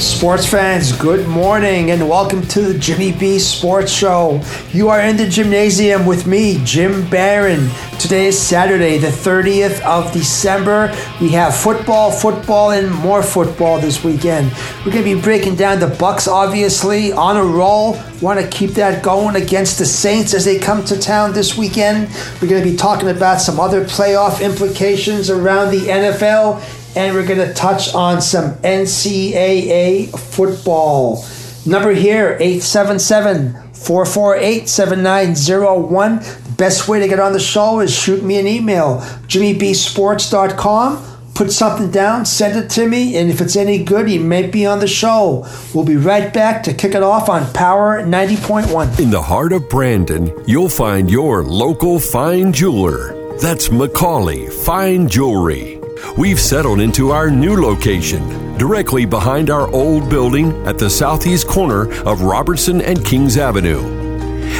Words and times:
Sports 0.00 0.46
fans, 0.46 0.92
good 0.92 1.26
morning 1.26 1.90
and 1.90 2.08
welcome 2.08 2.40
to 2.42 2.60
the 2.60 2.78
Jimmy 2.78 3.10
B 3.10 3.40
Sports 3.40 3.90
Show. 3.90 4.40
You 4.72 4.90
are 4.90 5.00
in 5.00 5.16
the 5.16 5.24
Jimnasium 5.24 6.06
with 6.06 6.24
me, 6.24 6.62
Jim 6.64 7.08
Barron. 7.10 7.68
Today 7.98 8.26
is 8.26 8.40
Saturday, 8.40 8.98
the 8.98 9.08
30th 9.08 9.80
of 9.80 10.12
December. 10.12 10.94
We 11.20 11.30
have 11.30 11.56
football, 11.56 12.12
football, 12.12 12.70
and 12.70 12.94
more 12.94 13.24
football 13.24 13.80
this 13.80 14.04
weekend. 14.04 14.52
We're 14.86 14.92
going 14.92 15.04
to 15.04 15.14
be 15.16 15.20
breaking 15.20 15.56
down 15.56 15.80
the 15.80 15.88
Bucks, 15.88 16.28
obviously, 16.28 17.12
on 17.12 17.36
a 17.36 17.44
roll. 17.44 17.98
Want 18.22 18.40
to 18.40 18.46
keep 18.46 18.70
that 18.72 19.02
going 19.02 19.34
against 19.34 19.78
the 19.80 19.86
Saints 19.86 20.32
as 20.32 20.44
they 20.44 20.60
come 20.60 20.84
to 20.84 20.96
town 20.96 21.32
this 21.32 21.58
weekend. 21.58 22.08
We're 22.40 22.48
going 22.48 22.62
to 22.62 22.70
be 22.70 22.76
talking 22.76 23.08
about 23.08 23.40
some 23.40 23.58
other 23.58 23.84
playoff 23.84 24.44
implications 24.44 25.28
around 25.28 25.72
the 25.72 25.86
NFL 25.88 26.62
and 26.98 27.14
we're 27.14 27.24
going 27.24 27.38
to 27.38 27.54
touch 27.54 27.94
on 27.94 28.20
some 28.20 28.54
NCAA 28.56 30.10
football. 30.18 31.24
Number 31.64 31.92
here 31.92 32.36
877 32.40 33.52
448 33.72 34.68
7901. 34.68 36.16
The 36.16 36.54
best 36.56 36.88
way 36.88 36.98
to 36.98 37.06
get 37.06 37.20
on 37.20 37.32
the 37.32 37.40
show 37.40 37.78
is 37.78 37.94
shoot 37.96 38.24
me 38.24 38.38
an 38.38 38.48
email, 38.48 38.98
jimmybsports.com. 39.28 41.04
Put 41.34 41.52
something 41.52 41.92
down, 41.92 42.26
send 42.26 42.58
it 42.58 42.68
to 42.70 42.88
me, 42.88 43.16
and 43.16 43.30
if 43.30 43.40
it's 43.40 43.54
any 43.54 43.84
good, 43.84 44.10
you 44.10 44.18
may 44.18 44.48
be 44.48 44.66
on 44.66 44.80
the 44.80 44.88
show. 44.88 45.46
We'll 45.72 45.84
be 45.84 45.96
right 45.96 46.34
back 46.34 46.64
to 46.64 46.74
kick 46.74 46.96
it 46.96 47.02
off 47.04 47.28
on 47.28 47.52
Power 47.52 48.02
90.1. 48.02 48.98
In 48.98 49.10
the 49.10 49.22
heart 49.22 49.52
of 49.52 49.68
Brandon, 49.68 50.32
you'll 50.48 50.68
find 50.68 51.08
your 51.08 51.44
local 51.44 52.00
fine 52.00 52.52
jeweler. 52.52 53.14
That's 53.38 53.70
Macaulay 53.70 54.48
Fine 54.48 55.08
Jewelry. 55.08 55.77
We've 56.16 56.40
settled 56.40 56.80
into 56.80 57.10
our 57.10 57.30
new 57.30 57.60
location, 57.60 58.56
directly 58.58 59.04
behind 59.04 59.50
our 59.50 59.68
old 59.68 60.08
building 60.10 60.52
at 60.66 60.78
the 60.78 60.90
southeast 60.90 61.46
corner 61.48 61.92
of 62.02 62.22
Robertson 62.22 62.80
and 62.80 63.04
Kings 63.04 63.36
Avenue. 63.36 63.98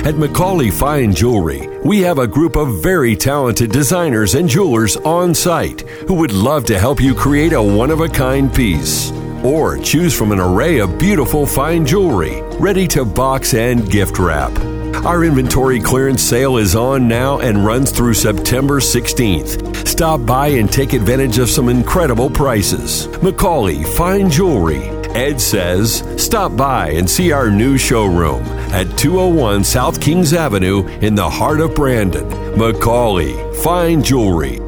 At 0.05 0.17
Macaulay 0.17 0.71
Fine 0.71 1.15
Jewelry, 1.15 1.69
we 1.85 2.01
have 2.01 2.19
a 2.19 2.27
group 2.27 2.57
of 2.57 2.83
very 2.83 3.17
talented 3.17 3.73
designers 3.73 4.35
and 4.35 4.49
jewelers 4.49 4.97
on 4.99 5.35
site 5.35 5.81
who 6.07 6.15
would 6.15 6.33
love 6.33 6.65
to 6.67 6.79
help 6.79 7.01
you 7.01 7.15
create 7.15 7.53
a 7.53 7.63
one 7.63 7.91
of 7.91 8.01
a 8.01 8.09
kind 8.09 8.55
piece. 8.55 9.11
Or 9.43 9.79
choose 9.79 10.17
from 10.17 10.33
an 10.33 10.41
array 10.41 10.79
of 10.79 10.99
beautiful 10.99 11.47
fine 11.47 11.85
jewelry 11.85 12.43
ready 12.59 12.87
to 12.89 13.05
box 13.05 13.55
and 13.55 13.91
gift 13.91 14.19
wrap. 14.19 14.78
Our 15.05 15.25
inventory 15.25 15.81
clearance 15.81 16.23
sale 16.23 16.57
is 16.57 16.75
on 16.75 17.07
now 17.07 17.39
and 17.39 17.65
runs 17.65 17.93
through 17.93 18.15
September 18.15 18.81
16th. 18.81 19.87
Stop 19.87 20.27
by 20.27 20.49
and 20.49 20.71
take 20.71 20.93
advantage 20.93 21.39
of 21.39 21.49
some 21.49 21.69
incredible 21.69 22.29
prices. 22.29 23.07
Macaulay 23.23 23.85
Fine 23.85 24.31
Jewelry. 24.31 24.89
Ed 25.15 25.41
says, 25.41 26.03
stop 26.23 26.57
by 26.57 26.91
and 26.91 27.09
see 27.09 27.33
our 27.33 27.51
new 27.51 27.79
showroom 27.79 28.43
at 28.73 28.99
201 28.99 29.65
South 29.65 30.01
Kings 30.01 30.33
Avenue 30.33 30.87
in 31.01 31.15
the 31.15 31.31
heart 31.31 31.61
of 31.61 31.75
Brandon. 31.75 32.29
Macaulay 32.59 33.35
Fine 33.63 34.03
Jewelry. 34.03 34.59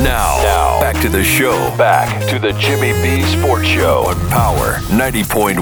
Now, 0.00 0.38
now, 0.42 0.80
back 0.80 1.00
to 1.02 1.08
the 1.08 1.24
show. 1.24 1.74
Back 1.76 2.28
to 2.28 2.38
the 2.38 2.52
Jimmy 2.52 2.92
B 3.02 3.22
Sports 3.24 3.66
Show 3.66 4.04
on 4.06 4.16
Power 4.28 4.74
90.1. 4.90 5.58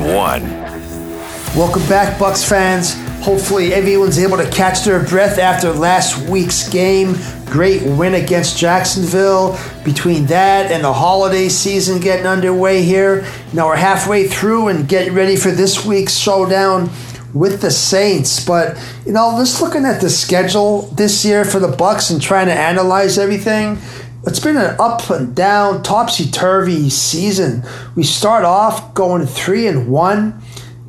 Welcome 1.56 1.86
back, 1.88 2.18
Bucks 2.18 2.46
fans. 2.46 2.96
Hopefully, 3.22 3.74
everyone's 3.74 4.18
able 4.18 4.38
to 4.38 4.50
catch 4.50 4.82
their 4.82 5.04
breath 5.04 5.38
after 5.38 5.72
last 5.72 6.26
week's 6.26 6.66
game. 6.70 7.16
Great 7.44 7.82
win 7.82 8.14
against 8.14 8.56
Jacksonville. 8.56 9.58
Between 9.84 10.24
that 10.26 10.72
and 10.72 10.82
the 10.82 10.92
holiday 10.92 11.50
season 11.50 12.00
getting 12.00 12.26
underway 12.26 12.82
here, 12.82 13.26
now 13.52 13.66
we're 13.66 13.76
halfway 13.76 14.26
through 14.26 14.68
and 14.68 14.88
getting 14.88 15.12
ready 15.12 15.36
for 15.36 15.50
this 15.50 15.84
week's 15.84 16.16
showdown 16.16 16.88
with 17.34 17.60
the 17.60 17.70
Saints. 17.70 18.42
But 18.42 18.82
you 19.04 19.12
know, 19.12 19.36
just 19.38 19.60
looking 19.60 19.84
at 19.84 20.00
the 20.00 20.08
schedule 20.08 20.82
this 20.92 21.22
year 21.22 21.44
for 21.44 21.58
the 21.58 21.68
Bucks 21.68 22.08
and 22.08 22.22
trying 22.22 22.46
to 22.46 22.54
analyze 22.54 23.18
everything, 23.18 23.78
it's 24.26 24.40
been 24.40 24.56
an 24.56 24.76
up 24.78 25.10
and 25.10 25.36
down, 25.36 25.82
topsy 25.82 26.30
turvy 26.30 26.88
season. 26.88 27.64
We 27.96 28.02
start 28.02 28.44
off 28.46 28.94
going 28.94 29.26
three 29.26 29.66
and 29.66 29.88
one. 29.88 30.40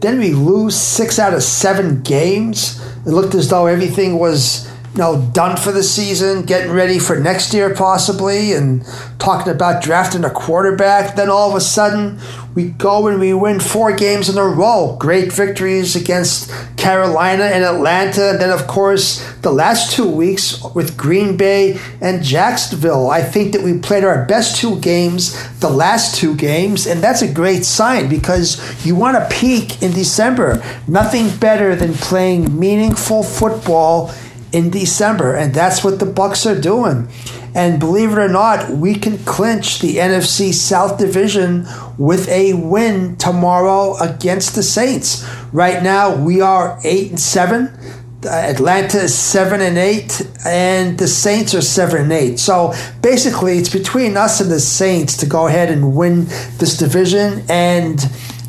Then 0.02 0.18
we 0.18 0.32
lose 0.34 0.76
six 0.76 1.20
out 1.20 1.36
of 1.36 1.44
seven 1.44 2.02
games. 2.02 2.82
It 3.06 3.10
looked 3.10 3.36
as 3.36 3.50
though 3.50 3.68
everything 3.68 4.18
was 4.18 4.71
you 4.94 4.98
know, 4.98 5.30
done 5.34 5.56
for 5.56 5.72
the 5.72 5.84
season, 5.84 6.44
getting 6.44 6.72
ready 6.72 7.00
for 7.00 7.18
next 7.18 7.54
year 7.54 7.74
possibly, 7.74 8.52
and 8.52 8.86
talking 9.20 9.52
about 9.52 9.82
drafting 9.82 10.26
a 10.26 10.30
quarterback. 10.30 11.16
Then 11.16 11.30
all 11.30 11.50
of 11.50 11.56
a 11.56 11.62
sudden, 11.62 12.20
we 12.56 12.66
go 12.66 13.08
and 13.08 13.18
we 13.20 13.34
win 13.34 13.62
four 13.62 13.94
games 13.94 14.28
in 14.28 14.38
a 14.38 14.44
row. 14.44 14.98
Great 15.00 15.32
victories 15.32 15.96
against 15.96 16.52
Carolina 16.76 17.46
and 17.46 17.64
Atlanta. 17.64 18.32
And 18.32 18.42
then, 18.42 18.50
of 18.50 18.68
course, 18.68 19.26
the 19.42 19.52
last 19.52 19.94
two 19.94 20.08
weeks 20.08 20.62
with 20.76 20.98
Green 20.98 21.38
Bay 21.38 21.80
and 22.02 22.22
Jacksonville. 22.22 23.10
I 23.10 23.22
think 23.22 23.54
that 23.54 23.64
we 23.64 23.78
played 23.80 24.04
our 24.04 24.26
best 24.26 24.58
two 24.58 24.78
games 24.82 25.38
the 25.62 25.70
last 25.70 26.16
two 26.16 26.36
games, 26.36 26.86
and 26.88 27.02
that's 27.02 27.22
a 27.22 27.32
great 27.32 27.64
sign 27.64 28.10
because 28.10 28.86
you 28.86 28.96
want 28.96 29.16
to 29.16 29.36
peak 29.36 29.82
in 29.82 29.92
December. 29.92 30.62
Nothing 30.88 31.30
better 31.38 31.76
than 31.76 31.94
playing 31.94 32.60
meaningful 32.60 33.24
football 33.24 34.12
in 34.54 34.70
December, 34.70 35.36
and 35.36 35.54
that's 35.54 35.84
what 35.84 36.00
the 36.00 36.06
Bucks 36.06 36.46
are 36.46 36.60
doing. 36.60 37.08
And 37.54 37.80
believe 37.80 38.12
it 38.12 38.18
or 38.18 38.30
not, 38.30 38.70
we 38.70 38.96
can 38.96 39.18
clinch 39.20 39.80
the 39.80 39.98
NFC 39.98 40.54
South 40.54 40.98
Division 40.98 41.68
with 41.98 42.30
a 42.30 42.54
win 42.54 43.18
tomorrow 43.18 43.98
against 43.98 44.56
the 44.56 44.64
Saints. 44.64 45.28
Right 45.52 45.84
now, 45.84 46.16
we 46.16 46.40
are 46.42 46.80
eight 46.84 47.10
and 47.10 47.20
seven. 47.20 47.78
Atlanta 48.24 49.00
is 49.00 49.18
seven 49.18 49.62
and 49.62 49.78
eight, 49.78 50.22
and 50.46 50.98
the 50.98 51.08
Saints 51.08 51.54
are 51.56 51.62
seven 51.62 52.04
and 52.04 52.12
eight. 52.14 52.40
So 52.40 52.74
basically, 53.02 53.58
it's 53.58 53.70
between 53.70 54.16
us 54.16 54.40
and 54.40 54.52
the 54.52 54.60
Saints 54.60 55.18
to 55.18 55.26
go 55.26 55.48
ahead 55.48 55.70
and 55.70 55.96
win 55.96 56.26
this 56.58 56.78
division. 56.78 57.44
And 57.50 58.00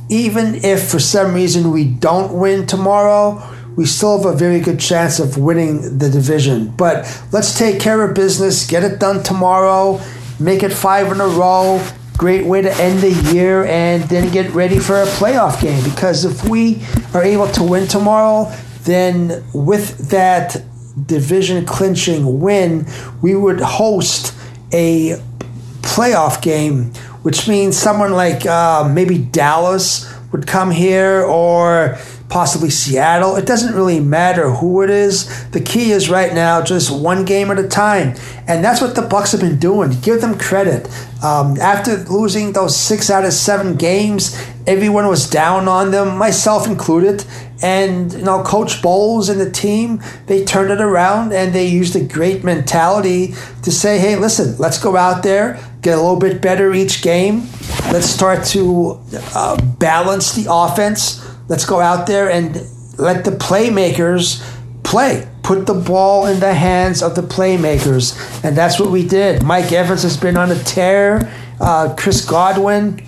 even 0.08 0.56
if 0.56 0.90
for 0.90 0.98
some 0.98 1.34
reason 1.34 1.72
we 1.72 1.86
don't 1.86 2.38
win 2.38 2.66
tomorrow, 2.66 3.42
we 3.76 3.86
still 3.86 4.16
have 4.16 4.34
a 4.34 4.36
very 4.36 4.60
good 4.60 4.78
chance 4.78 5.18
of 5.18 5.38
winning 5.38 5.98
the 5.98 6.10
division. 6.10 6.68
But 6.68 7.06
let's 7.32 7.58
take 7.58 7.80
care 7.80 8.02
of 8.02 8.14
business, 8.14 8.66
get 8.66 8.84
it 8.84 8.98
done 8.98 9.22
tomorrow, 9.22 10.00
make 10.38 10.62
it 10.62 10.72
five 10.72 11.10
in 11.12 11.20
a 11.20 11.26
row. 11.26 11.84
Great 12.18 12.44
way 12.44 12.62
to 12.62 12.72
end 12.74 13.00
the 13.00 13.10
year 13.32 13.64
and 13.64 14.04
then 14.04 14.30
get 14.30 14.52
ready 14.52 14.78
for 14.78 15.00
a 15.00 15.06
playoff 15.06 15.60
game. 15.60 15.82
Because 15.82 16.24
if 16.24 16.48
we 16.48 16.82
are 17.14 17.22
able 17.22 17.48
to 17.48 17.62
win 17.64 17.88
tomorrow, 17.88 18.52
then 18.82 19.42
with 19.54 20.10
that 20.10 20.62
division 21.06 21.64
clinching 21.64 22.40
win, 22.40 22.86
we 23.22 23.34
would 23.34 23.60
host 23.60 24.34
a 24.72 25.20
playoff 25.80 26.42
game, 26.42 26.92
which 27.22 27.48
means 27.48 27.76
someone 27.76 28.12
like 28.12 28.46
uh, 28.46 28.88
maybe 28.92 29.18
Dallas 29.18 30.12
would 30.32 30.46
come 30.46 30.70
here 30.70 31.22
or 31.22 31.98
possibly 32.32 32.70
Seattle. 32.70 33.36
It 33.36 33.44
doesn't 33.44 33.74
really 33.74 34.00
matter 34.00 34.50
who 34.50 34.80
it 34.80 34.88
is. 34.88 35.50
The 35.50 35.60
key 35.60 35.92
is 35.92 36.08
right 36.08 36.32
now 36.32 36.62
just 36.62 36.90
one 36.90 37.26
game 37.26 37.50
at 37.50 37.58
a 37.58 37.68
time, 37.68 38.16
and 38.48 38.64
that's 38.64 38.80
what 38.80 38.94
the 38.94 39.02
Bucks 39.02 39.32
have 39.32 39.42
been 39.42 39.58
doing. 39.58 39.90
Give 40.00 40.18
them 40.18 40.38
credit. 40.38 40.88
Um, 41.22 41.58
after 41.60 41.98
losing 42.10 42.54
those 42.54 42.74
six 42.74 43.10
out 43.10 43.26
of 43.26 43.34
seven 43.34 43.76
games, 43.76 44.34
everyone 44.66 45.08
was 45.08 45.28
down 45.28 45.68
on 45.68 45.90
them, 45.90 46.16
myself 46.16 46.66
included. 46.66 47.22
And 47.60 48.10
you 48.14 48.22
know, 48.22 48.42
Coach 48.42 48.80
Bowles 48.80 49.28
and 49.28 49.38
the 49.38 49.50
team, 49.50 50.02
they 50.26 50.42
turned 50.42 50.70
it 50.70 50.80
around 50.80 51.34
and 51.34 51.52
they 51.52 51.66
used 51.66 51.94
a 51.96 52.02
great 52.02 52.42
mentality 52.42 53.34
to 53.62 53.70
say, 53.70 53.98
"Hey, 53.98 54.16
listen, 54.16 54.56
let's 54.56 54.78
go 54.82 54.96
out 54.96 55.22
there, 55.22 55.60
get 55.82 55.98
a 55.98 56.00
little 56.00 56.18
bit 56.18 56.40
better 56.40 56.72
each 56.72 57.02
game. 57.02 57.46
Let's 57.92 58.06
start 58.06 58.42
to 58.46 58.98
uh, 59.34 59.60
balance 59.76 60.32
the 60.32 60.46
offense." 60.50 61.22
Let's 61.52 61.66
go 61.66 61.80
out 61.80 62.06
there 62.06 62.30
and 62.30 62.54
let 62.96 63.26
the 63.26 63.32
playmakers 63.32 64.42
play. 64.84 65.28
Put 65.42 65.66
the 65.66 65.74
ball 65.74 66.24
in 66.24 66.40
the 66.40 66.54
hands 66.54 67.02
of 67.02 67.14
the 67.14 67.20
playmakers. 67.20 68.16
And 68.42 68.56
that's 68.56 68.80
what 68.80 68.90
we 68.90 69.06
did. 69.06 69.42
Mike 69.42 69.70
Evans 69.70 70.02
has 70.02 70.16
been 70.16 70.38
on 70.38 70.50
a 70.50 70.58
tear. 70.64 71.30
Uh, 71.60 71.94
Chris 71.94 72.24
Godwin, 72.24 73.04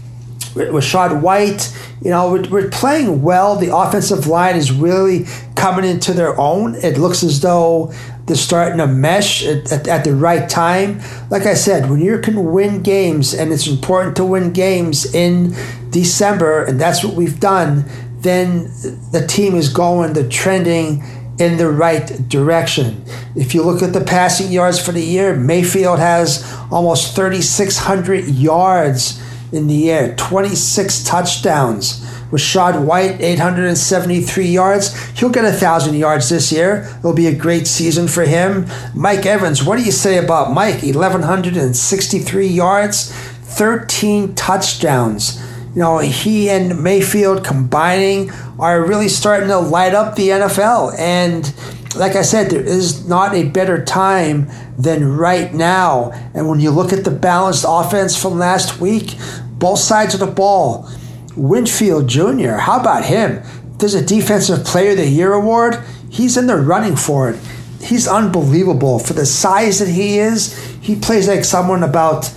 Rachaad 0.52 1.23
White. 1.23 1.75
You 2.02 2.11
know, 2.11 2.32
we're, 2.32 2.46
we're, 2.50 2.69
playing 2.69 3.23
well. 3.23 3.56
The 3.56 3.75
offensive 3.75 4.26
line 4.26 4.56
is 4.56 4.70
really 4.70 5.25
coming 5.56 5.87
into 5.87 6.12
their 6.12 6.38
own. 6.38 6.75
It 6.75 6.99
looks 6.99 7.23
as 7.23 7.41
though 7.41 7.94
they're 8.26 8.37
starting 8.37 8.76
to 8.76 8.87
mesh 8.87 9.44
at, 9.46 9.73
at, 9.73 9.88
at, 9.88 10.05
the 10.05 10.14
right 10.14 10.49
time. 10.50 11.00
Like 11.31 11.46
I 11.46 11.55
said, 11.55 11.88
when 11.88 12.00
you 12.00 12.19
can 12.19 12.52
win 12.52 12.82
games, 12.82 13.32
and 13.32 13.52
it's 13.55 13.67
important 13.67 14.17
to 14.17 14.25
win 14.26 14.52
games 14.52 15.14
in 15.14 15.55
December, 15.91 16.64
and 16.64 16.81
that's 16.81 17.05
what 17.05 17.14
we've 17.14 17.41
done, 17.41 17.85
then 18.25 18.65
the 19.12 19.25
team 19.29 19.55
is 19.55 19.73
going, 19.73 20.15
the 20.15 20.29
trending 20.29 21.05
in 21.38 21.56
the 21.56 21.69
right 21.69 22.29
direction. 22.29 23.05
If 23.37 23.55
you 23.55 23.62
look 23.62 23.82
at 23.82 23.93
the 23.93 24.05
passing 24.05 24.50
yards 24.50 24.85
for 24.85 24.93
the 24.93 25.03
year, 25.03 25.37
Mayfield 25.37 25.99
has 25.99 26.43
almost 26.71 27.15
3,600 27.15 28.26
yards 28.26 29.21
in 29.53 29.67
the 29.67 29.91
air, 29.91 30.17
26 30.17 31.05
touchdowns. 31.05 32.00
Rachaad 32.31 32.85
White, 32.85 33.21
873 33.21 34.47
yards. 34.47 34.93
He'll 35.19 35.31
get 35.31 35.44
a 35.44 35.50
1,000 35.50 35.94
yards 35.94 36.31
this 36.31 36.50
year. 36.50 36.88
It'll 36.99 37.12
be 37.12 37.29
a 37.29 37.35
great 37.35 37.69
season 37.69 38.09
for 38.09 38.23
him. 38.23 38.67
Mike 38.94 39.25
Evans, 39.25 39.62
what 39.62 39.79
do 39.79 39.85
you 39.85 39.93
say 39.93 40.19
about 40.19 40.53
Mike? 40.53 40.82
1,163 40.82 42.47
yards, 42.47 43.12
13 43.12 44.35
touchdowns. 44.35 45.44
You 45.75 45.81
know, 45.81 45.99
he 45.99 46.50
and 46.50 46.82
Mayfield 46.82 47.44
combining 47.44 48.31
are 48.61 48.87
really 48.87 49.09
starting 49.09 49.49
to 49.49 49.59
light 49.59 49.93
up 49.93 50.15
the 50.15 50.29
NFL. 50.29 50.97
And 50.99 51.53
like 51.97 52.15
I 52.15 52.23
said, 52.23 52.50
there 52.50 52.62
is 52.62 53.09
not 53.09 53.35
a 53.35 53.49
better 53.49 53.85
time 53.85 54.49
than 54.79 55.17
right 55.17 55.53
now. 55.53 56.12
And 56.32 56.49
when 56.49 56.61
you 56.61 56.71
look 56.71 56.93
at 56.93 57.05
the 57.05 57.11
balanced 57.11 57.65
offense 57.67 58.21
from 58.21 58.38
last 58.38 58.81
week, 58.81 59.17
both 59.50 59.81
sides 59.81 60.15
of 60.15 60.21
the 60.21 60.26
ball, 60.26 60.88
Winfield 61.37 62.09
Jr., 62.09 62.53
how 62.53 62.81
about 62.81 63.05
him? 63.05 63.43
There's 63.79 63.94
a 63.94 64.05
Defensive 64.05 64.65
Player 64.65 64.93
of 64.93 64.99
the 64.99 65.09
Year 65.09 65.32
award. 65.32 65.82
He's 66.09 66.37
in 66.37 66.47
the 66.47 66.56
running 66.56 66.94
for 66.94 67.31
it. 67.31 67.41
He's 67.81 68.06
unbelievable. 68.06 68.99
For 68.99 69.12
the 69.12 69.27
size 69.27 69.81
that 69.81 69.88
he 69.88 70.19
is, 70.19 70.56
he 70.81 70.94
plays 70.94 71.29
like 71.29 71.44
someone 71.44 71.82
about 71.82 72.32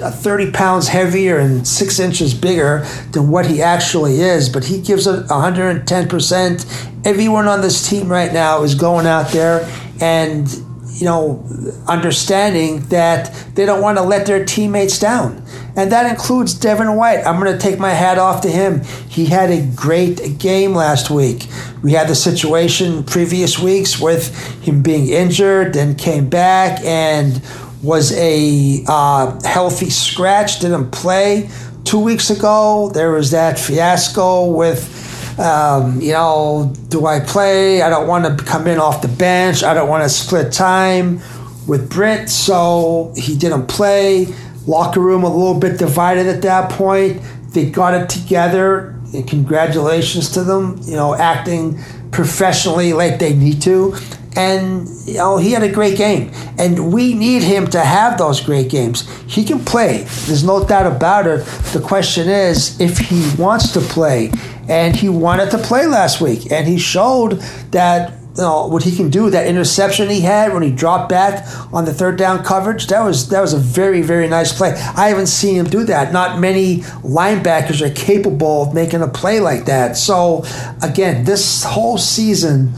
30 0.00 0.52
pounds 0.52 0.88
heavier 0.88 1.38
and 1.38 1.66
six 1.66 1.98
inches 1.98 2.34
bigger 2.34 2.86
than 3.12 3.30
what 3.30 3.46
he 3.46 3.62
actually 3.62 4.20
is, 4.20 4.48
but 4.48 4.64
he 4.64 4.80
gives 4.80 5.06
it 5.06 5.26
110%. 5.26 7.06
Everyone 7.06 7.46
on 7.46 7.60
this 7.60 7.88
team 7.88 8.08
right 8.08 8.32
now 8.32 8.62
is 8.62 8.74
going 8.74 9.06
out 9.06 9.30
there 9.32 9.68
and, 10.00 10.48
you 10.92 11.04
know, 11.04 11.44
understanding 11.88 12.80
that 12.88 13.34
they 13.54 13.66
don't 13.66 13.82
want 13.82 13.98
to 13.98 14.02
let 14.02 14.26
their 14.26 14.44
teammates 14.44 14.98
down. 14.98 15.44
And 15.76 15.92
that 15.92 16.10
includes 16.10 16.54
Devin 16.54 16.96
White. 16.96 17.24
I'm 17.24 17.40
going 17.40 17.52
to 17.52 17.58
take 17.58 17.78
my 17.78 17.90
hat 17.90 18.18
off 18.18 18.42
to 18.42 18.50
him. 18.50 18.82
He 19.08 19.26
had 19.26 19.50
a 19.50 19.66
great 19.74 20.38
game 20.38 20.74
last 20.74 21.10
week. 21.10 21.46
We 21.82 21.92
had 21.92 22.08
the 22.08 22.14
situation 22.14 23.04
previous 23.04 23.58
weeks 23.58 24.00
with 24.00 24.36
him 24.62 24.82
being 24.82 25.08
injured, 25.08 25.74
then 25.74 25.94
came 25.94 26.28
back 26.28 26.84
and 26.84 27.40
was 27.82 28.12
a 28.12 28.84
uh, 28.86 29.40
healthy 29.42 29.90
scratch, 29.90 30.60
didn't 30.60 30.90
play 30.90 31.48
two 31.84 31.98
weeks 31.98 32.30
ago. 32.30 32.90
There 32.92 33.12
was 33.12 33.30
that 33.30 33.58
fiasco 33.58 34.50
with, 34.50 35.38
um, 35.38 36.00
you 36.00 36.12
know, 36.12 36.74
do 36.88 37.06
I 37.06 37.20
play? 37.20 37.82
I 37.82 37.88
don't 37.88 38.06
want 38.06 38.38
to 38.38 38.44
come 38.44 38.66
in 38.66 38.78
off 38.78 39.02
the 39.02 39.08
bench. 39.08 39.62
I 39.62 39.72
don't 39.74 39.88
want 39.88 40.02
to 40.02 40.08
split 40.08 40.52
time 40.52 41.20
with 41.66 41.90
Britt, 41.90 42.28
so 42.28 43.12
he 43.16 43.36
didn't 43.36 43.66
play. 43.66 44.26
Locker 44.66 45.00
room 45.00 45.24
a 45.24 45.34
little 45.34 45.58
bit 45.58 45.78
divided 45.78 46.26
at 46.26 46.42
that 46.42 46.70
point. 46.70 47.22
They 47.52 47.70
got 47.70 47.94
it 47.94 48.08
together. 48.08 48.96
And 49.12 49.26
congratulations 49.26 50.30
to 50.32 50.44
them, 50.44 50.78
you 50.82 50.94
know, 50.94 51.14
acting 51.14 51.80
professionally 52.12 52.92
like 52.92 53.18
they 53.18 53.34
need 53.34 53.62
to 53.62 53.96
and 54.36 54.88
oh, 55.18 55.38
he 55.38 55.52
had 55.52 55.62
a 55.62 55.72
great 55.72 55.96
game. 55.96 56.30
And 56.58 56.92
we 56.92 57.14
need 57.14 57.42
him 57.42 57.66
to 57.68 57.80
have 57.80 58.18
those 58.18 58.40
great 58.40 58.70
games. 58.70 59.08
He 59.24 59.44
can 59.44 59.64
play. 59.64 60.04
There's 60.26 60.44
no 60.44 60.64
doubt 60.64 60.86
about 60.86 61.26
it. 61.26 61.44
The 61.72 61.80
question 61.84 62.28
is 62.28 62.80
if 62.80 62.98
he 62.98 63.30
wants 63.40 63.72
to 63.72 63.80
play. 63.80 64.30
And 64.68 64.94
he 64.94 65.08
wanted 65.08 65.50
to 65.50 65.58
play 65.58 65.86
last 65.86 66.20
week. 66.20 66.52
And 66.52 66.68
he 66.68 66.78
showed 66.78 67.40
that 67.72 68.20
you 68.36 68.42
know 68.42 68.68
what 68.68 68.84
he 68.84 68.94
can 68.94 69.10
do 69.10 69.28
that 69.30 69.48
interception 69.48 70.08
he 70.08 70.20
had 70.20 70.52
when 70.52 70.62
he 70.62 70.70
dropped 70.70 71.08
back 71.08 71.44
on 71.72 71.84
the 71.84 71.92
third 71.92 72.16
down 72.16 72.44
coverage. 72.44 72.86
That 72.86 73.00
was 73.00 73.28
that 73.30 73.40
was 73.40 73.52
a 73.52 73.58
very 73.58 74.02
very 74.02 74.28
nice 74.28 74.56
play. 74.56 74.70
I 74.96 75.08
haven't 75.08 75.26
seen 75.26 75.56
him 75.56 75.66
do 75.66 75.82
that. 75.84 76.12
Not 76.12 76.38
many 76.38 76.78
linebackers 77.02 77.84
are 77.84 77.92
capable 77.92 78.62
of 78.62 78.74
making 78.74 79.02
a 79.02 79.08
play 79.08 79.40
like 79.40 79.64
that. 79.64 79.96
So 79.96 80.44
again 80.80 81.24
this 81.24 81.64
whole 81.64 81.98
season 81.98 82.72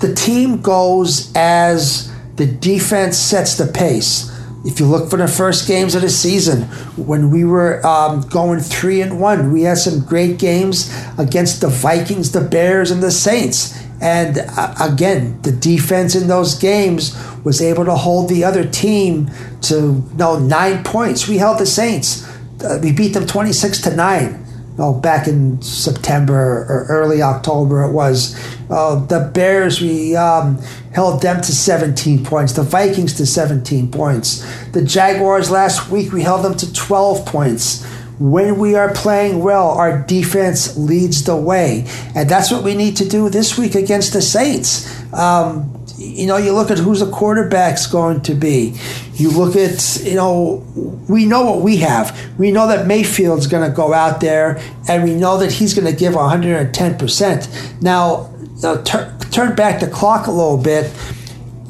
the 0.00 0.14
team 0.14 0.60
goes 0.60 1.32
as 1.34 2.12
the 2.36 2.46
defense 2.46 3.16
sets 3.16 3.56
the 3.56 3.66
pace. 3.66 4.34
If 4.64 4.80
you 4.80 4.86
look 4.86 5.10
for 5.10 5.16
the 5.16 5.28
first 5.28 5.66
games 5.66 5.94
of 5.94 6.02
the 6.02 6.10
season, 6.10 6.62
when 6.96 7.30
we 7.30 7.44
were 7.44 7.84
um, 7.86 8.20
going 8.22 8.60
three 8.60 9.00
and 9.00 9.20
one, 9.20 9.52
we 9.52 9.62
had 9.62 9.78
some 9.78 10.04
great 10.04 10.38
games 10.38 10.92
against 11.16 11.60
the 11.60 11.68
Vikings, 11.68 12.32
the 12.32 12.40
Bears, 12.40 12.90
and 12.90 13.02
the 13.02 13.10
Saints. 13.10 13.80
And 14.00 14.38
uh, 14.38 14.74
again, 14.80 15.40
the 15.42 15.52
defense 15.52 16.14
in 16.14 16.28
those 16.28 16.56
games 16.56 17.16
was 17.44 17.60
able 17.60 17.84
to 17.84 17.94
hold 17.94 18.28
the 18.28 18.44
other 18.44 18.64
team 18.64 19.30
to 19.62 19.74
you 19.74 20.16
know, 20.16 20.38
nine 20.38 20.84
points. 20.84 21.28
We 21.28 21.38
held 21.38 21.58
the 21.58 21.66
Saints. 21.66 22.28
Uh, 22.62 22.78
we 22.82 22.92
beat 22.92 23.14
them 23.14 23.26
26 23.26 23.80
to 23.82 23.96
9 23.96 24.44
oh, 24.78 24.98
back 24.98 25.26
in 25.26 25.60
September 25.60 26.66
or 26.68 26.86
early 26.88 27.20
October 27.20 27.82
it 27.82 27.92
was. 27.92 28.38
Uh, 28.70 29.04
the 29.06 29.30
Bears, 29.34 29.80
we 29.80 30.14
um, 30.14 30.58
held 30.92 31.22
them 31.22 31.40
to 31.40 31.52
17 31.52 32.24
points. 32.24 32.52
The 32.52 32.62
Vikings 32.62 33.14
to 33.14 33.26
17 33.26 33.90
points. 33.90 34.46
The 34.72 34.82
Jaguars 34.82 35.50
last 35.50 35.90
week, 35.90 36.12
we 36.12 36.22
held 36.22 36.44
them 36.44 36.54
to 36.56 36.72
12 36.72 37.26
points. 37.26 37.84
When 38.18 38.58
we 38.58 38.74
are 38.74 38.92
playing 38.92 39.40
well, 39.42 39.70
our 39.70 40.02
defense 40.02 40.76
leads 40.76 41.22
the 41.24 41.36
way. 41.36 41.86
And 42.14 42.28
that's 42.28 42.50
what 42.50 42.64
we 42.64 42.74
need 42.74 42.96
to 42.96 43.08
do 43.08 43.28
this 43.28 43.56
week 43.56 43.74
against 43.74 44.12
the 44.12 44.22
Saints. 44.22 44.92
Um, 45.12 45.74
you 45.96 46.26
know, 46.26 46.36
you 46.36 46.52
look 46.52 46.70
at 46.70 46.78
who's 46.78 47.00
the 47.00 47.10
quarterback's 47.10 47.86
going 47.86 48.22
to 48.22 48.34
be. 48.34 48.74
You 49.18 49.30
look 49.30 49.56
at, 49.56 50.00
you 50.04 50.14
know, 50.14 50.64
we 51.08 51.26
know 51.26 51.44
what 51.44 51.60
we 51.60 51.78
have. 51.78 52.16
We 52.38 52.52
know 52.52 52.68
that 52.68 52.86
Mayfield's 52.86 53.48
going 53.48 53.68
to 53.68 53.74
go 53.74 53.92
out 53.92 54.20
there, 54.20 54.60
and 54.88 55.02
we 55.02 55.14
know 55.14 55.38
that 55.38 55.52
he's 55.52 55.74
going 55.74 55.92
to 55.92 55.98
give 55.98 56.14
110%. 56.14 57.82
Now, 57.82 58.32
uh, 58.62 58.82
tur- 58.84 59.16
turn 59.30 59.56
back 59.56 59.80
the 59.80 59.88
clock 59.88 60.28
a 60.28 60.30
little 60.30 60.56
bit. 60.56 60.92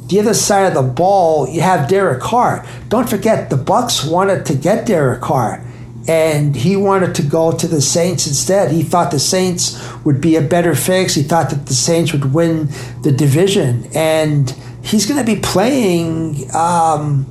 The 0.09 0.21
other 0.21 0.35
side 0.35 0.67
of 0.67 0.75
the 0.75 0.83
ball, 0.83 1.49
you 1.49 1.63
have 1.63 1.89
Derek 1.89 2.21
Carr. 2.21 2.67
Don't 2.89 3.09
forget, 3.09 3.51
the 3.51 3.57
Bucks 3.57 4.05
wanted 4.05 4.47
to 4.47 4.55
get 4.55 4.87
Derek 4.87 5.21
Carr 5.21 5.65
and 6.09 6.57
he 6.57 6.75
wanted 6.75 7.15
to 7.17 7.23
go 7.23 7.53
to 7.53 7.69
the 7.69 7.83
Saints 7.83 8.27
instead. 8.27 8.73
He 8.73 8.83
thought 8.83 9.11
the 9.11 9.19
Saints 9.19 9.79
would 10.05 10.23
be 10.23 10.37
a 10.37 10.41
better 10.41 10.75
fix. 10.75 11.15
He 11.15 11.23
thought 11.23 11.51
that 11.51 11.67
the 11.67 11.75
Saints 11.75 12.13
would 12.13 12.33
win 12.33 12.71
the 13.03 13.13
division, 13.13 13.87
and 13.95 14.51
he's 14.83 15.05
going 15.05 15.25
to 15.25 15.35
be 15.35 15.39
playing. 15.39 16.51
Um, 16.55 17.27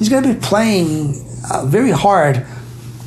he's 0.00 0.08
going 0.08 0.24
to 0.24 0.32
be 0.32 0.40
playing 0.40 1.14
uh, 1.52 1.66
very 1.66 1.90
hard 1.92 2.44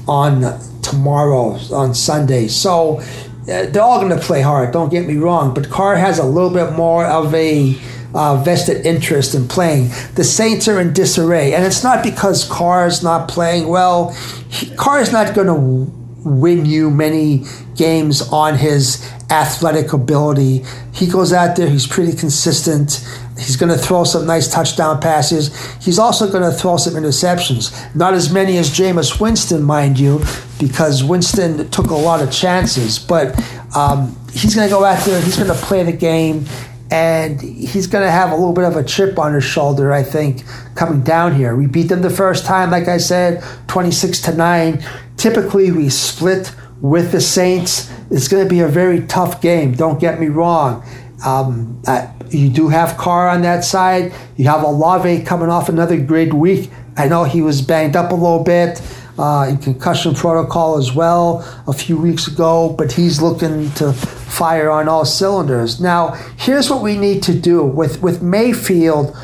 on 0.08 0.60
tomorrow 0.82 1.58
on 1.74 1.94
Sunday. 1.94 2.48
So 2.48 3.00
uh, 3.00 3.66
they're 3.66 3.82
all 3.82 4.00
going 4.00 4.18
to 4.18 4.24
play 4.24 4.42
hard. 4.42 4.72
Don't 4.72 4.90
get 4.90 5.06
me 5.08 5.18
wrong, 5.18 5.54
but 5.54 5.70
Carr 5.70 5.96
has 5.96 6.20
a 6.20 6.24
little 6.24 6.52
bit 6.52 6.74
more 6.74 7.06
of 7.06 7.34
a 7.34 7.76
uh, 8.14 8.42
vested 8.44 8.86
interest 8.86 9.34
in 9.34 9.48
playing. 9.48 9.90
The 10.14 10.24
Saints 10.24 10.68
are 10.68 10.80
in 10.80 10.94
disarray, 10.94 11.56
and 11.56 11.66
it's 11.66 11.84
not 11.84 12.04
because 12.04 12.48
Carr's 12.48 13.02
not 13.02 13.28
playing 13.28 13.68
well. 13.68 14.12
He, 14.50 14.70
Carr's 14.76 15.12
not 15.12 15.34
going 15.34 15.48
to 15.48 16.03
win 16.24 16.66
you 16.66 16.90
many 16.90 17.44
games 17.76 18.22
on 18.22 18.58
his 18.58 19.10
athletic 19.30 19.94
ability. 19.94 20.64
He 20.94 21.08
goes 21.08 21.34
out 21.34 21.56
there, 21.56 21.70
he's 21.70 21.88
pretty 21.88 22.16
consistent. 22.16 23.06
He's 23.38 23.56
going 23.56 23.72
to 23.72 23.78
throw 23.78 24.04
some 24.04 24.28
nice 24.28 24.48
touchdown 24.48 25.02
passes. 25.02 25.56
He's 25.84 25.98
also 25.98 26.32
going 26.32 26.44
to 26.44 26.56
throw 26.56 26.78
some 26.78 26.94
interceptions. 26.94 27.74
Not 27.96 28.14
as 28.14 28.32
many 28.32 28.58
as 28.58 28.70
Jameis 28.70 29.20
Winston, 29.20 29.64
mind 29.64 30.00
you, 30.00 30.22
because 30.60 31.04
Winston 31.04 31.70
took 31.72 31.88
a 31.88 31.96
lot 31.96 32.22
of 32.22 32.32
chances. 32.32 33.00
But 33.00 33.36
um, 33.76 34.16
he's 34.32 34.56
going 34.56 34.68
to 34.68 34.74
go 34.74 34.84
out 34.86 35.04
there, 35.06 35.20
he's 35.22 35.36
going 35.36 35.50
to 35.50 35.56
play 35.56 35.84
the 35.84 35.92
game, 35.92 36.46
and 36.94 37.42
he's 37.42 37.88
going 37.88 38.06
to 38.06 38.12
have 38.12 38.30
a 38.30 38.36
little 38.36 38.54
bit 38.54 38.66
of 38.66 38.76
a 38.76 38.84
chip 38.84 39.18
on 39.18 39.34
his 39.34 39.44
shoulder, 39.44 39.92
I 39.92 40.04
think, 40.04 40.44
coming 40.76 41.02
down 41.02 41.34
here. 41.34 41.56
We 41.56 41.66
beat 41.66 41.88
them 41.88 42.04
the 42.04 42.10
first 42.12 42.46
time, 42.46 42.70
like 42.70 42.88
I 42.88 42.98
said, 42.98 43.44
26 43.68 44.22
to 44.22 44.36
9. 44.36 44.86
Typically, 45.18 45.72
we 45.72 45.90
split 45.90 46.54
with 46.82 47.12
the 47.12 47.20
Saints. 47.20 47.92
It's 48.12 48.28
going 48.28 48.44
to 48.44 48.50
be 48.50 48.60
a 48.60 48.68
very 48.68 49.08
tough 49.08 49.42
game, 49.42 49.74
don't 49.74 50.00
get 50.00 50.20
me 50.20 50.28
wrong. 50.28 50.86
Um, 51.26 51.82
uh, 51.88 52.12
you 52.30 52.50
do 52.50 52.70
have 52.70 52.96
Carr 52.96 53.28
on 53.28 53.42
that 53.42 53.64
side. 53.64 54.14
You 54.38 54.46
have 54.50 54.62
Olave 54.62 55.24
coming 55.24 55.50
off 55.50 55.70
another 55.70 56.00
great 56.00 56.32
week. 56.32 56.70
I 56.96 57.08
know 57.08 57.24
he 57.24 57.42
was 57.42 57.64
banged 57.64 57.96
up 57.96 58.12
a 58.12 58.16
little 58.16 58.44
bit 58.44 58.80
uh, 59.18 59.48
in 59.50 59.58
concussion 59.58 60.16
protocol 60.16 60.78
as 60.78 60.94
well 60.94 61.46
a 61.68 61.74
few 61.74 61.98
weeks 61.98 62.28
ago, 62.28 62.74
but 62.78 62.92
he's 62.94 63.22
looking 63.22 63.72
to 63.72 63.94
fire 63.94 64.70
on 64.70 64.88
all 64.88 65.06
cylinders. 65.06 65.80
Now, 65.80 66.14
here's 66.38 66.70
what 66.70 66.82
we 66.82 66.98
need 66.98 67.22
to 67.24 67.40
do 67.40 67.64
with, 67.64 68.02
with 68.02 68.22
Mayfield. 68.22 69.16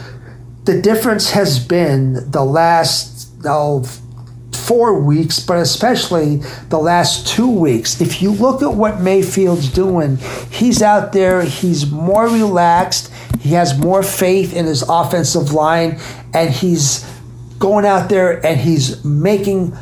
The 0.65 0.81
difference 0.81 1.31
has 1.31 1.59
been 1.59 2.31
the 2.31 2.43
last 2.43 3.31
oh, 3.45 3.83
four 4.53 4.99
weeks, 5.01 5.39
but 5.39 5.57
especially 5.57 6.37
the 6.69 6.77
last 6.77 7.27
two 7.27 7.49
weeks. 7.49 7.99
If 7.99 8.21
you 8.21 8.31
look 8.31 8.61
at 8.61 8.75
what 8.75 9.01
Mayfield's 9.01 9.67
doing, 9.67 10.17
he's 10.51 10.83
out 10.83 11.11
there, 11.11 11.41
he's 11.41 11.89
more 11.89 12.27
relaxed, 12.27 13.11
he 13.39 13.49
has 13.53 13.79
more 13.79 14.03
faith 14.03 14.55
in 14.55 14.67
his 14.67 14.83
offensive 14.87 15.53
line, 15.53 15.99
and 16.35 16.51
he's 16.51 17.03
going 17.59 17.85
out 17.85 18.09
there 18.09 18.43
and 18.45 18.59
he's 18.59 19.03
making 19.03 19.77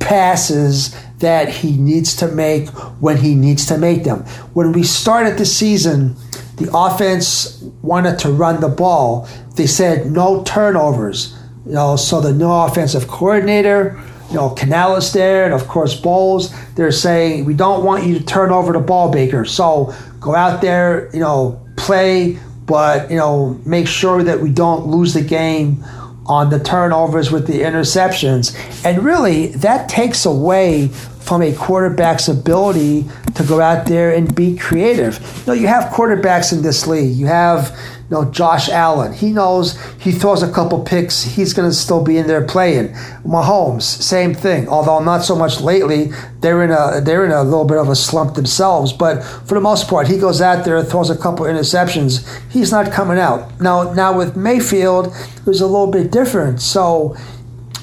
passes 0.00 0.96
that 1.18 1.48
he 1.48 1.76
needs 1.76 2.16
to 2.16 2.28
make 2.28 2.68
when 3.00 3.18
he 3.18 3.34
needs 3.34 3.66
to 3.66 3.76
make 3.76 4.04
them. 4.04 4.20
When 4.54 4.72
we 4.72 4.82
started 4.82 5.36
the 5.36 5.44
season, 5.44 6.16
the 6.56 6.70
offense 6.74 7.62
wanted 7.82 8.18
to 8.20 8.30
run 8.30 8.60
the 8.60 8.68
ball. 8.68 9.28
They 9.56 9.66
said 9.66 10.06
no 10.06 10.42
turnovers. 10.44 11.36
You 11.66 11.72
know, 11.74 11.96
so 11.96 12.20
the 12.20 12.32
new 12.32 12.50
offensive 12.50 13.08
coordinator, 13.08 14.00
you 14.30 14.36
know, 14.36 14.50
Canales 14.50 15.12
there, 15.12 15.44
and 15.44 15.52
of 15.52 15.68
course 15.68 15.98
Bowles, 15.98 16.52
they're 16.74 16.92
saying 16.92 17.44
we 17.44 17.54
don't 17.54 17.84
want 17.84 18.06
you 18.06 18.18
to 18.18 18.24
turn 18.24 18.50
over 18.50 18.72
the 18.72 18.80
ball, 18.80 19.10
Baker. 19.10 19.44
So 19.44 19.94
go 20.20 20.34
out 20.34 20.62
there, 20.62 21.10
you 21.12 21.20
know, 21.20 21.60
play, 21.76 22.38
but 22.64 23.10
you 23.10 23.16
know, 23.16 23.60
make 23.66 23.86
sure 23.86 24.22
that 24.22 24.40
we 24.40 24.50
don't 24.50 24.86
lose 24.86 25.14
the 25.14 25.22
game 25.22 25.84
on 26.28 26.50
the 26.50 26.58
turnovers 26.58 27.30
with 27.30 27.46
the 27.46 27.60
interceptions. 27.60 28.54
And 28.84 29.02
really, 29.02 29.48
that 29.48 29.88
takes 29.88 30.26
away 30.26 30.88
from 30.88 31.42
a 31.42 31.52
quarterback's 31.54 32.28
ability 32.28 33.04
to 33.34 33.44
go 33.44 33.60
out 33.60 33.86
there 33.86 34.14
and 34.14 34.34
be 34.34 34.56
creative. 34.56 35.18
You 35.38 35.46
know, 35.46 35.52
you 35.52 35.66
have 35.66 35.92
quarterbacks 35.92 36.52
in 36.52 36.62
this 36.62 36.86
league. 36.86 37.16
You 37.16 37.26
have 37.26 37.78
you 38.10 38.16
know, 38.16 38.30
Josh 38.30 38.70
Allen. 38.70 39.12
He 39.12 39.32
knows 39.32 39.78
he 40.00 40.12
throws 40.12 40.42
a 40.42 40.50
couple 40.50 40.82
picks, 40.82 41.22
he's 41.22 41.52
going 41.52 41.68
to 41.68 41.74
still 41.74 42.02
be 42.02 42.16
in 42.16 42.26
there 42.26 42.44
playing. 42.44 42.88
Mahomes, 43.24 43.82
same 43.82 44.32
thing. 44.34 44.66
Although 44.68 45.00
not 45.00 45.24
so 45.24 45.36
much 45.36 45.60
lately. 45.60 46.10
They're 46.40 46.62
in 46.62 46.70
a 46.70 47.00
they're 47.02 47.26
in 47.26 47.32
a 47.32 47.42
little 47.42 47.66
bit 47.66 47.76
of 47.76 47.88
a 47.88 47.96
slump 47.96 48.34
themselves. 48.34 48.92
But 48.92 49.22
for 49.22 49.54
the 49.54 49.60
most 49.60 49.88
part, 49.88 50.08
he 50.08 50.18
goes 50.18 50.40
out 50.40 50.64
there, 50.64 50.82
throws 50.82 51.10
a 51.10 51.18
couple 51.18 51.44
interceptions. 51.44 52.26
He's 52.50 52.72
not 52.72 52.90
coming 52.92 53.18
out 53.18 53.60
now. 53.60 53.92
Now 53.92 54.16
with 54.16 54.36
Mayfield, 54.36 55.08
it 55.08 55.46
was 55.46 55.60
a 55.60 55.66
little 55.66 55.90
bit 55.90 56.10
different. 56.10 56.62
So 56.62 57.14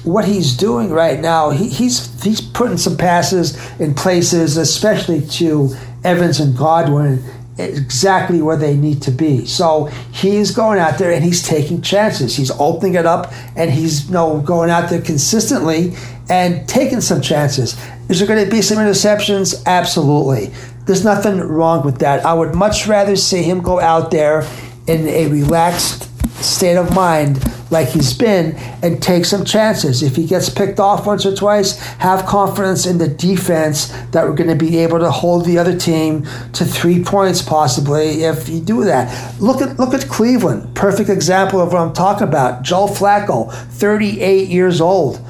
what 0.02 0.24
he's 0.24 0.56
doing 0.56 0.90
right 0.90 1.20
now, 1.20 1.50
he, 1.50 1.68
he's 1.68 2.22
he's 2.22 2.40
putting 2.40 2.78
some 2.78 2.96
passes 2.96 3.56
in 3.78 3.94
places, 3.94 4.56
especially 4.56 5.24
to 5.26 5.74
Evans 6.02 6.40
and 6.40 6.56
Godwin 6.56 7.22
exactly 7.58 8.42
where 8.42 8.56
they 8.56 8.76
need 8.76 9.02
to 9.02 9.10
be. 9.10 9.46
So 9.46 9.86
he's 10.12 10.50
going 10.50 10.78
out 10.78 10.98
there 10.98 11.12
and 11.12 11.24
he's 11.24 11.42
taking 11.42 11.80
chances. 11.82 12.36
He's 12.36 12.50
opening 12.52 12.94
it 12.94 13.06
up 13.06 13.32
and 13.56 13.70
he's 13.70 14.06
you 14.06 14.12
know 14.12 14.40
going 14.40 14.70
out 14.70 14.90
there 14.90 15.00
consistently 15.00 15.94
and 16.28 16.68
taking 16.68 17.00
some 17.00 17.20
chances. 17.20 17.80
Is 18.08 18.18
there 18.18 18.28
going 18.28 18.44
to 18.44 18.50
be 18.50 18.62
some 18.62 18.78
interceptions? 18.78 19.64
Absolutely. 19.66 20.52
There's 20.86 21.04
nothing 21.04 21.40
wrong 21.40 21.84
with 21.84 21.98
that. 21.98 22.24
I 22.24 22.32
would 22.34 22.54
much 22.54 22.86
rather 22.86 23.16
see 23.16 23.42
him 23.42 23.60
go 23.60 23.80
out 23.80 24.10
there 24.10 24.46
in 24.86 25.08
a 25.08 25.26
relaxed 25.28 26.08
state 26.42 26.76
of 26.76 26.94
mind 26.94 27.42
like 27.70 27.88
he's 27.88 28.16
been 28.16 28.54
and 28.82 29.02
take 29.02 29.24
some 29.24 29.44
chances. 29.44 30.02
If 30.02 30.16
he 30.16 30.26
gets 30.26 30.48
picked 30.48 30.78
off 30.78 31.06
once 31.06 31.26
or 31.26 31.34
twice, 31.34 31.78
have 31.98 32.26
confidence 32.26 32.86
in 32.86 32.98
the 32.98 33.08
defense 33.08 33.88
that 34.12 34.24
we're 34.24 34.34
going 34.34 34.50
to 34.50 34.56
be 34.56 34.78
able 34.78 34.98
to 35.00 35.10
hold 35.10 35.44
the 35.44 35.58
other 35.58 35.76
team 35.76 36.26
to 36.52 36.64
three 36.64 37.02
points 37.02 37.42
possibly 37.42 38.24
if 38.24 38.48
you 38.48 38.60
do 38.60 38.84
that. 38.84 39.40
Look 39.40 39.60
at 39.60 39.78
look 39.78 39.94
at 39.94 40.08
Cleveland. 40.08 40.74
Perfect 40.74 41.10
example 41.10 41.60
of 41.60 41.72
what 41.72 41.80
I'm 41.80 41.92
talking 41.92 42.26
about. 42.28 42.62
Joe 42.62 42.86
Flacco, 42.86 43.52
38 43.52 44.48
years 44.48 44.80
old. 44.80 45.20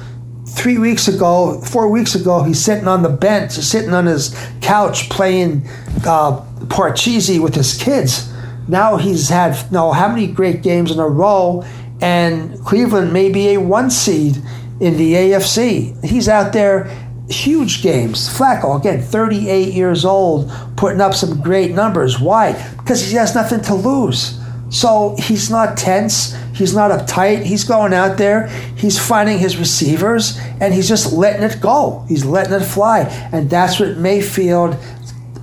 Three 0.47 0.77
weeks 0.77 1.07
ago, 1.07 1.61
four 1.61 1.89
weeks 1.89 2.15
ago, 2.15 2.41
he's 2.41 2.63
sitting 2.63 2.87
on 2.87 3.03
the 3.03 3.09
bench, 3.09 3.51
sitting 3.51 3.93
on 3.93 4.05
his 4.05 4.35
couch 4.61 5.09
playing 5.09 5.67
uh, 6.05 6.41
Parcheesi 6.67 7.39
with 7.39 7.53
his 7.53 7.77
kids 7.77 8.33
now 8.67 8.97
he's 8.97 9.29
had 9.29 9.55
you 9.55 9.71
know 9.71 9.91
how 9.93 10.07
many 10.09 10.27
great 10.27 10.61
games 10.61 10.91
in 10.91 10.99
a 10.99 11.07
row, 11.07 11.63
and 12.01 12.63
Cleveland 12.65 13.11
may 13.11 13.29
be 13.29 13.49
a 13.49 13.57
one 13.57 13.89
seed 13.89 14.37
in 14.79 14.97
the 14.97 15.13
AFC. 15.13 16.03
He's 16.05 16.29
out 16.29 16.53
there, 16.53 16.85
huge 17.29 17.81
games. 17.81 18.29
Flacco 18.29 18.79
again, 18.79 19.01
38 19.01 19.73
years 19.73 20.05
old, 20.05 20.51
putting 20.75 21.01
up 21.01 21.13
some 21.13 21.41
great 21.41 21.71
numbers. 21.71 22.19
Why? 22.19 22.53
Because 22.77 23.05
he 23.05 23.15
has 23.15 23.33
nothing 23.35 23.61
to 23.61 23.73
lose. 23.73 24.39
So 24.69 25.15
he's 25.17 25.49
not 25.49 25.77
tense. 25.77 26.35
He's 26.53 26.73
not 26.75 26.91
uptight. 26.91 27.43
He's 27.43 27.63
going 27.63 27.93
out 27.93 28.17
there. 28.17 28.47
He's 28.75 28.99
finding 28.99 29.39
his 29.39 29.57
receivers 29.57 30.37
and 30.59 30.73
he's 30.73 30.89
just 30.89 31.13
letting 31.13 31.43
it 31.43 31.61
go. 31.61 32.05
He's 32.09 32.25
letting 32.25 32.53
it 32.53 32.65
fly. 32.65 33.01
And 33.31 33.49
that's 33.49 33.79
what 33.79 33.97
Mayfield 33.97 34.77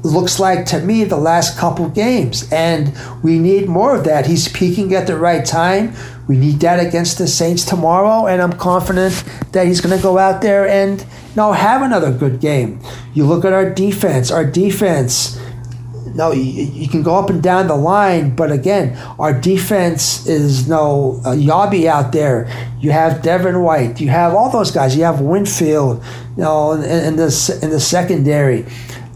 looks 0.02 0.38
like 0.38 0.66
to 0.66 0.80
me 0.80 1.04
the 1.04 1.16
last 1.16 1.58
couple 1.58 1.88
games. 1.88 2.50
And 2.52 2.92
we 3.22 3.38
need 3.38 3.68
more 3.68 3.96
of 3.96 4.04
that. 4.04 4.26
He's 4.26 4.48
peaking 4.48 4.94
at 4.94 5.06
the 5.06 5.16
right 5.16 5.44
time. 5.44 5.94
We 6.26 6.36
need 6.36 6.60
that 6.60 6.84
against 6.84 7.18
the 7.18 7.26
Saints 7.26 7.64
tomorrow, 7.64 8.26
and 8.26 8.40
I'm 8.40 8.52
confident 8.52 9.24
that 9.52 9.66
he's 9.66 9.80
going 9.80 9.96
to 9.96 10.02
go 10.02 10.18
out 10.18 10.40
there 10.42 10.66
and 10.66 11.04
know, 11.36 11.52
have 11.52 11.82
another 11.82 12.12
good 12.12 12.40
game. 12.40 12.80
You 13.12 13.26
look 13.26 13.44
at 13.44 13.52
our 13.52 13.68
defense. 13.68 14.30
Our 14.30 14.44
defense, 14.44 15.38
no, 16.14 16.32
you, 16.32 16.42
you 16.42 16.88
can 16.88 17.02
go 17.02 17.16
up 17.16 17.28
and 17.28 17.42
down 17.42 17.66
the 17.66 17.76
line, 17.76 18.34
but 18.34 18.52
again, 18.52 18.96
our 19.18 19.38
defense 19.38 20.26
is 20.26 20.68
no 20.68 21.20
uh, 21.24 21.34
Yobby 21.34 21.86
out 21.86 22.12
there. 22.12 22.48
You 22.80 22.92
have 22.92 23.22
Devin 23.22 23.62
White. 23.62 24.00
You 24.00 24.08
have 24.08 24.34
all 24.34 24.50
those 24.50 24.70
guys. 24.70 24.96
You 24.96 25.04
have 25.04 25.20
Winfield, 25.20 26.02
you 26.36 26.42
know, 26.42 26.72
in, 26.72 26.84
in 26.84 27.16
the 27.16 27.58
in 27.62 27.70
the 27.70 27.80
secondary 27.80 28.66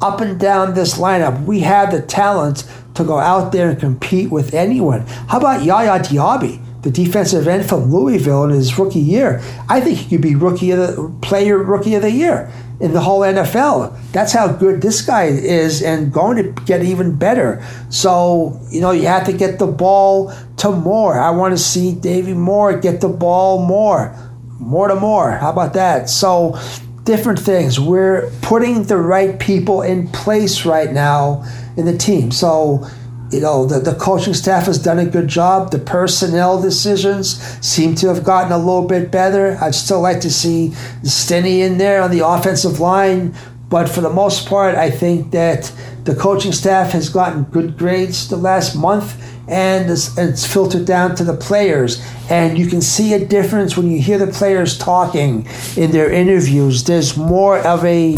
up 0.01 0.21
and 0.21 0.39
down 0.39 0.75
this 0.75 0.99
lineup, 0.99 1.45
we 1.45 1.61
have 1.61 1.91
the 1.91 2.01
talent 2.03 2.65
to 2.95 3.05
go 3.05 3.19
out 3.19 3.53
there 3.53 3.71
and 3.71 3.79
compete 3.81 4.31
with 4.31 4.55
anyone. 4.55 5.01
How 5.29 5.39
about 5.39 5.65
Yaya 5.65 6.01
Diaby, 6.01 6.61
the 6.83 6.91
defensive 6.91 7.49
end 7.49 7.69
from 7.69 7.93
Louisville 7.93 8.45
in 8.45 8.51
his 8.51 8.79
rookie 8.79 9.01
year? 9.01 9.43
I 9.69 9.81
think 9.81 9.99
he 9.99 10.09
could 10.09 10.23
be 10.23 10.35
rookie 10.35 10.71
of 10.71 10.79
the 10.79 11.15
player 11.23 11.59
rookie 11.59 11.95
of 11.95 12.03
the 12.03 12.11
year 12.11 12.53
in 12.81 12.93
the 12.93 13.01
whole 13.01 13.21
NFL. 13.21 13.97
That's 14.13 14.33
how 14.33 14.53
good 14.53 14.81
this 14.81 15.03
guy 15.03 15.25
is 15.25 15.83
and 15.83 16.13
going 16.13 16.37
to 16.37 16.63
get 16.65 16.83
even 16.83 17.17
better. 17.17 17.65
So, 17.91 18.61
you 18.71 18.81
know, 18.81 18.93
you 18.93 19.07
have 19.07 19.27
to 19.27 19.33
get 19.33 19.59
the 19.59 19.67
ball 19.67 20.33
to 20.59 20.71
more. 20.71 21.19
I 21.19 21.31
want 21.31 21.53
to 21.53 21.59
see 21.59 21.95
Davy 21.95 22.35
Moore 22.35 22.79
get 22.79 23.01
the 23.01 23.09
ball 23.09 23.65
more. 23.65 24.17
More 24.61 24.89
to 24.89 24.97
more. 24.97 25.33
How 25.33 25.51
about 25.51 25.75
that? 25.75 26.09
So 26.09 26.59
different 27.05 27.39
things. 27.39 27.81
We're 27.81 28.31
putting 28.43 28.85
the 28.85 28.99
right 28.99 29.39
people 29.39 29.83
in 29.83 30.09
place 30.09 30.65
right 30.65 30.93
now 30.93 31.45
in 31.77 31.87
the 31.87 31.97
team. 31.97 32.31
So, 32.31 32.87
you 33.31 33.41
know, 33.41 33.67
the, 33.67 33.79
the 33.81 33.95
coaching 33.99 34.35
staff 34.35 34.67
has 34.67 34.79
done 34.79 34.99
a 34.99 35.07
good 35.07 35.29
job. 35.29 35.71
The 35.71 35.79
personnel 35.79 36.61
decisions 36.61 37.41
seem 37.67 37.95
to 37.97 38.09
have 38.09 38.25
gotten 38.25 38.53
a 38.53 38.59
little 38.59 38.87
bit 38.87 39.11
better. 39.11 39.59
I'd 39.61 39.75
still 39.75 40.01
like 40.01 40.21
to 40.21 40.31
see 40.31 40.73
Stinnie 41.03 41.63
in 41.63 41.79
there 41.79 42.03
on 42.03 42.11
the 42.11 42.27
offensive 42.27 42.81
line. 42.81 43.35
But 43.69 43.89
for 43.89 44.01
the 44.01 44.11
most 44.11 44.49
part, 44.49 44.77
I 44.77 44.91
think 44.91 45.31
that 45.33 45.73
the 46.05 46.15
coaching 46.15 46.53
staff 46.53 46.93
has 46.93 47.11
gotten 47.11 47.45
good 47.45 47.77
grades 47.77 48.29
the 48.29 48.37
last 48.37 48.75
month 48.75 49.23
and 49.47 49.91
it's, 49.91 50.17
it's, 50.19 50.47
filtered 50.47 50.87
down 50.87 51.15
to 51.17 51.25
the 51.25 51.35
players. 51.35 52.03
And 52.31 52.59
you 52.59 52.67
can 52.67 52.81
see 52.83 53.15
a 53.15 53.25
difference 53.25 53.77
when 53.77 53.91
you 53.91 54.01
hear 54.01 54.19
the 54.19 54.27
players 54.27 54.77
talking 54.77 55.47
in 55.77 55.91
their 55.91 56.11
interviews. 56.11 56.85
There's 56.85 57.17
more 57.17 57.59
of 57.59 57.85
a 57.85 58.17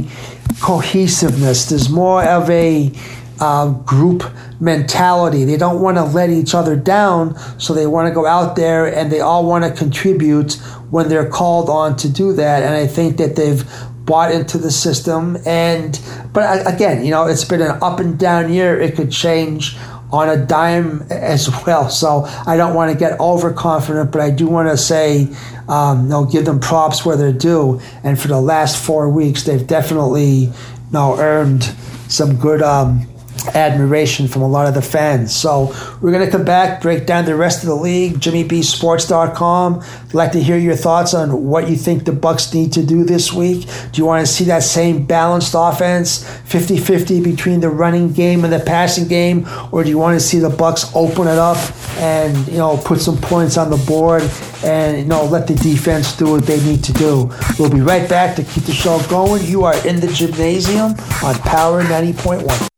cohesiveness, 0.61 1.69
there's 1.69 1.89
more 1.89 2.23
of 2.25 2.51
a 2.51 2.93
uh, 3.41 3.71
group 3.71 4.25
mentality. 4.61 5.45
They 5.45 5.57
don't 5.57 5.81
want 5.81 5.97
to 5.97 6.05
let 6.05 6.31
each 6.31 6.55
other 6.55 6.77
down, 6.77 7.37
so 7.59 7.75
they 7.75 7.87
want 7.87 8.09
to 8.09 8.15
go 8.15 8.27
out 8.27 8.57
there 8.57 8.87
and 8.87 9.11
they 9.11 9.21
all 9.21 9.45
want 9.47 9.65
to 9.65 9.71
contribute 9.71 10.55
when 10.91 11.09
they're 11.09 11.29
called 11.29 11.69
on 11.69 11.97
to 11.97 12.09
do 12.09 12.33
that. 12.35 12.63
And 12.63 12.75
I 12.75 12.87
think 12.87 13.17
that 13.17 13.37
they've 13.37 13.65
bought 14.05 14.33
into 14.33 14.59
the 14.59 14.71
system 14.73 15.37
and 15.47 16.01
but 16.33 16.67
again 16.67 17.05
you 17.05 17.13
know 17.13 17.27
it's 17.27 17.45
been 17.45 17.61
an 17.61 17.79
up 17.81 18.01
and 18.01 18.19
down 18.19 18.53
year 18.53 18.81
it 18.81 18.97
could 18.97 19.13
change 19.13 19.77
on 20.13 20.29
a 20.29 20.37
dime 20.45 21.03
as 21.11 21.49
well. 21.65 21.89
So 21.89 22.25
I 22.47 22.57
don't 22.57 22.75
want 22.75 22.93
to 22.93 22.99
get 22.99 23.19
overconfident, 23.21 24.11
but 24.11 24.21
I 24.21 24.31
do 24.31 24.47
want 24.47 24.69
to 24.69 24.77
say, 24.77 25.29
um, 25.69 26.09
no, 26.09 26.25
give 26.25 26.45
them 26.45 26.61
props 26.61 27.05
where 27.05 27.17
they're 27.17 27.33
due. 27.33 27.81
And 28.03 28.21
for 28.21 28.29
the 28.29 28.41
last 28.41 28.85
four 28.85 29.09
weeks, 29.09 29.45
they've 29.45 29.67
definitely 29.67 30.29
you 30.29 30.53
know, 30.93 31.17
earned 31.19 31.65
some 32.09 32.37
good 32.37 32.63
um, 32.63 33.07
admiration 33.55 34.29
from 34.29 34.43
a 34.43 34.49
lot 34.49 34.67
of 34.67 34.75
the 34.75 34.83
fans. 34.83 35.35
So 35.35 35.75
we're 36.01 36.13
going 36.13 36.25
to 36.25 36.31
come 36.31 36.45
back, 36.45 36.83
break 36.83 37.07
down 37.07 37.25
the 37.25 37.37
rest 37.37 37.63
of 37.63 37.69
the 37.69 37.75
league. 37.75 38.15
JimmyBSports.com. 38.15 39.85
Like 40.13 40.33
to 40.33 40.43
hear 40.43 40.57
your 40.57 40.77
thoughts 40.77 41.15
on 41.15 41.45
what 41.47 41.69
you 41.69 41.77
think 41.77 42.05
the 42.05 42.13
Bucks 42.13 42.53
need 42.53 42.73
to 42.73 42.85
do 42.85 43.05
this 43.05 43.33
week. 43.33 43.67
Do 43.93 44.01
you 44.01 44.07
want 44.07 44.27
to 44.27 44.33
see 44.33 44.45
that 44.45 44.63
same 44.63 45.07
balanced 45.07 45.55
offense, 45.57 46.25
50-50 46.49 47.23
between 47.23 47.61
the 47.61 47.69
running 47.69 48.13
game 48.13 48.45
and 48.45 48.53
the 48.53 48.61
passing 48.61 49.09
game, 49.09 49.47
or 49.73 49.85
do 49.85 49.91
you 49.91 49.99
want 49.99 50.19
to 50.19 50.25
see 50.25 50.39
the 50.39 50.51
Bucks 50.51 50.91
open 50.95 51.29
it 51.29 51.39
up 51.39 51.59
and 51.99 52.37
you 52.49 52.59
know 52.59 52.77
put 52.85 53.01
some 53.01 53.17
points 53.17 53.57
on 53.57 53.71
the 53.71 53.77
board 53.87 54.23
and 54.65 54.99
you 54.99 55.05
know 55.05 55.25
let 55.25 55.47
the 55.47 55.55
defense 55.55 56.17
do 56.17 56.33
what 56.33 56.47
they 56.47 56.61
need 56.65 56.83
to 56.85 56.93
do? 56.93 57.31
We'll 57.59 57.71
be 57.71 57.81
right 57.81 58.09
back 58.09 58.37
to 58.37 58.43
keep 58.43 58.65
the 58.65 58.73
show 58.73 59.01
going. 59.09 59.45
You 59.45 59.65
are 59.65 59.77
in 59.87 60.01
the 60.01 60.09
Jimnasium 60.09 60.99
on 61.23 61.35
Power 61.41 61.83
90.1. 61.85 62.70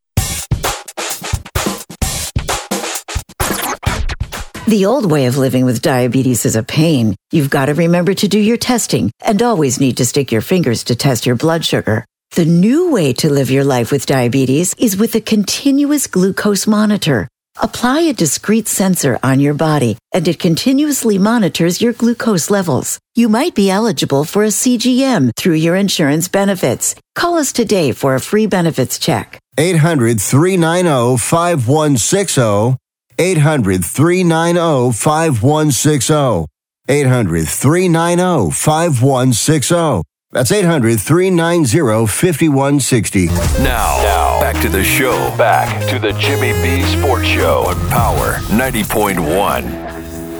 The 4.68 4.86
old 4.86 5.10
way 5.10 5.26
of 5.26 5.36
living 5.36 5.64
with 5.64 5.82
diabetes 5.82 6.46
is 6.46 6.54
a 6.54 6.62
pain. 6.62 7.16
You've 7.32 7.50
got 7.50 7.66
to 7.66 7.74
remember 7.74 8.14
to 8.14 8.28
do 8.28 8.38
your 8.38 8.56
testing 8.56 9.10
and 9.20 9.42
always 9.42 9.80
need 9.80 9.96
to 9.96 10.06
stick 10.06 10.30
your 10.30 10.40
fingers 10.40 10.84
to 10.84 10.94
test 10.94 11.26
your 11.26 11.34
blood 11.34 11.64
sugar. 11.64 12.04
The 12.36 12.44
new 12.44 12.92
way 12.92 13.12
to 13.14 13.28
live 13.28 13.50
your 13.50 13.64
life 13.64 13.90
with 13.90 14.06
diabetes 14.06 14.72
is 14.78 14.96
with 14.96 15.16
a 15.16 15.20
continuous 15.20 16.06
glucose 16.06 16.68
monitor. 16.68 17.26
Apply 17.60 18.00
a 18.02 18.12
discrete 18.12 18.68
sensor 18.68 19.18
on 19.22 19.40
your 19.40 19.52
body 19.52 19.98
and 20.14 20.26
it 20.28 20.38
continuously 20.38 21.18
monitors 21.18 21.82
your 21.82 21.92
glucose 21.92 22.48
levels. 22.48 23.00
You 23.16 23.28
might 23.28 23.56
be 23.56 23.68
eligible 23.68 24.24
for 24.24 24.44
a 24.44 24.48
CGM 24.48 25.32
through 25.36 25.56
your 25.56 25.74
insurance 25.74 26.28
benefits. 26.28 26.94
Call 27.16 27.34
us 27.34 27.52
today 27.52 27.90
for 27.90 28.14
a 28.14 28.20
free 28.20 28.46
benefits 28.46 28.98
check. 28.98 29.38
800 29.58 30.20
390 30.20 31.18
5160. 31.18 32.78
800 33.18 33.84
390 33.84 34.92
5160. 34.92 36.46
800 36.88 37.48
390 37.48 38.50
5160. 38.50 40.02
That's 40.32 40.50
800 40.50 40.98
390 40.98 42.06
5160. 42.06 43.26
Now, 43.26 43.32
now, 43.62 44.40
back 44.40 44.60
to 44.62 44.68
the 44.68 44.82
show. 44.82 45.12
Back 45.36 45.88
to 45.90 45.98
the 45.98 46.12
Jimmy 46.14 46.52
B 46.62 46.82
Sports 46.84 47.26
Show 47.26 47.64
on 47.66 47.76
Power 47.90 48.34
90.1. 48.48 49.91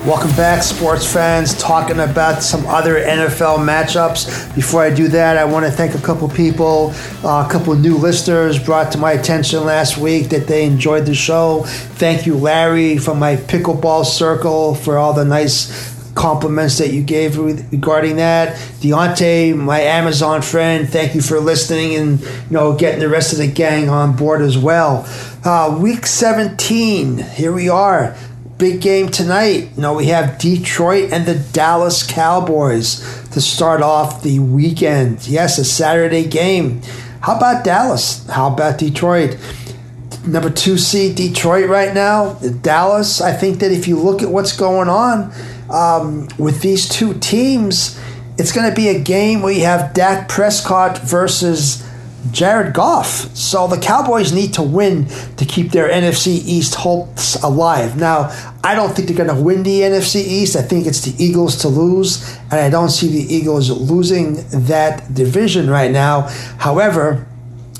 Welcome 0.05 0.31
back, 0.31 0.63
sports 0.63 1.09
fans. 1.09 1.57
Talking 1.57 2.01
about 2.01 2.43
some 2.43 2.65
other 2.65 2.95
NFL 2.95 3.59
matchups. 3.59 4.53
Before 4.53 4.81
I 4.83 4.93
do 4.93 5.07
that, 5.07 5.37
I 5.37 5.45
want 5.45 5.65
to 5.65 5.71
thank 5.71 5.95
a 5.95 5.97
couple 5.97 6.27
people, 6.27 6.91
uh, 7.23 7.47
a 7.47 7.49
couple 7.49 7.73
new 7.75 7.97
listeners 7.97 8.61
brought 8.61 8.91
to 8.91 8.97
my 8.97 9.13
attention 9.13 9.63
last 9.63 9.97
week 9.97 10.27
that 10.27 10.45
they 10.45 10.65
enjoyed 10.65 11.05
the 11.05 11.15
show. 11.15 11.63
Thank 11.63 12.25
you, 12.25 12.35
Larry, 12.35 12.97
from 12.97 13.17
my 13.17 13.37
pickleball 13.37 14.03
circle, 14.03 14.75
for 14.75 14.97
all 14.97 15.13
the 15.13 15.23
nice 15.23 15.93
compliments 16.15 16.79
that 16.79 16.91
you 16.91 17.01
gave 17.01 17.37
regarding 17.37 18.17
that. 18.17 18.57
Deontay, 18.81 19.55
my 19.55 19.79
Amazon 19.79 20.41
friend, 20.41 20.87
thank 20.87 21.15
you 21.15 21.21
for 21.21 21.39
listening 21.39 21.95
and 21.95 22.19
you 22.19 22.27
know 22.51 22.75
getting 22.75 22.99
the 22.99 23.07
rest 23.07 23.31
of 23.31 23.39
the 23.39 23.47
gang 23.47 23.87
on 23.87 24.17
board 24.17 24.41
as 24.41 24.57
well. 24.57 25.07
Uh, 25.45 25.79
week 25.81 26.05
17, 26.05 27.19
here 27.19 27.53
we 27.53 27.69
are 27.69 28.17
big 28.57 28.81
game 28.81 29.09
tonight. 29.09 29.69
You 29.75 29.81
know, 29.81 29.93
we 29.93 30.07
have 30.07 30.37
Detroit 30.37 31.11
and 31.11 31.25
the 31.25 31.35
Dallas 31.53 32.05
Cowboys 32.05 32.99
to 33.29 33.41
start 33.41 33.81
off 33.81 34.23
the 34.23 34.39
weekend. 34.39 35.27
Yes, 35.27 35.57
a 35.57 35.65
Saturday 35.65 36.27
game. 36.27 36.81
How 37.21 37.37
about 37.37 37.63
Dallas? 37.63 38.27
How 38.27 38.51
about 38.53 38.77
Detroit? 38.77 39.37
Number 40.25 40.49
two 40.49 40.77
seed 40.77 41.15
Detroit 41.15 41.69
right 41.69 41.93
now. 41.93 42.33
Dallas, 42.33 43.21
I 43.21 43.33
think 43.33 43.59
that 43.59 43.71
if 43.71 43.87
you 43.87 43.99
look 43.99 44.21
at 44.21 44.29
what's 44.29 44.55
going 44.55 44.87
on 44.87 45.33
um, 45.69 46.29
with 46.37 46.61
these 46.61 46.87
two 46.87 47.13
teams, 47.15 47.99
it's 48.37 48.51
going 48.51 48.69
to 48.69 48.75
be 48.75 48.87
a 48.87 48.99
game 48.99 49.41
where 49.41 49.53
you 49.53 49.65
have 49.65 49.93
Dak 49.93 50.29
Prescott 50.29 50.99
versus 50.99 51.87
Jared 52.31 52.73
Goff. 52.73 53.35
So 53.35 53.67
the 53.67 53.77
Cowboys 53.77 54.31
need 54.31 54.53
to 54.55 54.61
win 54.61 55.07
to 55.37 55.45
keep 55.45 55.71
their 55.71 55.89
NFC 55.89 56.27
East 56.27 56.75
hopes 56.75 57.35
alive. 57.43 57.97
Now, 57.97 58.31
I 58.63 58.75
don't 58.75 58.95
think 58.95 59.07
they're 59.07 59.17
going 59.17 59.35
to 59.35 59.41
win 59.41 59.63
the 59.63 59.81
NFC 59.81 60.15
East. 60.15 60.55
I 60.55 60.61
think 60.61 60.87
it's 60.87 61.01
the 61.01 61.23
Eagles 61.23 61.57
to 61.59 61.67
lose, 61.67 62.37
and 62.51 62.59
I 62.59 62.69
don't 62.69 62.89
see 62.89 63.07
the 63.07 63.33
Eagles 63.33 63.69
losing 63.69 64.35
that 64.67 65.13
division 65.13 65.69
right 65.69 65.91
now. 65.91 66.29
However, 66.57 67.27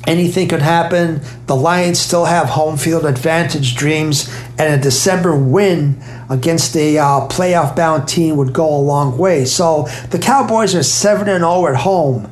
anything 0.05 0.47
could 0.49 0.61
happen. 0.61 1.21
The 1.47 1.55
Lions 1.55 1.99
still 1.99 2.25
have 2.25 2.49
home 2.49 2.77
field 2.77 3.05
advantage 3.05 3.75
dreams, 3.75 4.33
and 4.57 4.73
a 4.73 4.83
December 4.83 5.37
win 5.37 6.01
against 6.29 6.75
a 6.75 6.97
uh, 6.97 7.27
playoff 7.27 7.75
bound 7.75 8.07
team 8.07 8.37
would 8.37 8.53
go 8.53 8.67
a 8.67 8.81
long 8.81 9.17
way. 9.17 9.45
So 9.45 9.87
the 10.09 10.19
Cowboys 10.19 10.75
are 10.75 10.83
7 10.83 11.29
and 11.29 11.43
0 11.43 11.67
at 11.67 11.75
home. 11.75 12.29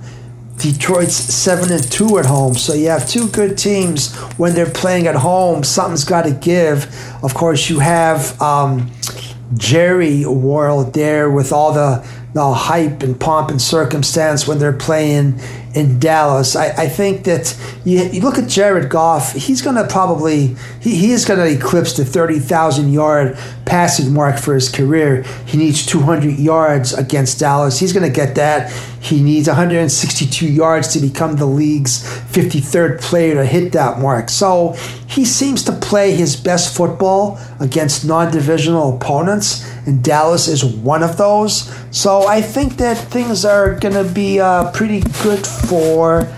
Detroit's 0.62 1.15
seven 1.15 1.71
and 1.71 1.91
two 1.91 2.19
at 2.19 2.26
home, 2.26 2.54
so 2.54 2.74
you 2.74 2.89
have 2.89 3.08
two 3.10 3.28
good 3.30 3.58
teams 3.58 4.15
when 4.38 4.54
they're 4.54 4.69
playing 4.69 5.08
at 5.08 5.15
home. 5.15 5.63
Something's 5.63 6.04
got 6.04 6.24
to 6.24 6.32
give. 6.32 6.86
Of 7.24 7.34
course, 7.34 7.69
you 7.69 7.80
have 7.80 8.39
um, 8.41 8.91
Jerry 9.56 10.26
World 10.26 10.93
there 10.93 11.30
with 11.32 11.52
all 11.52 11.74
the, 11.74 12.08
the 12.33 12.53
hype 12.53 13.03
and 13.03 13.19
pomp 13.19 13.49
and 13.49 13.61
circumstance 13.61 14.47
when 14.47 14.57
they're 14.57 14.71
playing 14.71 15.39
in 15.73 15.99
Dallas. 15.99 16.55
I, 16.55 16.67
I 16.69 16.87
think 16.87 17.23
that 17.25 17.57
you, 17.85 18.03
you 18.03 18.21
look 18.21 18.37
at 18.37 18.47
Jared 18.47 18.89
Goff, 18.89 19.33
he's 19.33 19.61
going 19.61 19.75
to 19.75 19.87
probably, 19.87 20.55
he, 20.79 20.95
he 20.95 21.11
is 21.11 21.25
going 21.25 21.39
to 21.39 21.45
eclipse 21.45 21.93
the 21.93 22.05
30,000 22.05 22.91
yard 22.91 23.37
passing 23.65 24.13
mark 24.13 24.37
for 24.37 24.53
his 24.53 24.69
career. 24.69 25.23
He 25.45 25.57
needs 25.57 25.85
200 25.85 26.37
yards 26.37 26.93
against 26.93 27.39
Dallas. 27.39 27.79
He's 27.79 27.93
going 27.93 28.09
to 28.09 28.15
get 28.15 28.35
that. 28.35 28.71
He 29.01 29.21
needs 29.21 29.47
162 29.47 30.45
yards 30.45 30.89
to 30.93 30.99
become 30.99 31.37
the 31.37 31.45
league's 31.45 32.03
53rd 32.31 33.01
player 33.01 33.35
to 33.35 33.45
hit 33.45 33.71
that 33.73 33.99
mark. 33.99 34.29
So 34.29 34.73
he 35.07 35.25
seems 35.25 35.63
to 35.65 35.71
play 35.71 36.11
his 36.11 36.35
best 36.35 36.75
football 36.75 37.39
against 37.59 38.05
non 38.05 38.31
divisional 38.31 38.95
opponents, 38.95 39.69
and 39.85 40.03
Dallas 40.03 40.47
is 40.47 40.63
one 40.63 41.03
of 41.03 41.17
those. 41.17 41.73
So 41.91 42.27
I 42.27 42.41
think 42.41 42.77
that 42.77 42.97
things 42.97 43.45
are 43.45 43.79
going 43.79 43.95
to 43.95 44.11
be 44.13 44.39
uh, 44.39 44.71
pretty 44.71 45.01
good 45.23 45.45
for 45.45 46.31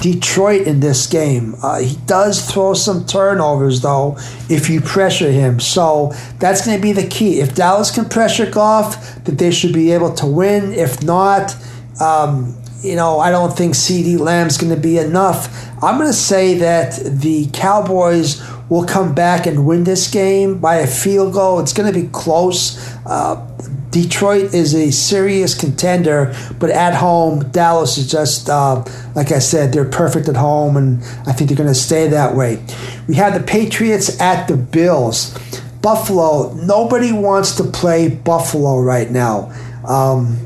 Detroit 0.00 0.66
in 0.66 0.80
this 0.80 1.06
game. 1.06 1.54
Uh, 1.62 1.80
he 1.80 1.96
does 2.06 2.50
throw 2.50 2.74
some 2.74 3.06
turnovers, 3.06 3.82
though, 3.82 4.16
if 4.48 4.70
you 4.70 4.80
pressure 4.80 5.30
him. 5.30 5.60
So 5.60 6.12
that's 6.38 6.64
going 6.64 6.76
to 6.76 6.82
be 6.82 6.92
the 6.92 7.06
key. 7.06 7.40
If 7.40 7.54
Dallas 7.54 7.90
can 7.90 8.08
pressure 8.08 8.50
Goff, 8.50 9.24
then 9.24 9.36
they 9.36 9.50
should 9.50 9.74
be 9.74 9.92
able 9.92 10.14
to 10.14 10.26
win. 10.26 10.72
If 10.72 11.02
not, 11.02 11.54
um, 12.00 12.56
you 12.82 12.96
know, 12.96 13.18
I 13.20 13.30
don't 13.30 13.54
think 13.54 13.74
CeeDee 13.74 14.18
Lamb's 14.18 14.56
going 14.56 14.74
to 14.74 14.80
be 14.80 14.96
enough. 14.96 15.68
I'm 15.82 15.98
going 15.98 16.08
to 16.08 16.14
say 16.14 16.54
that 16.58 16.98
the 17.04 17.48
Cowboys 17.52 18.40
will 18.70 18.84
come 18.84 19.14
back 19.14 19.46
and 19.46 19.66
win 19.66 19.84
this 19.84 20.10
game 20.10 20.58
by 20.58 20.76
a 20.76 20.86
field 20.86 21.34
goal. 21.34 21.60
It's 21.60 21.74
going 21.74 21.92
to 21.92 22.00
be 22.00 22.08
close. 22.08 22.78
Uh, 23.04 23.46
Detroit 23.90 24.54
is 24.54 24.72
a 24.74 24.92
serious 24.92 25.58
contender, 25.58 26.34
but 26.60 26.70
at 26.70 26.94
home, 26.94 27.50
Dallas 27.50 27.98
is 27.98 28.08
just, 28.08 28.48
uh, 28.48 28.84
like 29.16 29.32
I 29.32 29.40
said, 29.40 29.72
they're 29.72 29.84
perfect 29.84 30.28
at 30.28 30.36
home, 30.36 30.76
and 30.76 31.02
I 31.26 31.32
think 31.32 31.50
they're 31.50 31.56
going 31.56 31.68
to 31.68 31.74
stay 31.74 32.06
that 32.06 32.36
way. 32.36 32.62
We 33.08 33.16
have 33.16 33.34
the 33.34 33.44
Patriots 33.44 34.20
at 34.20 34.46
the 34.46 34.56
Bills. 34.56 35.36
Buffalo, 35.82 36.54
nobody 36.54 37.10
wants 37.10 37.56
to 37.56 37.64
play 37.64 38.08
Buffalo 38.08 38.78
right 38.80 39.10
now. 39.10 39.52
Um, 39.84 40.38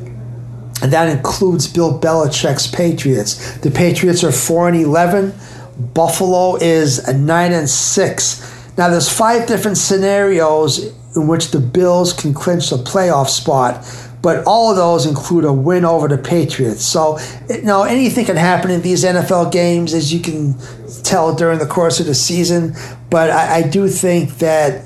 and 0.83 0.93
that 0.93 1.09
includes 1.09 1.67
Bill 1.67 1.99
Belichick's 1.99 2.67
Patriots. 2.67 3.57
The 3.59 3.71
Patriots 3.71 4.25
are 4.25 4.33
4 4.33 4.69
and 4.69 4.77
11. 4.79 5.35
Buffalo 5.79 6.57
is 6.57 6.99
a 7.09 7.17
9 7.17 7.53
and 7.53 7.69
6. 7.69 8.75
Now, 8.77 8.89
there's 8.89 9.09
five 9.09 9.47
different 9.47 9.77
scenarios 9.77 10.93
in 11.17 11.29
which 11.29 11.51
the 11.51 11.61
Bills 11.61 12.13
can 12.13 12.35
clinch 12.35 12.73
a 12.73 12.77
playoff 12.77 13.29
spot, 13.29 13.85
but 14.21 14.45
all 14.47 14.71
of 14.71 14.77
those 14.77 15.07
include 15.07 15.45
a 15.45 15.53
win 15.53 15.85
over 15.85 16.09
the 16.09 16.19
Patriots. 16.19 16.85
So, 16.85 17.19
you 17.49 17.63
know, 17.63 17.83
anything 17.83 18.25
can 18.25 18.37
happen 18.37 18.71
in 18.71 18.83
these 18.83 19.05
NFL 19.05 19.53
games, 19.53 19.95
as 19.95 20.13
you 20.13 20.21
can 20.21 20.57
tell 21.03 21.35
during 21.35 21.59
the 21.59 21.67
course 21.67 22.01
of 22.01 22.07
the 22.07 22.15
season. 22.15 22.75
But 23.11 23.31
I, 23.31 23.57
I 23.57 23.63
do 23.63 23.89
think 23.89 24.39
that 24.39 24.83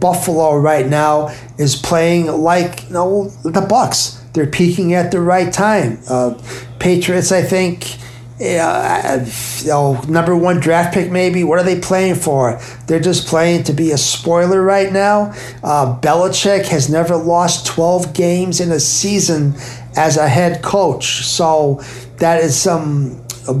Buffalo 0.00 0.56
right 0.56 0.86
now 0.86 1.28
is 1.58 1.76
playing 1.76 2.26
like 2.26 2.88
you 2.88 2.94
know 2.94 3.28
the 3.44 3.60
Bucks. 3.60 4.22
They're 4.32 4.46
peaking 4.46 4.94
at 4.94 5.12
the 5.12 5.20
right 5.20 5.52
time. 5.52 5.98
Uh, 6.08 6.40
Patriots, 6.78 7.30
I 7.32 7.42
think 7.42 7.98
uh, 8.40 9.26
you 9.58 9.66
know, 9.66 10.00
number 10.02 10.34
one 10.34 10.60
draft 10.60 10.94
pick 10.94 11.10
maybe. 11.10 11.44
What 11.44 11.58
are 11.58 11.64
they 11.64 11.78
playing 11.78 12.14
for? 12.14 12.60
They're 12.86 13.00
just 13.00 13.26
playing 13.26 13.64
to 13.64 13.72
be 13.72 13.90
a 13.90 13.98
spoiler 13.98 14.62
right 14.62 14.92
now. 14.92 15.34
Uh, 15.62 15.98
Belichick 16.00 16.66
has 16.68 16.88
never 16.88 17.16
lost 17.16 17.66
12 17.66 18.14
games 18.14 18.60
in 18.60 18.70
a 18.72 18.80
season 18.80 19.54
as 19.96 20.16
a 20.16 20.28
head 20.28 20.62
coach. 20.62 21.24
So 21.26 21.82
that 22.16 22.42
is 22.42 22.58
some, 22.58 23.22
uh, 23.46 23.60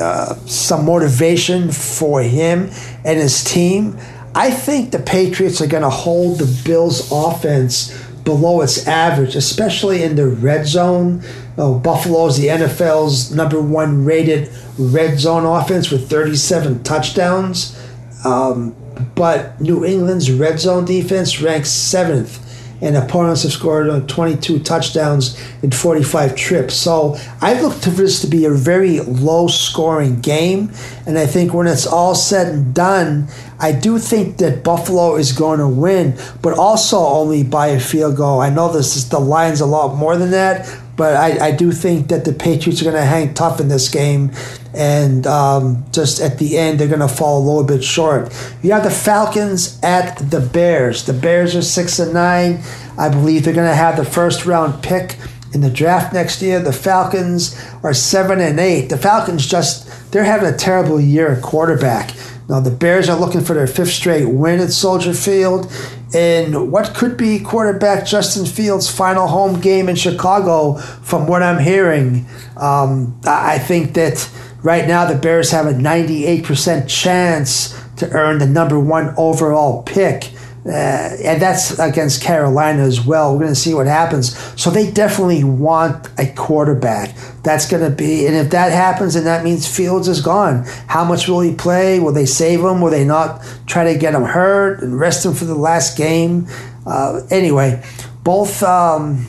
uh, 0.00 0.34
some 0.46 0.84
motivation 0.84 1.70
for 1.70 2.22
him 2.22 2.70
and 3.04 3.18
his 3.18 3.44
team. 3.44 3.96
I 4.34 4.50
think 4.50 4.90
the 4.90 4.98
Patriots 4.98 5.60
are 5.60 5.66
going 5.66 5.82
to 5.82 5.90
hold 5.90 6.38
the 6.38 6.62
Bills' 6.64 7.10
offense 7.12 7.96
below 8.24 8.60
its 8.60 8.86
average, 8.86 9.36
especially 9.36 10.02
in 10.02 10.16
the 10.16 10.26
red 10.26 10.66
zone. 10.66 11.22
Oh, 11.58 11.78
Buffalo 11.78 12.26
is 12.26 12.36
the 12.36 12.48
NFL's 12.48 13.34
number 13.34 13.60
one 13.60 14.04
rated 14.04 14.50
red 14.78 15.18
zone 15.18 15.44
offense 15.46 15.90
with 15.90 16.10
37 16.10 16.82
touchdowns. 16.82 17.80
Um, 18.24 18.74
but 19.14 19.60
New 19.60 19.84
England's 19.84 20.30
red 20.30 20.60
zone 20.60 20.84
defense 20.84 21.40
ranks 21.40 21.70
seventh 21.70 22.42
and 22.80 22.96
opponents 22.96 23.42
have 23.42 23.52
scored 23.52 23.88
on 23.88 24.06
22 24.06 24.58
touchdowns 24.60 25.40
in 25.62 25.70
45 25.70 26.36
trips. 26.36 26.74
So 26.74 27.16
I 27.40 27.60
look 27.60 27.72
for 27.72 27.90
this 27.90 28.20
to 28.20 28.26
be 28.26 28.44
a 28.44 28.50
very 28.50 29.00
low 29.00 29.48
scoring 29.48 30.20
game. 30.20 30.70
And 31.06 31.18
I 31.18 31.26
think 31.26 31.54
when 31.54 31.66
it's 31.66 31.86
all 31.86 32.14
said 32.14 32.52
and 32.52 32.74
done, 32.74 33.28
I 33.58 33.72
do 33.72 33.98
think 33.98 34.36
that 34.38 34.62
Buffalo 34.62 35.16
is 35.16 35.32
going 35.32 35.60
to 35.60 35.68
win, 35.68 36.18
but 36.42 36.58
also 36.58 36.98
only 36.98 37.42
by 37.42 37.68
a 37.68 37.80
field 37.80 38.16
goal. 38.16 38.40
I 38.40 38.50
know 38.50 38.70
this 38.70 38.96
is 38.96 39.08
the 39.08 39.20
line's 39.20 39.62
a 39.62 39.66
lot 39.66 39.96
more 39.96 40.16
than 40.16 40.30
that, 40.32 40.66
but 40.96 41.14
I, 41.14 41.48
I 41.48 41.50
do 41.50 41.72
think 41.72 42.08
that 42.08 42.24
the 42.24 42.32
Patriots 42.32 42.80
are 42.80 42.84
going 42.84 42.96
to 42.96 43.04
hang 43.04 43.34
tough 43.34 43.60
in 43.60 43.68
this 43.68 43.88
game. 43.88 44.32
And 44.74 45.26
um, 45.26 45.84
just 45.92 46.20
at 46.20 46.38
the 46.38 46.58
end, 46.58 46.78
they're 46.78 46.88
going 46.88 47.00
to 47.00 47.08
fall 47.08 47.42
a 47.42 47.44
little 47.44 47.64
bit 47.64 47.84
short. 47.84 48.32
You 48.62 48.72
have 48.72 48.84
the 48.84 48.90
Falcons 48.90 49.78
at 49.82 50.18
the 50.30 50.40
Bears. 50.40 51.04
The 51.04 51.12
Bears 51.12 51.54
are 51.54 51.62
six 51.62 51.98
and 51.98 52.12
nine. 52.12 52.60
I 52.98 53.08
believe 53.08 53.44
they're 53.44 53.54
going 53.54 53.68
to 53.68 53.74
have 53.74 53.96
the 53.96 54.04
first 54.04 54.46
round 54.46 54.82
pick 54.82 55.16
in 55.52 55.60
the 55.60 55.70
draft 55.70 56.12
next 56.12 56.42
year. 56.42 56.60
The 56.60 56.72
Falcons 56.72 57.58
are 57.82 57.94
seven 57.94 58.40
and 58.40 58.58
eight. 58.58 58.88
The 58.88 58.98
Falcons 58.98 59.46
just 59.46 60.12
they're 60.12 60.24
having 60.24 60.52
a 60.52 60.56
terrible 60.56 61.00
year 61.00 61.32
at 61.32 61.42
quarterback. 61.42 62.14
Now 62.48 62.60
the 62.60 62.70
Bears 62.70 63.08
are 63.08 63.18
looking 63.18 63.40
for 63.40 63.54
their 63.54 63.66
fifth 63.66 63.92
straight 63.92 64.26
win 64.26 64.60
at 64.60 64.70
Soldier 64.70 65.14
Field, 65.14 65.70
in 66.14 66.70
what 66.70 66.94
could 66.94 67.16
be 67.16 67.40
quarterback 67.40 68.06
Justin 68.06 68.46
Fields' 68.46 68.88
final 68.88 69.26
home 69.26 69.60
game 69.60 69.88
in 69.88 69.96
Chicago. 69.96 70.74
From 70.74 71.26
what 71.26 71.42
I'm 71.42 71.58
hearing, 71.58 72.26
um, 72.56 73.18
I 73.26 73.58
think 73.58 73.94
that 73.94 74.30
right 74.62 74.86
now 74.86 75.04
the 75.04 75.18
Bears 75.18 75.50
have 75.50 75.66
a 75.66 75.72
98% 75.72 76.88
chance 76.88 77.80
to 77.96 78.08
earn 78.10 78.38
the 78.38 78.46
number 78.46 78.78
one 78.78 79.14
overall 79.16 79.82
pick. 79.82 80.32
Uh, 80.66 81.16
and 81.22 81.40
that's 81.40 81.78
against 81.78 82.20
Carolina 82.20 82.82
as 82.82 83.00
well. 83.00 83.32
We're 83.32 83.42
going 83.42 83.54
to 83.54 83.60
see 83.60 83.72
what 83.72 83.86
happens. 83.86 84.36
So 84.60 84.68
they 84.70 84.90
definitely 84.90 85.44
want 85.44 86.08
a 86.18 86.26
quarterback. 86.34 87.14
That's 87.44 87.68
going 87.68 87.88
to 87.88 87.96
be, 87.96 88.26
and 88.26 88.34
if 88.34 88.50
that 88.50 88.72
happens, 88.72 89.14
and 89.14 89.26
that 89.26 89.44
means 89.44 89.72
Fields 89.72 90.08
is 90.08 90.20
gone. 90.20 90.64
How 90.88 91.04
much 91.04 91.28
will 91.28 91.40
he 91.40 91.54
play? 91.54 92.00
Will 92.00 92.12
they 92.12 92.26
save 92.26 92.60
him? 92.60 92.80
Will 92.80 92.90
they 92.90 93.04
not 93.04 93.44
try 93.66 93.92
to 93.92 93.96
get 93.96 94.14
him 94.14 94.24
hurt 94.24 94.82
and 94.82 94.98
rest 94.98 95.24
him 95.24 95.34
for 95.34 95.44
the 95.44 95.54
last 95.54 95.96
game? 95.96 96.48
Uh, 96.84 97.20
anyway, 97.30 97.84
both 98.24 98.60
um, 98.64 99.24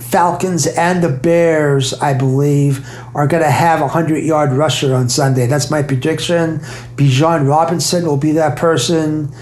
Falcons 0.00 0.66
and 0.66 1.04
the 1.04 1.08
Bears, 1.08 1.94
I 1.94 2.14
believe, 2.14 2.84
are 3.14 3.28
going 3.28 3.44
to 3.44 3.50
have 3.50 3.78
a 3.78 3.84
100 3.84 4.24
yard 4.24 4.50
rusher 4.52 4.92
on 4.92 5.08
Sunday. 5.08 5.46
That's 5.46 5.70
my 5.70 5.82
prediction. 5.84 6.58
Bijan 6.96 7.48
Robinson 7.48 8.06
will 8.06 8.16
be 8.16 8.32
that 8.32 8.58
person 8.58 9.32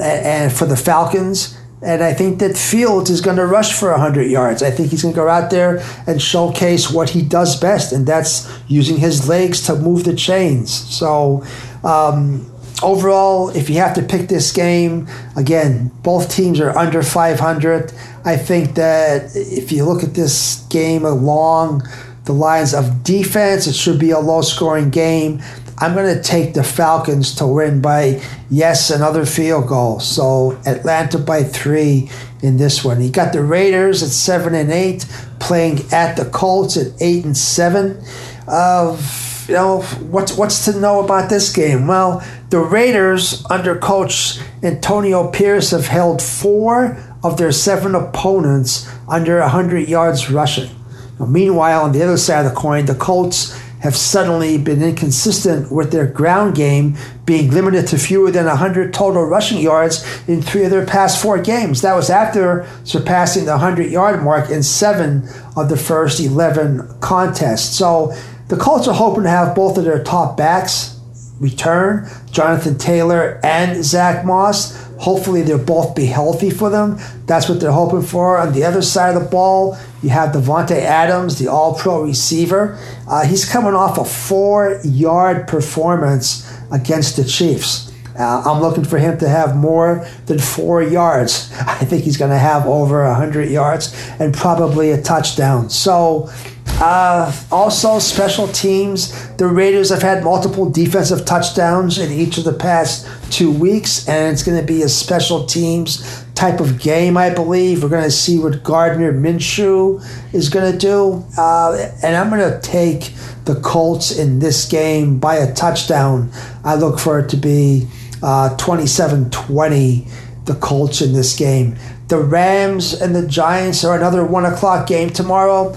and 0.00 0.52
for 0.52 0.66
the 0.66 0.76
Falcons. 0.76 1.56
And 1.82 2.02
I 2.02 2.12
think 2.12 2.40
that 2.40 2.58
Fields 2.58 3.08
is 3.08 3.22
going 3.22 3.38
to 3.38 3.46
rush 3.46 3.72
for 3.72 3.90
100 3.90 4.24
yards. 4.24 4.62
I 4.62 4.70
think 4.70 4.90
he's 4.90 5.02
going 5.02 5.14
to 5.14 5.20
go 5.20 5.28
out 5.28 5.50
there 5.50 5.82
and 6.06 6.20
showcase 6.20 6.90
what 6.90 7.10
he 7.10 7.22
does 7.22 7.58
best, 7.58 7.92
and 7.92 8.06
that's 8.06 8.50
using 8.68 8.98
his 8.98 9.28
legs 9.28 9.62
to 9.66 9.76
move 9.76 10.04
the 10.04 10.14
chains. 10.14 10.70
So, 10.70 11.42
um, 11.82 12.52
overall, 12.82 13.48
if 13.48 13.70
you 13.70 13.76
have 13.76 13.94
to 13.94 14.02
pick 14.02 14.28
this 14.28 14.52
game, 14.52 15.08
again, 15.36 15.90
both 16.02 16.30
teams 16.30 16.60
are 16.60 16.76
under 16.76 17.02
500. 17.02 17.92
I 18.26 18.36
think 18.36 18.74
that 18.74 19.30
if 19.34 19.72
you 19.72 19.86
look 19.86 20.02
at 20.02 20.12
this 20.12 20.66
game 20.68 21.06
along 21.06 21.82
the 22.24 22.32
lines 22.32 22.74
of 22.74 23.02
defense, 23.02 23.66
it 23.66 23.74
should 23.74 23.98
be 23.98 24.10
a 24.10 24.18
low 24.18 24.42
scoring 24.42 24.90
game. 24.90 25.42
I'm 25.80 25.94
going 25.94 26.14
to 26.14 26.22
take 26.22 26.52
the 26.52 26.62
Falcons 26.62 27.34
to 27.36 27.46
win 27.46 27.80
by, 27.80 28.20
yes, 28.50 28.90
another 28.90 29.24
field 29.24 29.66
goal. 29.66 29.98
So 29.98 30.60
Atlanta 30.66 31.18
by 31.18 31.42
three 31.42 32.10
in 32.42 32.58
this 32.58 32.84
one. 32.84 33.02
You 33.02 33.10
got 33.10 33.32
the 33.32 33.42
Raiders 33.42 34.02
at 34.02 34.10
seven 34.10 34.54
and 34.54 34.70
eight, 34.70 35.06
playing 35.38 35.80
at 35.90 36.16
the 36.16 36.26
Colts 36.26 36.76
at 36.76 36.92
eight 37.00 37.24
and 37.24 37.36
seven. 37.36 38.02
Uh, 38.46 39.00
you 39.48 39.54
know 39.54 39.80
what's 40.10 40.36
what's 40.36 40.64
to 40.66 40.78
know 40.78 41.02
about 41.02 41.28
this 41.28 41.52
game? 41.52 41.86
Well, 41.86 42.22
the 42.50 42.60
Raiders 42.60 43.44
under 43.50 43.76
coach 43.76 44.38
Antonio 44.62 45.30
Pierce 45.30 45.70
have 45.70 45.86
held 45.86 46.22
four 46.22 46.96
of 47.22 47.36
their 47.36 47.52
seven 47.52 47.94
opponents 47.94 48.88
under 49.08 49.40
100 49.40 49.88
yards 49.88 50.30
rushing. 50.30 50.70
Now, 51.18 51.26
meanwhile, 51.26 51.82
on 51.82 51.92
the 51.92 52.02
other 52.02 52.16
side 52.16 52.46
of 52.46 52.52
the 52.52 52.56
coin, 52.56 52.86
the 52.86 52.94
Colts 52.94 53.58
have 53.80 53.96
suddenly 53.96 54.58
been 54.58 54.82
inconsistent 54.82 55.72
with 55.72 55.90
their 55.90 56.06
ground 56.06 56.54
game, 56.54 56.96
being 57.24 57.50
limited 57.50 57.86
to 57.88 57.98
fewer 57.98 58.30
than 58.30 58.46
100 58.46 58.92
total 58.92 59.24
rushing 59.24 59.58
yards 59.58 60.04
in 60.28 60.42
three 60.42 60.64
of 60.64 60.70
their 60.70 60.86
past 60.86 61.20
four 61.20 61.40
games. 61.40 61.82
That 61.82 61.94
was 61.94 62.10
after 62.10 62.68
surpassing 62.84 63.46
the 63.46 63.52
100 63.52 63.90
yard 63.90 64.22
mark 64.22 64.50
in 64.50 64.62
seven 64.62 65.28
of 65.56 65.68
the 65.68 65.76
first 65.76 66.20
11 66.20 67.00
contests. 67.00 67.76
So 67.76 68.14
the 68.48 68.56
Colts 68.56 68.86
are 68.88 68.94
hoping 68.94 69.24
to 69.24 69.30
have 69.30 69.54
both 69.54 69.78
of 69.78 69.84
their 69.84 70.02
top 70.02 70.36
backs 70.36 70.99
return, 71.40 72.08
Jonathan 72.30 72.78
Taylor 72.78 73.40
and 73.42 73.82
Zack 73.82 74.24
Moss. 74.24 74.76
Hopefully, 74.98 75.40
they'll 75.40 75.58
both 75.58 75.94
be 75.94 76.04
healthy 76.04 76.50
for 76.50 76.68
them. 76.68 76.98
That's 77.26 77.48
what 77.48 77.58
they're 77.58 77.72
hoping 77.72 78.02
for. 78.02 78.36
On 78.36 78.52
the 78.52 78.64
other 78.64 78.82
side 78.82 79.16
of 79.16 79.22
the 79.24 79.28
ball, 79.28 79.78
you 80.02 80.10
have 80.10 80.34
Davante 80.34 80.78
Adams, 80.78 81.38
the 81.38 81.48
All 81.48 81.74
Pro 81.74 82.02
receiver. 82.02 82.78
Uh, 83.08 83.24
he's 83.24 83.50
coming 83.50 83.74
off 83.74 83.96
a 83.96 84.04
four-yard 84.04 85.48
performance 85.48 86.46
against 86.70 87.16
the 87.16 87.24
Chiefs. 87.24 87.90
Uh, 88.18 88.42
I'm 88.44 88.60
looking 88.60 88.84
for 88.84 88.98
him 88.98 89.18
to 89.18 89.28
have 89.28 89.56
more 89.56 90.06
than 90.26 90.38
four 90.38 90.82
yards. 90.82 91.50
I 91.60 91.84
think 91.86 92.04
he's 92.04 92.18
going 92.18 92.30
to 92.30 92.38
have 92.38 92.66
over 92.66 93.04
100 93.06 93.48
yards 93.48 93.94
and 94.18 94.34
probably 94.34 94.90
a 94.90 95.00
touchdown. 95.00 95.70
So 95.70 96.30
uh, 96.80 97.30
also, 97.52 97.98
special 97.98 98.48
teams. 98.48 99.28
The 99.36 99.46
Raiders 99.46 99.90
have 99.90 100.00
had 100.00 100.24
multiple 100.24 100.68
defensive 100.70 101.26
touchdowns 101.26 101.98
in 101.98 102.10
each 102.10 102.38
of 102.38 102.44
the 102.44 102.54
past 102.54 103.06
two 103.30 103.52
weeks, 103.52 104.08
and 104.08 104.32
it's 104.32 104.42
going 104.42 104.58
to 104.58 104.66
be 104.66 104.82
a 104.82 104.88
special 104.88 105.44
teams 105.44 106.24
type 106.34 106.58
of 106.58 106.80
game, 106.80 107.18
I 107.18 107.28
believe. 107.28 107.82
We're 107.82 107.90
going 107.90 108.04
to 108.04 108.10
see 108.10 108.38
what 108.38 108.64
Gardner 108.64 109.12
Minshew 109.12 110.02
is 110.32 110.48
going 110.48 110.72
to 110.72 110.78
do. 110.78 111.22
Uh, 111.36 111.92
and 112.02 112.16
I'm 112.16 112.30
going 112.30 112.50
to 112.50 112.58
take 112.62 113.12
the 113.44 113.60
Colts 113.62 114.18
in 114.18 114.38
this 114.38 114.66
game 114.66 115.18
by 115.18 115.36
a 115.36 115.52
touchdown. 115.52 116.30
I 116.64 116.76
look 116.76 116.98
for 116.98 117.18
it 117.18 117.28
to 117.30 117.36
be 117.36 117.88
uh, 118.22 118.56
27 118.56 119.28
20, 119.28 120.06
the 120.46 120.54
Colts 120.54 121.02
in 121.02 121.12
this 121.12 121.36
game. 121.36 121.76
The 122.08 122.18
Rams 122.18 123.00
and 123.00 123.14
the 123.14 123.26
Giants 123.26 123.84
are 123.84 123.96
another 123.96 124.24
one 124.24 124.46
o'clock 124.46 124.88
game 124.88 125.10
tomorrow. 125.10 125.76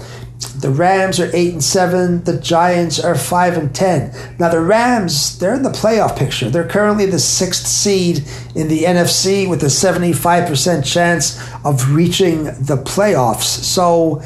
The 0.52 0.70
Rams 0.70 1.18
are 1.20 1.30
eight 1.34 1.52
and 1.52 1.64
seven. 1.64 2.24
The 2.24 2.38
Giants 2.38 2.98
are 2.98 3.14
five 3.14 3.56
and 3.56 3.74
ten. 3.74 4.14
Now 4.38 4.48
the 4.48 4.60
Rams, 4.60 5.38
they're 5.38 5.54
in 5.54 5.62
the 5.62 5.70
playoff 5.70 6.16
picture. 6.16 6.50
They're 6.50 6.68
currently 6.68 7.06
the 7.06 7.18
sixth 7.18 7.66
seed 7.66 8.24
in 8.54 8.68
the 8.68 8.82
NFC 8.82 9.48
with 9.48 9.62
a 9.62 9.70
seventy-five 9.70 10.48
percent 10.48 10.84
chance 10.84 11.40
of 11.64 11.92
reaching 11.92 12.44
the 12.44 12.82
playoffs. 12.84 13.42
So 13.42 14.22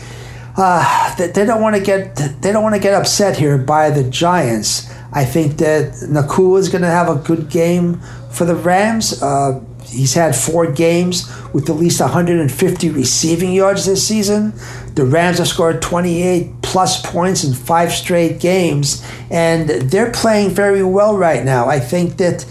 uh, 0.56 1.14
they, 1.16 1.46
don't 1.46 1.62
want 1.62 1.76
to 1.76 1.82
get 1.82 2.16
they 2.42 2.50
don't 2.52 2.62
want 2.62 2.74
to 2.74 2.80
get 2.80 2.94
upset 2.94 3.36
here 3.36 3.58
by 3.58 3.90
the 3.90 4.02
Giants. 4.10 4.92
I 5.12 5.24
think 5.24 5.56
that 5.58 5.92
Nacua 6.08 6.58
is 6.58 6.68
going 6.68 6.82
to 6.82 6.88
have 6.88 7.08
a 7.08 7.14
good 7.14 7.48
game 7.48 8.00
for 8.30 8.44
the 8.44 8.54
Rams. 8.54 9.22
Uh, 9.22 9.64
he's 9.88 10.14
had 10.14 10.36
four 10.36 10.70
games 10.70 11.30
with 11.52 11.68
at 11.70 11.76
least 11.76 12.00
150 12.00 12.90
receiving 12.90 13.52
yards 13.52 13.86
this 13.86 14.06
season. 14.06 14.52
The 14.94 15.04
Rams 15.04 15.38
have 15.38 15.48
scored 15.48 15.80
28 15.82 16.62
plus 16.62 17.00
points 17.04 17.44
in 17.44 17.54
five 17.54 17.92
straight 17.92 18.40
games, 18.40 19.06
and 19.30 19.68
they're 19.68 20.12
playing 20.12 20.50
very 20.50 20.82
well 20.82 21.16
right 21.16 21.44
now. 21.44 21.68
I 21.68 21.80
think 21.80 22.16
that 22.18 22.44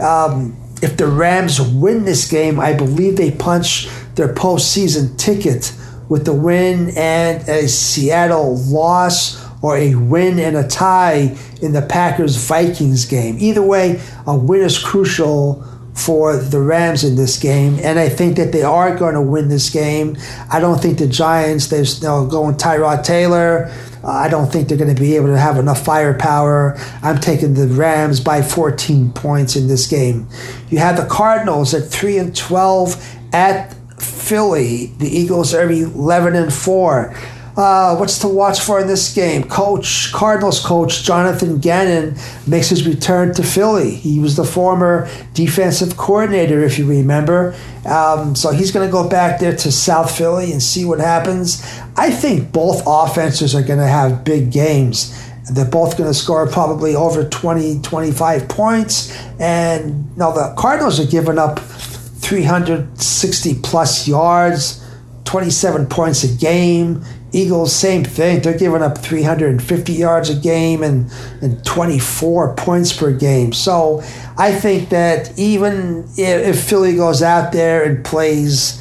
um, 0.00 0.56
if 0.82 0.96
the 0.96 1.06
Rams 1.06 1.60
win 1.60 2.04
this 2.04 2.30
game, 2.30 2.60
I 2.60 2.72
believe 2.72 3.16
they 3.16 3.30
punch 3.30 3.88
their 4.14 4.32
postseason 4.32 5.16
ticket 5.18 5.74
with 6.08 6.24
the 6.24 6.34
win 6.34 6.90
and 6.96 7.48
a 7.48 7.66
Seattle 7.68 8.56
loss 8.56 9.42
or 9.62 9.76
a 9.78 9.94
win 9.94 10.38
and 10.38 10.56
a 10.56 10.68
tie 10.68 11.34
in 11.62 11.72
the 11.72 11.80
Packers 11.80 12.36
Vikings 12.36 13.06
game. 13.06 13.38
Either 13.40 13.62
way, 13.62 14.00
a 14.26 14.36
win 14.36 14.60
is 14.60 14.78
crucial 14.78 15.64
for 15.94 16.36
the 16.36 16.60
Rams 16.60 17.04
in 17.04 17.14
this 17.14 17.38
game, 17.38 17.78
and 17.80 17.98
I 17.98 18.08
think 18.08 18.36
that 18.36 18.52
they 18.52 18.62
are 18.62 18.96
going 18.96 19.14
to 19.14 19.22
win 19.22 19.48
this 19.48 19.70
game. 19.70 20.16
I 20.50 20.58
don't 20.58 20.80
think 20.80 20.98
the 20.98 21.06
Giants, 21.06 21.68
they're 21.68 21.84
know, 22.02 22.26
going 22.26 22.56
Tyrod 22.56 23.04
Taylor. 23.04 23.72
I 24.02 24.28
don't 24.28 24.52
think 24.52 24.68
they're 24.68 24.76
going 24.76 24.94
to 24.94 25.00
be 25.00 25.16
able 25.16 25.28
to 25.28 25.38
have 25.38 25.56
enough 25.56 25.84
firepower. 25.84 26.76
I'm 27.02 27.18
taking 27.20 27.54
the 27.54 27.68
Rams 27.68 28.20
by 28.20 28.42
14 28.42 29.12
points 29.12 29.56
in 29.56 29.68
this 29.68 29.86
game. 29.86 30.28
You 30.68 30.78
have 30.78 30.96
the 30.96 31.06
Cardinals 31.06 31.72
at 31.72 31.84
3 31.88 32.18
and 32.18 32.36
12 32.36 33.16
at 33.32 33.72
Philly. 34.00 34.86
The 34.98 35.08
Eagles 35.08 35.54
are 35.54 35.70
11 35.70 36.34
and 36.34 36.52
4. 36.52 37.16
Uh, 37.56 37.96
what's 37.96 38.18
to 38.18 38.28
watch 38.28 38.60
for 38.60 38.80
in 38.80 38.88
this 38.88 39.14
game? 39.14 39.44
Coach, 39.44 40.12
Cardinals 40.12 40.64
coach 40.64 41.04
Jonathan 41.04 41.58
Gannon 41.58 42.16
makes 42.48 42.68
his 42.68 42.86
return 42.86 43.32
to 43.34 43.44
Philly. 43.44 43.94
He 43.94 44.18
was 44.18 44.34
the 44.34 44.44
former 44.44 45.08
defensive 45.34 45.96
coordinator, 45.96 46.64
if 46.64 46.78
you 46.78 46.86
remember. 46.86 47.54
Um, 47.86 48.34
so 48.34 48.50
he's 48.50 48.72
going 48.72 48.88
to 48.88 48.92
go 48.92 49.08
back 49.08 49.38
there 49.38 49.54
to 49.54 49.70
South 49.70 50.16
Philly 50.16 50.50
and 50.50 50.60
see 50.60 50.84
what 50.84 50.98
happens. 50.98 51.62
I 51.96 52.10
think 52.10 52.50
both 52.50 52.82
offenses 52.86 53.54
are 53.54 53.62
going 53.62 53.78
to 53.78 53.86
have 53.86 54.24
big 54.24 54.50
games. 54.50 55.20
They're 55.52 55.64
both 55.64 55.96
going 55.96 56.10
to 56.10 56.14
score 56.14 56.48
probably 56.48 56.96
over 56.96 57.28
20, 57.28 57.82
25 57.82 58.48
points. 58.48 59.16
And 59.38 60.16
now 60.16 60.32
the 60.32 60.54
Cardinals 60.56 60.98
are 60.98 61.06
giving 61.06 61.38
up 61.38 61.58
360 61.58 63.54
plus 63.62 64.08
yards, 64.08 64.84
27 65.24 65.86
points 65.86 66.24
a 66.24 66.36
game. 66.36 67.04
Eagles, 67.34 67.74
same 67.74 68.04
thing. 68.04 68.40
They're 68.40 68.56
giving 68.56 68.82
up 68.82 68.98
350 68.98 69.92
yards 69.92 70.30
a 70.30 70.34
game 70.36 70.82
and, 70.82 71.10
and 71.42 71.64
24 71.64 72.54
points 72.54 72.96
per 72.96 73.12
game. 73.12 73.52
So 73.52 74.02
I 74.38 74.52
think 74.52 74.90
that 74.90 75.36
even 75.38 76.04
if, 76.16 76.56
if 76.56 76.64
Philly 76.64 76.96
goes 76.96 77.22
out 77.22 77.52
there 77.52 77.82
and 77.82 78.04
plays 78.04 78.80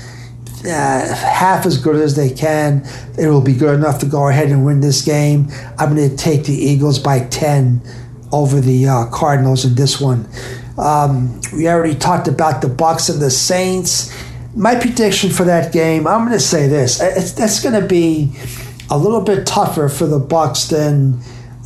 uh, 0.66 1.16
half 1.16 1.66
as 1.66 1.78
good 1.78 1.96
as 1.96 2.16
they 2.16 2.30
can, 2.30 2.86
it 3.18 3.28
will 3.28 3.42
be 3.42 3.54
good 3.54 3.76
enough 3.76 4.00
to 4.00 4.06
go 4.06 4.28
ahead 4.28 4.50
and 4.50 4.66
win 4.66 4.82
this 4.82 5.04
game. 5.04 5.48
I'm 5.80 5.96
going 5.96 6.10
to 6.10 6.16
take 6.16 6.46
the 6.46 6.54
Eagles 6.54 7.00
by 7.00 7.22
10 7.26 7.82
over 8.32 8.62
the 8.62 8.88
uh, 8.88 9.06
Cardinals 9.08 9.66
in 9.66 9.76
this 9.76 10.00
one. 10.00 10.28
Um, 10.78 11.42
we 11.56 11.68
already 11.68 11.96
talked 11.96 12.28
about 12.28 12.62
the 12.62 12.70
Bucks 12.70 13.10
and 13.10 13.22
the 13.22 13.30
Saints 13.30 14.14
my 14.56 14.76
prediction 14.76 15.30
for 15.30 15.44
that 15.46 15.74
game, 15.74 16.08
I'm 16.08 16.22
going 16.22 16.32
to 16.32 16.40
say 16.40 16.68
this: 16.68 17.02
it's, 17.02 17.32
that's 17.32 17.62
going 17.62 17.80
to 17.80 17.88
be 17.88 18.32
a 18.90 18.98
little 18.98 19.22
bit 19.22 19.46
tougher 19.46 19.90
for 19.90 20.06
the 20.06 20.20
Bucks 20.20 20.66
than 20.66 21.20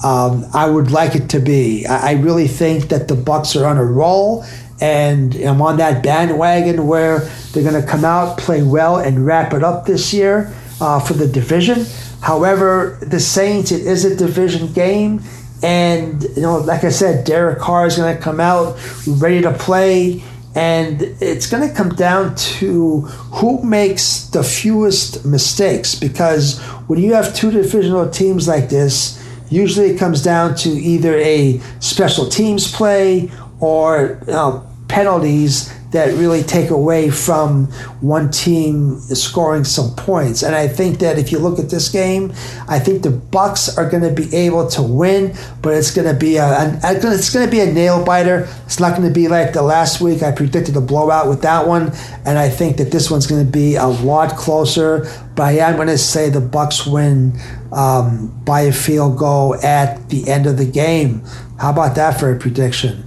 um, 0.04 0.46
I 0.54 0.70
would 0.70 0.92
like 0.92 1.16
it 1.16 1.30
to 1.32 1.40
be. 1.40 1.86
I, 1.86 2.12
I, 2.12 2.14
really 2.14 2.48
think 2.48 2.90
that 2.90 3.08
the 3.08 3.16
Bucks 3.16 3.56
are 3.56 3.66
on 3.66 3.78
a 3.78 3.84
roll, 3.84 4.46
and 4.80 5.36
I'm 5.36 5.62
on 5.62 5.78
that 5.78 6.04
bandwagon 6.04 6.88
where 6.88 7.20
they're 7.52 7.64
going 7.64 7.82
to 7.82 7.88
come 7.88 8.06
out, 8.06 8.38
play 8.38 8.62
well, 8.62 8.98
and 8.98 9.26
wrap 9.26 9.54
it 9.54 9.64
up 9.64 9.86
this 9.86 10.14
year 10.14 10.54
uh, 10.80 11.00
for 11.00 11.14
the 11.14 11.28
division. 11.28 11.86
However, 12.22 13.00
the 13.02 13.20
Saints, 13.20 13.72
it 13.72 13.86
is 13.86 14.06
a 14.06 14.16
division 14.16 14.72
game. 14.74 15.22
And, 15.64 16.22
you 16.36 16.44
know, 16.44 16.60
like 16.60 16.84
I 16.84 16.90
said, 16.90 17.26
Derek 17.26 17.58
Carr 17.58 17.88
is 17.88 17.96
going 17.96 18.16
to 18.16 18.22
come 18.22 18.40
out 18.40 18.78
ready 19.08 19.42
to 19.42 19.52
play 19.52 20.24
and 20.58 21.04
it's 21.22 21.46
going 21.46 21.70
to 21.70 21.74
come 21.74 21.90
down 21.90 22.34
to 22.36 23.02
who 23.02 23.62
makes 23.62 24.22
the 24.30 24.42
fewest 24.42 25.24
mistakes 25.24 25.94
because 25.94 26.60
when 26.88 26.98
you 26.98 27.14
have 27.14 27.36
two 27.36 27.52
divisional 27.52 28.10
teams 28.10 28.48
like 28.48 28.68
this, 28.68 29.24
usually 29.52 29.92
it 29.92 30.00
comes 30.00 30.24
down 30.24 30.56
to 30.56 30.70
either 30.70 31.16
a 31.18 31.60
special 31.80 32.28
teams 32.28 32.72
play 32.72 33.30
or 33.60 34.20
you 34.26 34.34
know, 34.34 34.68
penalties 34.88 35.72
that 35.98 36.14
really 36.14 36.44
take 36.44 36.70
away 36.70 37.10
from 37.10 37.66
one 38.02 38.30
team 38.30 39.00
scoring 39.00 39.64
some 39.64 39.96
points. 39.96 40.44
And 40.44 40.56
I 40.56 40.68
think 40.68 41.00
that 41.00 41.18
if 41.18 41.32
you 41.32 41.40
look 41.40 41.58
at 41.58 41.72
this 41.72 41.90
game, 41.90 42.32
I 42.68 42.78
think 42.78 43.02
the 43.02 43.10
Bucks 43.10 43.76
are 43.78 43.90
going 43.90 44.04
to 44.04 44.12
be 44.12 44.34
able 44.36 44.68
to 44.70 44.84
win, 44.84 45.36
but 45.62 45.74
it's 45.74 45.92
going 45.92 46.08
to 46.08 46.18
be 46.18 46.38
a, 46.38 46.80
it's 46.84 47.34
going 47.34 47.46
to 47.46 47.52
be 47.52 47.62
a 47.62 47.74
nail 47.74 48.06
biter. 48.06 48.48
It's 48.66 48.80
not 48.80 48.96
going 48.96 49.08
to 49.08 49.14
be 49.14 49.28
like 49.28 49.54
the 49.54 49.64
last 49.64 50.00
week. 50.00 50.22
I 50.22 50.32
predicted 50.32 50.76
a 50.78 50.82
blowout 50.82 51.28
with 51.28 51.42
that 51.42 51.68
one, 51.68 51.92
and 52.26 52.38
I 52.38 52.50
think 52.50 52.78
that 52.78 52.92
this 52.92 53.10
one's 53.10 53.26
going 53.26 53.44
to 53.44 53.52
be 53.52 53.76
a 53.76 53.88
lot 53.88 54.38
closer. 54.38 55.10
But 55.36 55.44
I 55.44 55.52
am 55.70 55.76
going 55.76 55.88
to 55.88 55.98
say 55.98 56.30
the 56.30 56.42
Bucks 56.42 56.86
win 56.86 57.40
um, 57.72 58.40
by 58.46 58.62
a 58.62 58.72
field 58.72 59.18
goal 59.18 59.56
at 59.56 60.10
the 60.10 60.30
end 60.30 60.46
of 60.46 60.58
the 60.58 60.66
game. 60.66 61.24
How 61.60 61.72
about 61.72 61.96
that 61.96 62.20
for 62.20 62.32
a 62.32 62.38
prediction? 62.38 63.04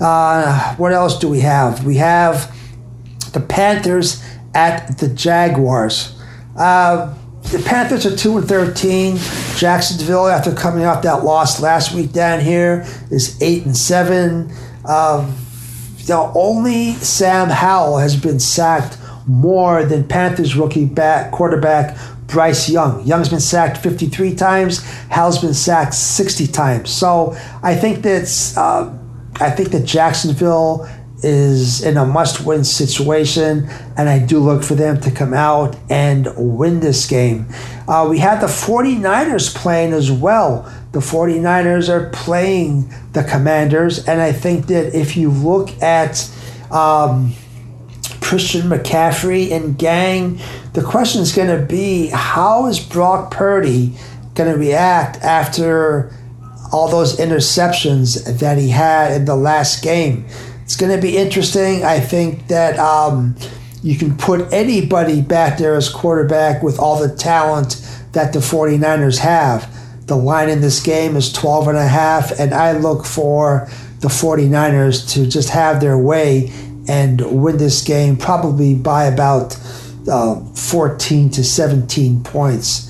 Uh, 0.00 0.74
what 0.76 0.92
else 0.92 1.18
do 1.18 1.28
we 1.28 1.40
have? 1.40 1.84
We 1.84 1.96
have 1.96 2.54
the 3.32 3.40
Panthers 3.40 4.22
at 4.54 4.98
the 4.98 5.08
Jaguars. 5.08 6.18
Uh, 6.56 7.14
the 7.44 7.58
Panthers 7.60 8.04
are 8.06 8.16
two 8.16 8.36
and 8.38 8.48
thirteen. 8.48 9.18
Jacksonville, 9.56 10.26
after 10.26 10.52
coming 10.52 10.84
off 10.84 11.02
that 11.02 11.24
loss 11.24 11.60
last 11.60 11.94
week 11.94 12.12
down 12.12 12.40
here, 12.40 12.84
is 13.10 13.40
eight 13.40 13.64
and 13.64 13.76
seven. 13.76 14.52
Uh, 14.84 15.30
you 15.98 16.08
know, 16.08 16.32
only 16.34 16.92
Sam 16.94 17.48
Howell 17.48 17.98
has 17.98 18.16
been 18.16 18.40
sacked 18.40 18.98
more 19.26 19.84
than 19.84 20.06
Panthers 20.06 20.56
rookie 20.56 20.84
back 20.86 21.32
quarterback 21.32 21.96
Bryce 22.26 22.68
Young. 22.68 23.04
Young's 23.06 23.28
been 23.28 23.40
sacked 23.40 23.78
53 23.78 24.34
times. 24.34 24.84
Howell's 25.08 25.38
been 25.38 25.54
sacked 25.54 25.94
60 25.94 26.48
times. 26.48 26.90
So 26.90 27.36
I 27.62 27.74
think 27.74 28.02
that's. 28.02 28.56
Uh, 28.56 28.98
I 29.38 29.50
think 29.50 29.70
that 29.70 29.84
Jacksonville 29.84 30.88
is 31.22 31.82
in 31.82 31.96
a 31.96 32.04
must 32.04 32.44
win 32.44 32.64
situation, 32.64 33.68
and 33.96 34.08
I 34.08 34.18
do 34.18 34.38
look 34.38 34.62
for 34.62 34.74
them 34.74 35.00
to 35.00 35.10
come 35.10 35.34
out 35.34 35.76
and 35.88 36.28
win 36.36 36.80
this 36.80 37.06
game. 37.06 37.46
Uh, 37.88 38.06
we 38.08 38.18
have 38.18 38.40
the 38.40 38.46
49ers 38.46 39.54
playing 39.54 39.92
as 39.92 40.10
well. 40.10 40.70
The 40.92 41.00
49ers 41.00 41.88
are 41.88 42.10
playing 42.10 42.92
the 43.12 43.24
Commanders, 43.24 44.06
and 44.06 44.20
I 44.20 44.32
think 44.32 44.66
that 44.66 44.94
if 44.94 45.16
you 45.16 45.30
look 45.30 45.70
at 45.82 46.30
um, 46.70 47.32
Christian 48.20 48.62
McCaffrey 48.62 49.52
and 49.52 49.78
gang, 49.78 50.40
the 50.72 50.82
question 50.82 51.22
is 51.22 51.32
going 51.32 51.48
to 51.48 51.64
be 51.66 52.08
how 52.08 52.66
is 52.66 52.80
Brock 52.80 53.30
Purdy 53.30 53.92
going 54.34 54.52
to 54.52 54.58
react 54.58 55.22
after 55.22 56.12
all 56.72 56.88
those 56.88 57.16
interceptions 57.16 58.38
that 58.38 58.58
he 58.58 58.68
had 58.68 59.12
in 59.12 59.24
the 59.24 59.36
last 59.36 59.82
game. 59.82 60.26
It's 60.62 60.76
going 60.76 60.94
to 60.94 61.00
be 61.00 61.16
interesting. 61.16 61.84
I 61.84 62.00
think 62.00 62.48
that 62.48 62.78
um, 62.78 63.36
you 63.82 63.96
can 63.96 64.16
put 64.16 64.52
anybody 64.52 65.20
back 65.20 65.58
there 65.58 65.76
as 65.76 65.88
quarterback 65.88 66.62
with 66.62 66.78
all 66.78 66.98
the 66.98 67.14
talent 67.14 67.86
that 68.12 68.32
the 68.32 68.40
49ers 68.40 69.18
have. 69.18 69.72
The 70.06 70.16
line 70.16 70.48
in 70.48 70.60
this 70.60 70.82
game 70.82 71.16
is 71.16 71.32
12 71.32 71.68
and 71.68 71.78
a 71.78 71.86
half, 71.86 72.38
and 72.38 72.52
I 72.54 72.72
look 72.72 73.04
for 73.04 73.68
the 74.00 74.08
49ers 74.08 75.12
to 75.14 75.26
just 75.26 75.50
have 75.50 75.80
their 75.80 75.98
way 75.98 76.52
and 76.88 77.20
win 77.42 77.58
this 77.58 77.82
game 77.82 78.16
probably 78.16 78.74
by 78.74 79.04
about 79.04 79.56
uh, 80.08 80.40
14 80.54 81.30
to 81.30 81.44
17 81.44 82.22
points. 82.22 82.85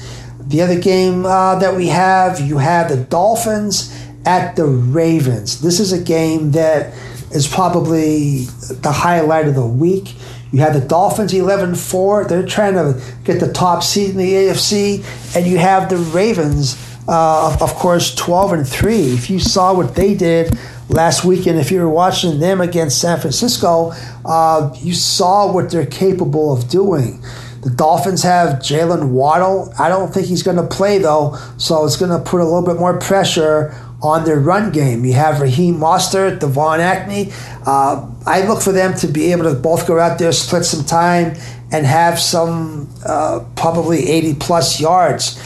The 0.49 0.63
other 0.63 0.79
game 0.79 1.27
uh, 1.27 1.59
that 1.59 1.75
we 1.75 1.89
have, 1.89 2.41
you 2.41 2.59
have 2.59 2.89
the 2.89 2.97
Dolphins 2.97 3.93
at 4.25 4.55
the 4.55 4.65
Ravens. 4.65 5.61
This 5.61 5.81
is 5.81 5.93
a 5.93 6.01
game 6.01 6.53
that 6.53 6.95
is 7.33 7.49
probably 7.49 8.45
the 8.45 8.93
highlight 8.93 9.49
of 9.49 9.57
the 9.57 9.67
week. 9.67 10.15
You 10.53 10.61
have 10.61 10.75
the 10.75 10.87
Dolphins 10.87 11.35
11 11.35 11.75
4. 11.75 12.25
They're 12.25 12.47
trying 12.47 12.75
to 12.75 13.01
get 13.25 13.41
the 13.41 13.53
top 13.53 13.83
seed 13.83 14.11
in 14.11 14.17
the 14.17 14.33
AFC. 14.33 15.37
And 15.37 15.47
you 15.47 15.59
have 15.59 15.91
the 15.91 15.97
Ravens, 15.97 16.77
uh, 17.09 17.59
of 17.61 17.75
course, 17.75 18.15
12 18.15 18.53
and 18.53 18.69
3. 18.69 18.95
If 19.15 19.29
you 19.29 19.41
saw 19.41 19.75
what 19.75 19.97
they 19.97 20.15
did 20.15 20.57
last 20.89 21.25
weekend, 21.25 21.59
if 21.59 21.73
you 21.73 21.81
were 21.81 21.91
watching 21.91 22.39
them 22.39 22.61
against 22.61 23.01
San 23.01 23.19
Francisco, 23.19 23.93
uh, 24.25 24.73
you 24.79 24.95
saw 24.95 25.53
what 25.53 25.71
they're 25.71 25.87
capable 25.87 26.53
of 26.53 26.69
doing. 26.69 27.21
The 27.67 27.75
Dolphins 27.75 28.23
have 28.23 28.61
Jaylen 28.61 29.09
Waddle. 29.09 29.75
I 29.77 29.89
don't 29.89 30.15
think 30.15 30.29
he's 30.29 30.45
going 30.45 30.57
to 30.57 30.63
play 30.63 30.99
though, 30.99 31.37
so 31.59 31.85
it's 31.85 31.97
going 31.97 32.13
to 32.13 32.21
put 32.21 32.41
a 32.41 32.45
little 32.45 32.63
bit 32.63 32.77
more 32.77 32.97
pressure 33.01 33.75
on 34.01 34.25
their 34.25 34.39
run 34.39 34.71
game. 34.71 35.05
You 35.05 35.15
have 35.15 35.41
Raheem 35.41 35.75
Mostert, 35.75 36.39
De'Von 36.39 36.79
Achane. 36.79 37.33
Uh, 37.67 38.09
I 38.25 38.47
look 38.47 38.63
for 38.63 38.71
them 38.71 38.95
to 38.99 39.09
be 39.09 39.33
able 39.33 39.53
to 39.53 39.55
both 39.55 39.85
go 39.89 39.99
out 39.99 40.17
there, 40.17 40.31
split 40.31 40.65
some 40.65 40.85
time, 40.85 41.37
and 41.73 41.85
have 41.85 42.21
some 42.21 42.89
uh, 43.05 43.45
probably 43.57 44.11
80 44.11 44.35
plus 44.35 44.81
yards. 44.81 45.37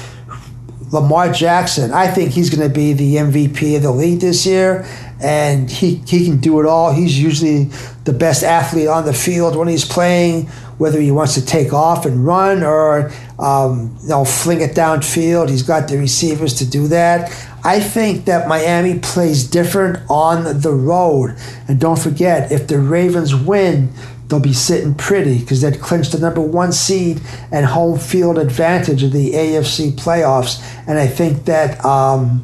Lamar 0.93 1.33
Jackson, 1.33 1.91
I 1.91 2.09
think 2.09 2.33
he's 2.33 2.55
going 2.55 2.69
to 2.69 2.75
be 2.75 2.93
the 2.93 3.17
MVP 3.17 3.77
of 3.77 3.83
the 3.83 3.93
league 3.93 4.21
this 4.21 4.45
year, 4.45 4.85
and 5.23 5.71
he, 5.71 6.03
he 6.07 6.27
can 6.27 6.37
do 6.39 6.61
it 6.61 6.67
all. 6.67 6.93
He's 6.93 7.19
usually 7.19 7.71
the 8.05 8.13
best 8.13 8.43
athlete 8.43 8.89
on 8.89 9.07
the 9.07 9.15
field 9.15 9.57
when 9.57 9.69
he's 9.69 9.87
playing 9.87 10.51
whether 10.81 10.99
he 10.99 11.11
wants 11.11 11.35
to 11.35 11.45
take 11.45 11.75
off 11.75 12.07
and 12.07 12.25
run 12.25 12.63
or 12.63 13.13
um, 13.39 13.95
you 14.03 14.09
know 14.09 14.25
fling 14.25 14.63
it 14.63 14.71
downfield. 14.71 15.51
He's 15.51 15.63
got 15.63 15.89
the 15.89 15.99
receivers 15.99 16.55
to 16.55 16.65
do 16.69 16.89
that. 16.89 17.31
I 17.63 17.81
think 17.81 18.25
that 18.25 18.49
Miami 18.49 18.99
plays 18.99 19.45
different 19.45 19.99
on 20.09 20.63
the 20.63 20.73
road. 20.73 21.37
And 21.69 21.79
don't 21.79 21.99
forget, 21.99 22.51
if 22.51 22.67
the 22.67 22.79
Ravens 22.79 23.35
win, 23.35 23.93
they'll 24.29 24.41
be 24.41 24.55
sitting 24.55 24.95
pretty 24.95 25.41
because 25.41 25.61
they'd 25.61 25.81
clinch 25.83 26.13
the 26.13 26.19
number 26.19 26.41
one 26.41 26.73
seed 26.73 27.21
and 27.53 27.67
home 27.67 27.99
field 27.99 28.39
advantage 28.39 29.03
of 29.03 29.13
the 29.13 29.33
AFC 29.33 29.93
playoffs. 29.93 30.65
And 30.89 30.99
I 30.99 31.09
think 31.09 31.45
that 31.45 31.85
um, 31.85 32.43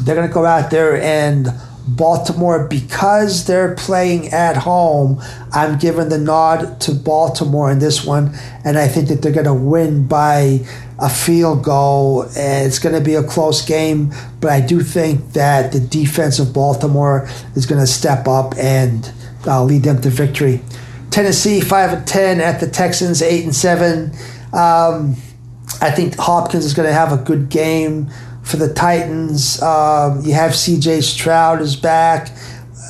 they're 0.00 0.14
going 0.14 0.26
to 0.26 0.32
go 0.32 0.46
out 0.46 0.70
there 0.70 0.98
and 0.98 1.48
Baltimore, 1.96 2.66
because 2.66 3.46
they're 3.46 3.74
playing 3.74 4.28
at 4.28 4.56
home, 4.56 5.20
I'm 5.52 5.78
giving 5.78 6.08
the 6.08 6.18
nod 6.18 6.80
to 6.82 6.94
Baltimore 6.94 7.70
in 7.70 7.78
this 7.78 8.04
one, 8.04 8.34
and 8.64 8.78
I 8.78 8.88
think 8.88 9.08
that 9.08 9.22
they're 9.22 9.32
going 9.32 9.46
to 9.46 9.54
win 9.54 10.06
by 10.06 10.60
a 10.98 11.08
field 11.08 11.64
goal. 11.64 12.26
It's 12.34 12.78
going 12.78 12.94
to 12.94 13.00
be 13.00 13.14
a 13.14 13.22
close 13.22 13.62
game, 13.62 14.12
but 14.40 14.50
I 14.50 14.60
do 14.60 14.80
think 14.80 15.32
that 15.32 15.72
the 15.72 15.80
defense 15.80 16.38
of 16.38 16.52
Baltimore 16.52 17.28
is 17.56 17.66
going 17.66 17.80
to 17.80 17.86
step 17.86 18.28
up 18.28 18.54
and 18.56 19.10
uh, 19.46 19.64
lead 19.64 19.82
them 19.82 20.00
to 20.02 20.10
victory. 20.10 20.62
Tennessee 21.10 21.60
five 21.60 21.92
and 21.92 22.06
ten 22.06 22.40
at 22.40 22.60
the 22.60 22.68
Texans 22.68 23.20
eight 23.22 23.44
and 23.44 23.54
seven. 23.54 24.12
Um, 24.52 25.16
I 25.80 25.90
think 25.90 26.16
Hopkins 26.16 26.64
is 26.64 26.74
going 26.74 26.88
to 26.88 26.92
have 26.92 27.12
a 27.12 27.16
good 27.16 27.48
game 27.48 28.10
for 28.42 28.56
the 28.56 28.72
Titans. 28.72 29.60
Um, 29.62 30.22
you 30.24 30.34
have 30.34 30.54
C.J. 30.54 31.02
Stroud 31.02 31.60
is 31.60 31.76
back. 31.76 32.30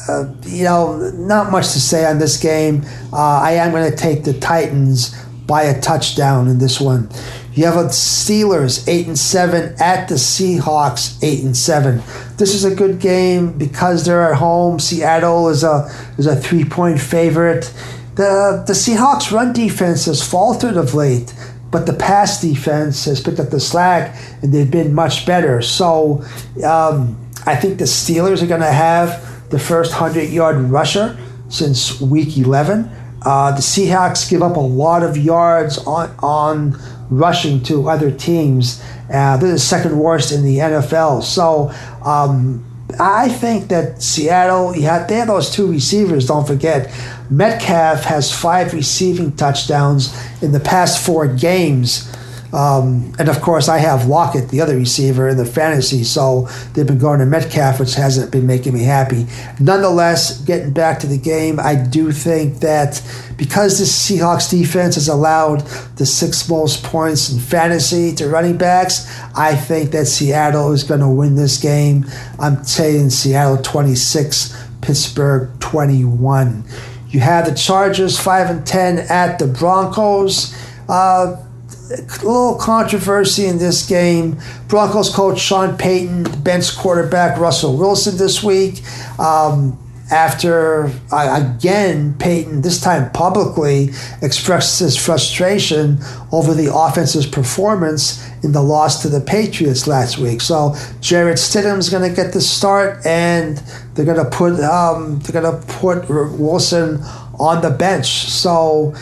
Uh, 0.09 0.33
you 0.45 0.65
know, 0.65 1.11
not 1.13 1.53
much 1.53 1.73
to 1.73 1.81
say 1.81 2.07
on 2.07 2.19
this 2.19 2.41
game. 2.41 2.83
Uh, 3.13 3.41
I 3.41 3.53
am 3.53 3.71
going 3.71 3.91
to 3.91 3.97
take 3.97 4.25
the 4.25 4.33
Titans 4.35 5.15
by 5.47 5.65
a 5.65 5.81
touchdown 5.81 6.49
in 6.49 6.59
this 6.59 6.81
one. 6.81 7.09
You 7.53 7.65
have 7.67 7.77
a 7.77 7.89
Steelers 7.89 8.87
eight 8.89 9.07
and 9.09 9.19
seven 9.19 9.75
at 9.81 10.09
the 10.09 10.15
Seahawks 10.15 11.19
eight 11.23 11.43
and 11.43 11.57
seven. 11.57 12.03
This 12.37 12.55
is 12.55 12.65
a 12.65 12.75
good 12.75 13.01
game 13.01 13.59
because 13.59 14.05
they're 14.05 14.33
at 14.33 14.39
home. 14.39 14.79
Seattle 14.79 15.49
is 15.49 15.65
a 15.65 15.91
is 16.17 16.27
a 16.27 16.37
three 16.37 16.65
point 16.65 17.01
favorite. 17.01 17.73
The 18.15 18.63
the 18.67 18.73
Seahawks 18.73 19.33
run 19.33 19.53
defense 19.53 20.05
has 20.05 20.27
faltered 20.27 20.77
of 20.77 20.95
late 20.95 21.35
but 21.71 21.87
the 21.87 21.93
pass 21.93 22.41
defense 22.41 23.05
has 23.05 23.21
picked 23.21 23.39
up 23.39 23.51
the 23.51 23.61
slack 23.61 24.17
and 24.43 24.53
they've 24.53 24.71
been 24.71 24.93
much 24.93 25.25
better. 25.27 25.63
So 25.63 26.25
um, 26.65 27.31
I 27.47 27.57
think 27.57 27.79
the 27.79 27.85
Steelers 27.85 28.43
are 28.43 28.47
going 28.47 28.61
to 28.61 28.73
have 28.73 29.49
the 29.51 29.59
first 29.59 29.93
100 29.93 30.31
yard 30.31 30.57
rusher 30.57 31.17
since 31.49 32.01
week 32.01 32.37
11. 32.37 32.91
Uh, 33.23 33.53
the 33.53 33.61
Seahawks 33.61 34.29
give 34.29 34.43
up 34.43 34.57
a 34.57 34.61
lot 34.61 35.03
of 35.03 35.17
yards 35.17 35.79
on, 35.79 36.15
on 36.21 36.79
rushing 37.11 37.63
to 37.65 37.89
other 37.89 38.11
teams. 38.11 38.83
Uh, 39.13 39.37
they're 39.37 39.53
the 39.53 39.59
second 39.59 39.99
worst 39.99 40.33
in 40.33 40.43
the 40.43 40.59
NFL. 40.59 41.23
So 41.23 41.71
um, 42.05 42.65
I 42.99 43.29
think 43.29 43.69
that 43.69 44.03
Seattle, 44.03 44.75
yeah, 44.75 45.07
they 45.07 45.17
have 45.17 45.29
those 45.29 45.51
two 45.51 45.71
receivers, 45.71 46.27
don't 46.27 46.47
forget. 46.47 46.91
Metcalf 47.31 48.05
has 48.05 48.33
five 48.33 48.73
receiving 48.75 49.33
touchdowns 49.37 50.15
in 50.43 50.53
the 50.53 50.61
past 50.61 51.05
four 51.05 51.27
games. 51.27 52.11
Um, 52.53 53.13
and 53.19 53.29
of 53.29 53.41
course, 53.41 53.69
I 53.69 53.79
have 53.79 54.07
Lockett, 54.07 54.49
the 54.49 54.61
other 54.61 54.77
receiver, 54.77 55.29
in 55.29 55.37
the 55.37 55.45
fantasy. 55.45 56.03
So 56.03 56.49
they've 56.75 56.87
been 56.87 56.99
going 56.99 57.21
to 57.21 57.27
Metcalf, 57.27 57.79
which 57.79 57.95
hasn't 57.95 58.33
been 58.33 58.47
making 58.47 58.75
me 58.75 58.83
happy. 58.83 59.27
Nonetheless, 59.61 60.41
getting 60.41 60.73
back 60.73 60.99
to 61.01 61.07
the 61.07 61.19
game, 61.19 61.61
I 61.61 61.77
do 61.77 62.11
think 62.11 62.59
that 62.59 63.01
because 63.37 63.79
the 63.79 63.85
Seahawks 63.85 64.51
defense 64.51 64.97
has 64.97 65.09
allowed 65.09 65.61
the 65.97 66.07
six 66.07 66.49
most 66.49 66.83
points 66.83 67.31
in 67.31 67.39
fantasy 67.39 68.15
to 68.17 68.29
running 68.29 68.59
backs, 68.59 69.09
I 69.37 69.55
think 69.55 69.93
that 69.93 70.07
Seattle 70.07 70.73
is 70.73 70.83
going 70.83 71.01
to 71.01 71.09
win 71.09 71.37
this 71.37 71.61
game. 71.61 72.05
I'm 72.41 72.65
saying 72.65 73.11
Seattle 73.11 73.59
26, 73.59 74.57
Pittsburgh 74.81 75.49
21. 75.61 76.65
You 77.11 77.21
have 77.21 77.47
the 77.47 77.55
Chargers 77.55 78.19
5 78.19 78.51
and 78.51 78.67
10 78.67 78.99
at 79.11 79.39
the 79.39 79.47
Broncos. 79.47 80.55
Uh, 80.89 81.45
a 81.91 81.97
little 82.25 82.57
controversy 82.57 83.47
in 83.47 83.59
this 83.59 83.87
game. 83.87 84.39
Broncos 84.69 85.13
coach 85.15 85.41
Sean 85.41 85.77
Payton 85.77 86.43
bench 86.43 86.77
quarterback 86.77 87.39
Russell 87.39 87.77
Wilson 87.77 88.17
this 88.17 88.43
week. 88.45 88.83
Um, 89.19 89.77
after 90.11 90.91
again 91.13 92.15
Payton 92.19 92.63
this 92.63 92.81
time 92.81 93.11
publicly 93.13 93.91
expressed 94.23 94.81
his 94.81 94.97
frustration 94.97 95.99
over 96.33 96.55
the 96.55 96.75
offense's 96.75 97.27
performance 97.27 98.27
in 98.43 98.53
the 98.53 98.63
loss 98.63 99.03
to 99.03 99.09
the 99.09 99.21
Patriots 99.21 99.87
last 99.87 100.19
week. 100.19 100.41
So 100.41 100.75
Jarrett 101.01 101.39
Stidham's 101.39 101.89
going 101.89 102.09
to 102.09 102.15
get 102.15 102.33
the 102.33 102.41
start, 102.41 103.05
and 103.07 103.59
they're 103.95 104.05
going 104.05 104.25
to 104.25 104.31
put 104.31 104.61
um, 104.61 105.21
they're 105.21 105.41
going 105.41 105.61
to 105.61 105.67
put 105.67 106.09
Wilson 106.09 107.01
on 107.39 107.63
the 107.63 107.71
bench. 107.71 108.07
So 108.07 108.95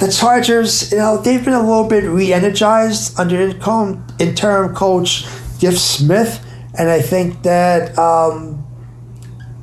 the 0.00 0.12
Chargers, 0.12 0.90
you 0.90 0.98
know, 0.98 1.18
they've 1.18 1.44
been 1.44 1.54
a 1.54 1.62
little 1.62 1.88
bit 1.88 2.04
re-energized 2.04 3.18
under 3.18 3.40
interim 3.40 4.74
coach 4.74 5.24
Giff 5.60 5.78
Smith, 5.78 6.44
and 6.78 6.88
I 6.88 7.00
think 7.00 7.42
that 7.42 7.96
um, 7.98 8.57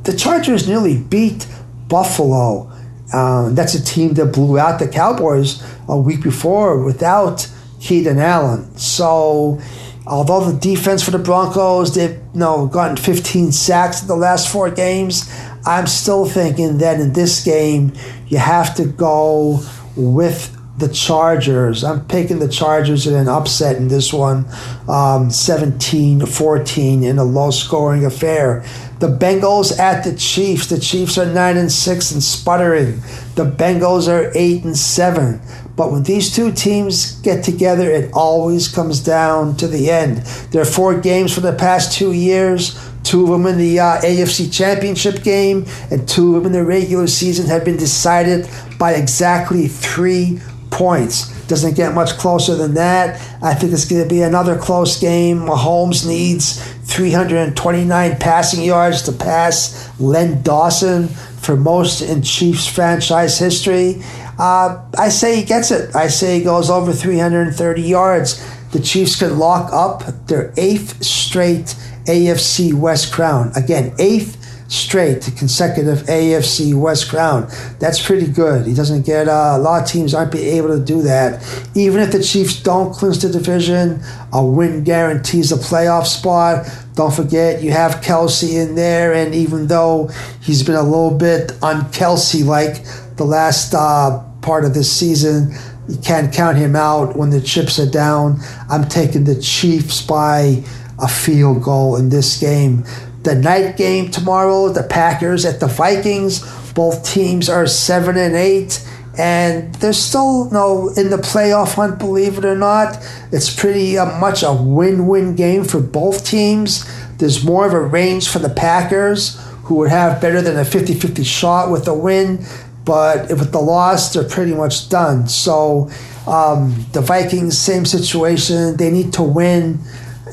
the 0.06 0.16
Chargers 0.16 0.68
nearly 0.68 0.98
beat 0.98 1.48
Buffalo. 1.88 2.72
Um, 3.14 3.56
that's 3.56 3.76
a 3.76 3.84
team 3.84 4.14
that 4.16 4.28
blew 4.28 4.58
out 4.58 4.80
the 4.80 4.88
Cowboys 4.88 5.64
a 5.88 5.98
week 5.98 6.22
before 6.22 6.84
without 6.84 7.50
Keenan 7.80 8.20
Allen. 8.20 8.76
So, 8.78 9.60
although 10.08 10.52
the 10.52 10.58
defense 10.60 11.04
for 11.04 11.12
the 11.12 11.20
Broncos 11.20 11.94
they've 11.94 12.12
you 12.34 12.40
know 12.40 12.68
gotten 12.68 12.98
15 12.98 13.52
sacks 13.52 14.02
in 14.02 14.08
the 14.08 14.16
last 14.16 14.52
four 14.52 14.72
games, 14.72 15.32
I'm 15.66 15.88
still 15.88 16.26
thinking 16.26 16.80
that 16.80 17.00
in 17.00 17.14
this 17.14 17.44
game 17.44 17.94
you 18.28 18.38
have 18.38 18.76
to 18.76 18.86
go 18.86 19.60
with 19.96 20.55
the 20.78 20.90
Chargers. 20.90 21.84
I'm 21.84 22.06
picking 22.06 22.40
the 22.40 22.50
Chargers 22.50 23.08
in 23.08 23.16
an 23.16 23.30
upset 23.30 23.78
in 23.78 23.88
this 23.88 24.12
one, 24.12 24.46
um, 24.90 25.32
17 25.32 26.26
14 26.26 27.04
in 27.04 27.18
a 27.18 27.24
low 27.24 27.52
scoring 27.52 28.06
affair. 28.06 28.66
The 29.00 29.08
Bengals 29.08 29.78
at 29.78 30.04
the 30.04 30.16
Chiefs. 30.16 30.68
The 30.68 30.80
Chiefs 30.80 31.18
are 31.18 31.26
9 31.26 31.58
and 31.58 31.72
6 31.72 32.12
and 32.12 32.24
sputtering. 32.24 33.02
The 33.36 33.46
Bengals 33.46 34.08
are 34.08 34.32
8 34.34 34.64
and 34.64 34.78
7. 34.78 35.42
But 35.76 35.92
when 35.92 36.04
these 36.04 36.34
two 36.34 36.52
teams 36.54 37.20
get 37.20 37.44
together, 37.44 37.92
it 37.92 38.12
always 38.14 38.70
comes 38.70 39.02
down 39.02 39.58
to 39.58 39.68
the 39.68 39.92
end. 39.92 40.18
There 40.52 40.62
are 40.62 40.66
four 40.66 40.98
games 41.00 41.34
for 41.34 41.42
the 41.42 41.52
past 41.54 41.98
two 41.98 42.14
years. 42.14 42.80
Two 43.04 43.24
of 43.24 43.30
them 43.30 43.46
in 43.46 43.58
the 43.58 43.80
uh, 43.80 44.02
AFC 44.02 44.52
Championship 44.52 45.22
game, 45.24 45.66
and 45.92 46.08
two 46.08 46.36
of 46.38 46.44
them 46.44 46.54
in 46.54 46.60
the 46.60 46.66
regular 46.66 47.06
season 47.06 47.46
have 47.46 47.64
been 47.64 47.78
decided 47.78 48.50
by 48.80 48.94
exactly 48.94 49.68
three 49.68 50.40
points. 50.76 51.32
Doesn't 51.48 51.76
get 51.76 51.94
much 51.94 52.12
closer 52.18 52.56
than 52.56 52.74
that. 52.74 53.16
I 53.42 53.54
think 53.54 53.72
it's 53.72 53.86
going 53.86 54.04
to 54.04 54.10
be 54.10 54.22
another 54.22 54.58
close 54.58 55.00
game. 55.00 55.40
Mahomes 55.40 56.06
needs 56.06 56.62
329 56.84 58.18
passing 58.18 58.64
yards 58.64 59.02
to 59.04 59.12
pass 59.12 59.90
Len 60.00 60.42
Dawson 60.44 61.08
for 61.08 61.56
most 61.56 62.02
in 62.02 62.22
Chiefs 62.22 62.68
franchise 62.68 63.40
history. 63.40 64.02
Uh, 64.38 64.84
I 64.98 65.10
say 65.10 65.38
he 65.38 65.44
gets 65.44 65.72
it. 65.72 65.96
I 65.96 66.08
say 66.08 66.40
he 66.40 66.44
goes 66.44 66.70
over 66.70 66.92
330 66.92 67.82
yards. 67.82 68.44
The 68.72 68.82
Chiefs 68.82 69.16
could 69.16 69.32
lock 69.32 69.72
up 69.72 70.28
their 70.28 70.54
eighth 70.58 71.04
straight 71.04 71.76
AFC 72.06 72.74
West 72.74 73.14
crown. 73.14 73.52
Again, 73.56 73.94
eighth 73.98 74.45
straight 74.68 75.22
consecutive 75.38 76.00
AFC 76.04 76.74
West 76.74 77.10
crown. 77.10 77.48
That's 77.80 78.04
pretty 78.06 78.28
good. 78.28 78.66
He 78.66 78.74
doesn't 78.74 79.06
get 79.06 79.28
uh, 79.28 79.54
a 79.56 79.60
lot 79.60 79.84
of 79.84 79.88
teams 79.88 80.14
aren't 80.14 80.32
be 80.32 80.42
able 80.50 80.70
to 80.70 80.84
do 80.84 81.02
that. 81.04 81.44
Even 81.76 82.02
if 82.02 82.12
the 82.12 82.24
Chiefs 82.24 82.62
don't 82.62 82.94
clinch 82.94 83.20
the 83.20 83.30
division, 83.30 84.02
a 84.34 84.44
win 84.44 84.84
guarantees 84.84 85.52
a 85.52 85.56
playoff 85.56 86.06
spot. 86.06 86.68
Don't 86.96 87.14
forget 87.14 87.62
you 87.62 87.72
have 87.72 88.02
Kelce 88.02 88.56
in 88.56 88.76
there, 88.76 89.14
and 89.14 89.36
even 89.36 89.68
though 89.68 90.10
he's 90.42 90.64
been 90.64 90.76
a 90.76 90.84
little 90.84 91.16
bit 91.16 91.52
un 91.62 91.82
Kelce 91.92 92.46
like 92.46 92.84
the 93.18 93.26
last 93.26 93.74
uh, 93.74 94.24
part 94.42 94.66
of 94.66 94.74
this 94.74 94.92
season. 94.92 95.54
You 95.88 95.98
can't 95.98 96.34
count 96.34 96.58
him 96.58 96.76
out 96.76 97.16
when 97.16 97.30
the 97.30 97.42
chips 97.42 97.78
are 97.80 97.90
down. 97.90 98.40
I'm 98.70 98.88
taking 98.88 99.24
the 99.24 99.40
Chiefs 99.40 100.02
by 100.02 100.64
a 101.00 101.08
field 101.08 101.62
goal 101.62 101.98
in 101.98 102.10
this 102.10 102.40
game. 102.40 102.86
The 103.26 103.34
night 103.34 103.76
game 103.76 104.12
tomorrow, 104.12 104.70
the 104.70 104.84
Packers 104.84 105.46
at 105.46 105.60
the 105.60 105.66
Vikings. 105.66 106.46
Both 106.74 107.12
teams 107.12 107.50
are 107.50 107.66
seven 107.66 108.18
and 108.18 108.36
eight, 108.36 108.88
and 109.18 109.74
they're 109.76 109.94
still 109.94 110.46
you 110.46 110.52
no 110.52 110.90
in 110.90 111.10
the 111.10 111.18
playoff 111.18 111.74
hunt. 111.74 111.98
Believe 111.98 112.38
it 112.38 112.46
or 112.46 112.56
not, 112.56 113.04
it's 113.32 113.52
pretty 113.52 113.98
uh, 113.98 114.20
much 114.20 114.44
a 114.44 114.54
win-win 114.54 115.36
game 115.36 115.64
for 115.64 115.80
both 115.80 116.24
teams. 116.24 116.86
There's 117.18 117.44
more 117.44 117.66
of 117.66 117.74
a 117.74 117.82
range 117.82 118.30
for 118.30 118.38
the 118.38 118.50
Packers, 118.50 119.42
who 119.64 119.74
would 119.78 119.90
have 119.90 120.22
better 120.22 120.44
than 120.44 120.58
a 120.58 120.62
50-50 120.62 121.26
shot 121.26 121.72
with 121.72 121.88
a 121.88 121.96
win, 121.96 122.46
but 122.86 123.30
with 123.30 123.52
the 123.52 123.60
loss, 123.60 124.14
they're 124.14 124.30
pretty 124.30 124.54
much 124.54 124.88
done. 124.90 125.28
So 125.28 125.90
um, 126.28 126.86
the 126.92 127.02
Vikings, 127.02 127.58
same 127.58 127.86
situation. 127.86 128.78
They 128.78 128.92
need 128.92 129.14
to 129.14 129.24
win 129.24 129.80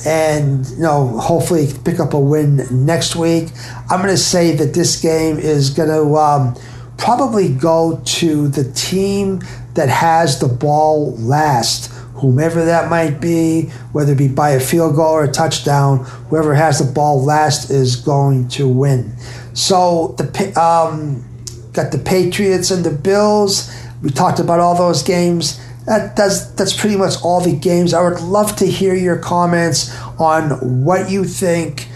and 0.07 0.67
you 0.71 0.83
know 0.83 1.07
hopefully 1.19 1.69
pick 1.85 2.01
up 2.01 2.15
a 2.15 2.21
win 2.21 2.67
next 2.71 3.17
week. 3.17 3.49
I'm 3.91 4.01
going 4.01 4.11
to 4.11 4.17
say 4.17 4.57
that 4.57 4.75
this 4.75 5.01
game 5.01 5.39
is 5.39 5.71
going 5.71 5.89
to 5.89 6.17
um, 6.17 6.57
probably 6.97 7.53
go 7.53 8.01
to 8.05 8.49
the 8.49 8.71
team 8.73 9.43
that 9.75 9.89
has 9.89 10.41
the 10.41 10.49
ball 10.49 11.17
last. 11.17 11.91
Whomever 12.15 12.65
that 12.67 12.89
might 12.89 13.21
be, 13.21 13.71
whether 13.93 14.13
it 14.13 14.19
be 14.19 14.29
by 14.29 14.51
a 14.51 14.61
field 14.61 14.95
goal 14.95 15.11
or 15.11 15.25
a 15.25 15.33
touchdown, 15.33 16.05
whoever 16.29 16.55
has 16.55 16.79
the 16.79 16.93
ball 16.93 17.23
last 17.25 17.71
is 17.71 17.97
going 17.97 18.49
to 18.49 18.69
win. 18.69 19.13
So 19.55 20.15
the 20.19 20.25
um, 20.61 21.25
got 21.73 21.91
the 21.91 21.99
Patriots 21.99 22.71
and 22.71 22.85
the 22.85 22.91
Bills. 22.91 23.75
We 24.03 24.11
talked 24.11 24.39
about 24.39 24.61
all 24.61 24.77
those 24.77 25.03
games 25.03 25.61
that, 25.87 26.17
that's 26.17 26.47
that's 26.53 26.79
pretty 26.79 26.97
much 26.97 27.15
all 27.23 27.41
the 27.41 27.57
games. 27.57 27.93
I 27.95 28.03
would 28.09 28.21
love 28.21 28.57
to 28.57 28.67
hear 28.67 28.95
your 28.95 29.17
comments 29.19 29.97
on 30.19 30.85
what 30.85 31.11
you 31.11 31.25
think 31.25 31.89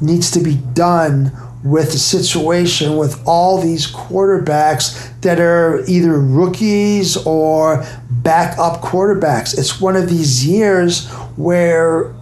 needs 0.00 0.30
to 0.32 0.40
be 0.40 0.56
done 0.56 1.32
with 1.64 1.92
the 1.92 1.98
situation 1.98 2.96
with 2.96 3.20
all 3.26 3.60
these 3.60 3.90
quarterbacks 3.90 5.20
that 5.22 5.40
are 5.40 5.84
either 5.88 6.20
rookies 6.20 7.16
or 7.26 7.84
backup 8.10 8.80
quarterbacks. 8.82 9.58
It's 9.58 9.80
one 9.80 9.96
of 9.96 10.08
these 10.08 10.46
years 10.46 11.08
where 11.36 12.14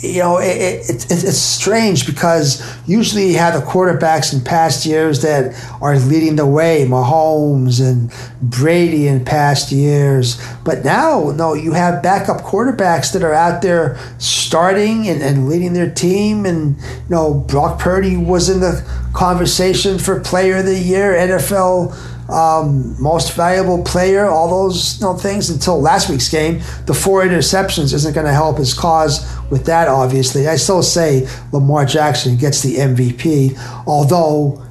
you 0.00 0.20
know, 0.20 0.38
it, 0.38 0.88
it, 0.88 0.90
it, 0.90 1.24
it's 1.24 1.38
strange 1.38 2.06
because 2.06 2.62
usually 2.86 3.32
you 3.32 3.38
have 3.38 3.54
the 3.54 3.66
quarterbacks 3.66 4.32
in 4.32 4.40
past 4.44 4.86
years 4.86 5.22
that 5.22 5.54
are 5.80 5.98
leading 5.98 6.36
the 6.36 6.46
way, 6.46 6.86
Mahomes 6.88 7.80
and 7.84 8.12
Brady 8.40 9.08
in 9.08 9.24
past 9.24 9.72
years. 9.72 10.40
But 10.64 10.84
now, 10.84 11.32
no, 11.32 11.54
you 11.54 11.72
have 11.72 12.02
backup 12.02 12.42
quarterbacks 12.42 13.12
that 13.12 13.24
are 13.24 13.34
out 13.34 13.60
there 13.60 13.98
starting 14.18 15.08
and, 15.08 15.20
and 15.20 15.48
leading 15.48 15.72
their 15.72 15.90
team. 15.90 16.46
And, 16.46 16.76
you 16.76 17.10
know, 17.10 17.34
Brock 17.34 17.80
Purdy 17.80 18.16
was 18.16 18.48
in 18.48 18.60
the 18.60 18.86
conversation 19.14 19.98
for 19.98 20.20
player 20.20 20.58
of 20.58 20.66
the 20.66 20.78
year, 20.78 21.12
NFL 21.12 21.96
um, 22.28 23.00
most 23.00 23.34
valuable 23.34 23.82
player, 23.82 24.26
all 24.26 24.50
those 24.64 25.00
you 25.00 25.06
know, 25.06 25.14
things 25.14 25.48
until 25.48 25.80
last 25.80 26.10
week's 26.10 26.28
game. 26.28 26.60
The 26.86 26.94
four 26.94 27.22
interceptions 27.22 27.94
isn't 27.94 28.14
going 28.14 28.26
to 28.26 28.32
help 28.32 28.58
his 28.58 28.74
cause 28.74 29.26
with 29.50 29.64
that, 29.66 29.88
obviously. 29.88 30.46
I 30.46 30.56
still 30.56 30.82
say 30.82 31.28
Lamar 31.52 31.86
Jackson 31.86 32.36
gets 32.36 32.62
the 32.62 32.76
MVP, 32.76 33.58
although 33.86 34.62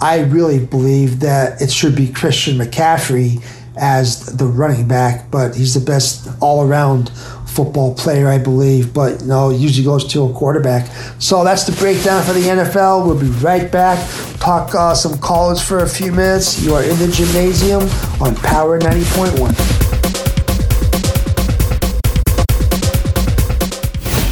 I 0.00 0.20
really 0.20 0.64
believe 0.64 1.20
that 1.20 1.62
it 1.62 1.72
should 1.72 1.96
be 1.96 2.08
Christian 2.08 2.58
McCaffrey 2.58 3.42
as 3.80 4.36
the 4.36 4.44
running 4.44 4.86
back, 4.86 5.30
but 5.30 5.54
he's 5.54 5.74
the 5.74 5.80
best 5.80 6.28
all 6.40 6.66
around 6.66 7.10
football 7.48 7.94
player, 7.94 8.28
I 8.28 8.38
believe, 8.38 8.92
but 8.94 9.24
no, 9.24 9.50
usually 9.50 9.84
goes 9.84 10.04
to 10.12 10.24
a 10.24 10.32
quarterback. 10.32 10.90
So 11.18 11.42
that's 11.44 11.64
the 11.64 11.72
breakdown 11.72 12.22
for 12.22 12.32
the 12.32 12.42
NFL. 12.42 13.06
We'll 13.06 13.18
be 13.18 13.28
right 13.40 13.70
back. 13.70 13.98
Talk 14.38 14.74
uh, 14.74 14.94
some 14.94 15.18
college 15.18 15.60
for 15.60 15.78
a 15.78 15.88
few 15.88 16.12
minutes. 16.12 16.62
You 16.62 16.74
are 16.74 16.82
in 16.82 16.98
the 16.98 17.06
Jimnasium 17.06 17.82
on 18.20 18.34
Power 18.36 18.78
90.1. 18.78 19.87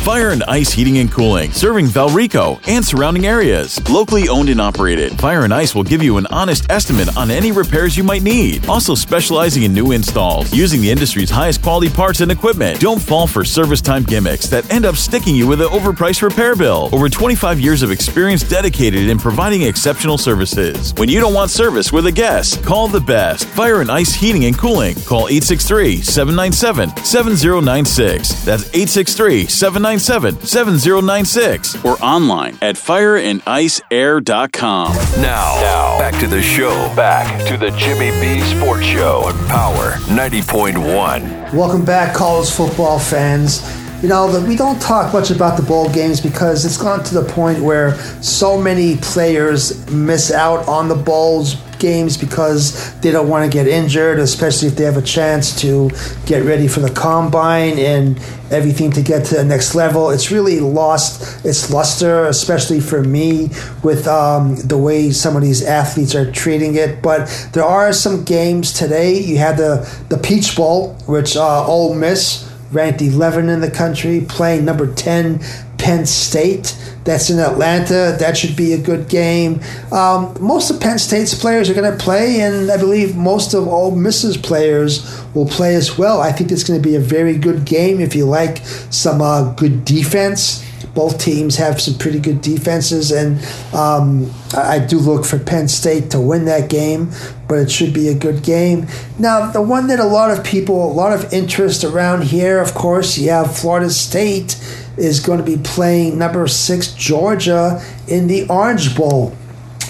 Fire 0.07 0.31
and 0.31 0.45
Ice 0.45 0.71
Heating 0.71 0.99
and 0.99 1.11
Cooling, 1.11 1.51
serving 1.51 1.87
Valrico 1.87 2.61
and 2.69 2.85
surrounding 2.85 3.27
areas. 3.27 3.77
Locally 3.91 4.29
owned 4.29 4.49
and 4.49 4.61
operated, 4.61 5.19
Fire 5.19 5.43
and 5.43 5.53
Ice 5.53 5.75
will 5.75 5.83
give 5.83 6.01
you 6.01 6.17
an 6.17 6.27
honest 6.27 6.71
estimate 6.71 7.17
on 7.17 7.29
any 7.29 7.51
repairs 7.51 7.97
you 7.97 8.05
might 8.05 8.23
need. 8.23 8.65
Also 8.69 8.95
specializing 8.95 9.65
in 9.65 9.75
new 9.75 9.91
installs, 9.91 10.55
using 10.55 10.81
the 10.81 10.89
industry's 10.89 11.29
highest 11.29 11.61
quality 11.61 11.91
parts 11.91 12.21
and 12.21 12.31
equipment. 12.31 12.79
Don't 12.79 13.03
fall 13.03 13.27
for 13.27 13.45
service 13.45 13.81
time 13.81 14.05
gimmicks 14.05 14.47
that 14.47 14.73
end 14.73 14.85
up 14.85 14.95
sticking 14.95 15.35
you 15.35 15.49
with 15.49 15.61
an 15.61 15.67
overpriced 15.67 16.23
repair 16.23 16.55
bill. 16.55 16.89
Over 16.93 17.09
25 17.09 17.59
years 17.59 17.83
of 17.83 17.91
experience 17.91 18.49
dedicated 18.49 19.09
in 19.09 19.19
providing 19.19 19.63
exceptional 19.63 20.19
services. 20.19 20.95
When 20.99 21.09
you 21.09 21.19
don't 21.19 21.35
want 21.35 21.51
service 21.51 21.91
with 21.91 22.07
a 22.07 22.13
guest, 22.13 22.63
call 22.63 22.87
the 22.87 23.01
best. 23.01 23.49
Fire 23.49 23.81
and 23.81 23.91
Ice 23.91 24.15
Heating 24.15 24.45
and 24.45 24.57
Cooling. 24.57 24.95
Call 25.05 25.27
863 25.27 26.01
797 26.01 26.97
7096. 26.99 28.45
That's 28.45 28.67
863 28.67 29.49
797 29.49 29.96
7096 29.99 31.85
or 31.85 31.97
online 32.03 32.57
at 32.63 32.77
fireandiceair.com. 32.77 34.93
Now, 35.23 35.55
now, 35.61 35.99
back 35.99 36.19
to 36.21 36.27
the 36.27 36.43
show. 36.43 36.71
Back 36.95 37.47
to 37.49 37.57
the 37.57 37.71
Jimmy 37.73 38.11
B 38.21 38.41
Sports 38.43 38.85
Show 38.85 39.23
on 39.25 39.35
Power 39.49 39.93
90.1. 40.09 41.53
Welcome 41.53 41.85
back, 41.85 42.15
college 42.15 42.51
football 42.51 42.99
fans. 42.99 43.61
You 44.03 44.11
know, 44.11 44.45
we 44.47 44.57
don't 44.57 44.81
talk 44.81 45.15
much 45.15 45.31
about 45.31 45.57
the 45.57 45.63
bowl 45.63 45.89
games 45.89 46.21
because 46.21 46.67
it's 46.67 46.77
gone 46.77 47.03
to 47.05 47.15
the 47.15 47.25
point 47.25 47.61
where 47.61 47.97
so 48.23 48.61
many 48.61 48.99
players 48.99 49.91
miss 49.91 50.31
out 50.31 50.69
on 50.69 50.89
the 50.89 50.95
bowls 50.95 51.55
games 51.79 52.19
because 52.19 52.95
they 53.01 53.11
don't 53.11 53.29
want 53.29 53.51
to 53.51 53.55
get 53.55 53.67
injured, 53.67 54.19
especially 54.19 54.69
if 54.69 54.77
they 54.77 54.85
have 54.85 54.99
a 54.99 55.03
chance 55.03 55.59
to 55.63 55.91
get 56.27 56.45
ready 56.45 56.69
for 56.69 56.81
the 56.81 56.91
combine 56.91 57.79
and 57.79 58.19
everything 58.51 58.93
to 58.93 59.03
get 59.03 59.25
to 59.27 59.37
the 59.37 59.45
next 59.45 59.75
level. 59.75 60.11
It's 60.11 60.31
really 60.31 60.61
lost 60.61 61.45
its 61.47 61.71
luster, 61.71 62.27
especially 62.27 62.81
for 62.81 63.03
me, 63.03 63.49
with 63.83 64.07
um, 64.07 64.57
the 64.57 64.77
way 64.77 65.11
some 65.11 65.37
of 65.37 65.43
these 65.43 65.63
athletes 65.63 66.15
are 66.15 66.31
treating 66.31 66.75
it. 66.75 67.01
But 67.01 67.51
there 67.55 67.65
are 67.65 67.95
some 67.95 68.25
games 68.25 68.75
today. 68.75 69.19
You 69.19 69.39
had 69.39 69.57
the 69.57 69.89
the 70.11 70.19
Peach 70.19 70.55
Bowl, 70.55 70.95
which 71.07 71.35
uh, 71.35 71.67
Ole 71.67 71.95
Miss 71.95 72.46
ranked 72.73 73.03
11 73.03 73.49
in 73.49 73.61
the 73.61 73.71
country, 73.71 74.25
playing 74.29 74.65
number 74.65 74.93
10 74.93 75.41
Penn 75.79 76.07
State. 76.07 76.77
That's 77.05 77.31
in 77.31 77.39
Atlanta. 77.39 78.17
That 78.19 78.37
should 78.37 78.57
be 78.57 78.73
a 78.73 78.79
good 78.79 79.09
game. 79.09 79.61
Um, 79.93 80.37
most 80.41 80.71
of 80.71 80.81
Penn 80.81 80.99
State's 80.99 81.35
players 81.35 81.71
are 81.71 81.75
going 81.75 81.91
to 81.91 81.97
play, 81.97 82.41
and 82.41 82.71
I 82.71 82.77
believe 82.77 83.17
most 83.17 83.55
of 83.55 83.69
Ole 83.69 83.95
Miss's 83.95 84.37
players 84.37 85.23
will 85.33 85.47
play 85.47 85.77
as 85.77 85.97
well. 85.97 86.21
I 86.21 86.33
think 86.33 86.51
it's 86.51 86.65
going 86.65 86.83
to 86.83 86.89
be 86.89 86.97
a 86.97 87.01
very 87.01 87.39
good 87.39 87.65
game 87.65 88.01
if 88.01 88.17
you 88.17 88.27
like 88.27 88.59
some 88.91 89.23
uh, 89.23 89.53
good 89.53 89.85
defense. 89.85 90.66
Both 90.97 91.19
teams 91.19 91.57
have 91.57 91.79
some 91.79 91.99
pretty 91.99 92.19
good 92.19 92.41
defenses, 92.41 93.13
and 93.13 93.39
um, 93.75 94.33
I 94.57 94.79
do 94.79 94.99
look 94.99 95.27
for 95.27 95.39
Penn 95.39 95.69
State 95.69 96.11
to 96.13 96.21
win 96.21 96.47
that 96.47 96.71
game, 96.71 97.13
but 97.47 97.59
it 97.59 97.71
should 97.71 97.93
be 97.93 98.09
a 98.09 98.15
good 98.15 98.43
game. 98.43 98.87
Now, 99.19 99.51
the 99.51 99.61
one 99.61 99.89
that 99.89 100.01
a 100.01 100.07
lot 100.07 100.31
of 100.37 100.43
people, 100.43 100.91
a 100.91 100.95
lot 100.95 101.13
of 101.13 101.31
interest 101.35 101.85
around 101.85 102.25
here, 102.25 102.61
of 102.61 102.73
course, 102.73 103.19
you 103.19 103.29
have 103.29 103.55
Florida 103.55 103.91
State 103.91 104.59
is 104.97 105.21
going 105.21 105.39
to 105.39 105.45
be 105.45 105.59
playing 105.59 106.19
number 106.19 106.49
six 106.49 106.95
Georgia 106.95 107.85
in 108.09 108.27
the 108.27 108.49
Orange 108.49 108.97
Bowl, 108.97 109.37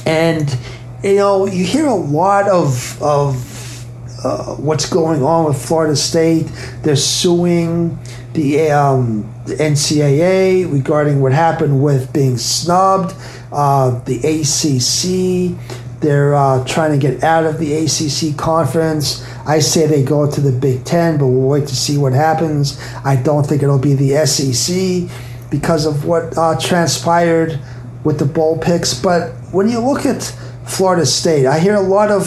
and 0.05 0.59
you 1.05 1.15
know 1.15 1.47
you 1.47 1.65
hear 1.65 1.87
a 1.87 1.95
lot 1.95 2.49
of 2.49 3.01
of 3.01 3.56
uh, 4.27 4.57
what's 4.57 4.89
going 4.89 5.23
on 5.23 5.45
with 5.47 5.65
Florida 5.65 5.95
State. 5.95 6.51
They're 6.83 6.97
suing 6.97 7.99
the, 8.33 8.71
um, 8.71 9.33
the 9.47 9.55
NCAA 9.55 10.71
regarding 10.71 11.21
what 11.21 11.33
happened 11.33 11.83
with 11.83 12.13
being 12.13 12.37
snubbed. 12.37 13.15
Uh, 13.53 14.01
the 14.01 14.17
ACC, 14.19 15.57
they're 16.01 16.35
uh, 16.35 16.65
trying 16.65 16.99
to 16.99 16.99
get 16.99 17.23
out 17.23 17.45
of 17.45 17.59
the 17.59 17.73
ACC 17.75 18.37
conference. 18.37 19.25
I 19.47 19.61
say 19.61 19.87
they 19.87 20.03
go 20.03 20.31
to 20.31 20.41
the 20.41 20.53
Big 20.53 20.85
Ten, 20.85 21.19
but 21.19 21.29
we'll 21.29 21.49
wait 21.49 21.69
to 21.69 21.77
see 21.77 21.97
what 21.97 22.13
happens. 22.13 22.81
I 23.05 23.17
don't 23.17 23.47
think 23.47 23.63
it'll 23.63 23.79
be 23.79 23.95
the 23.95 24.27
SEC 24.27 25.09
because 25.51 25.87
of 25.87 26.05
what 26.05 26.37
uh, 26.37 26.59
transpired 26.59 27.61
with 28.03 28.19
the 28.19 28.25
bowl 28.25 28.59
picks. 28.59 28.93
But 28.93 29.33
when 29.53 29.69
you 29.69 29.79
look 29.79 30.05
at 30.05 30.23
Florida 30.65 31.07
State, 31.07 31.47
I 31.47 31.61
hear 31.61 31.77
a 31.77 31.81
lot 31.81 32.11
of 32.11 32.25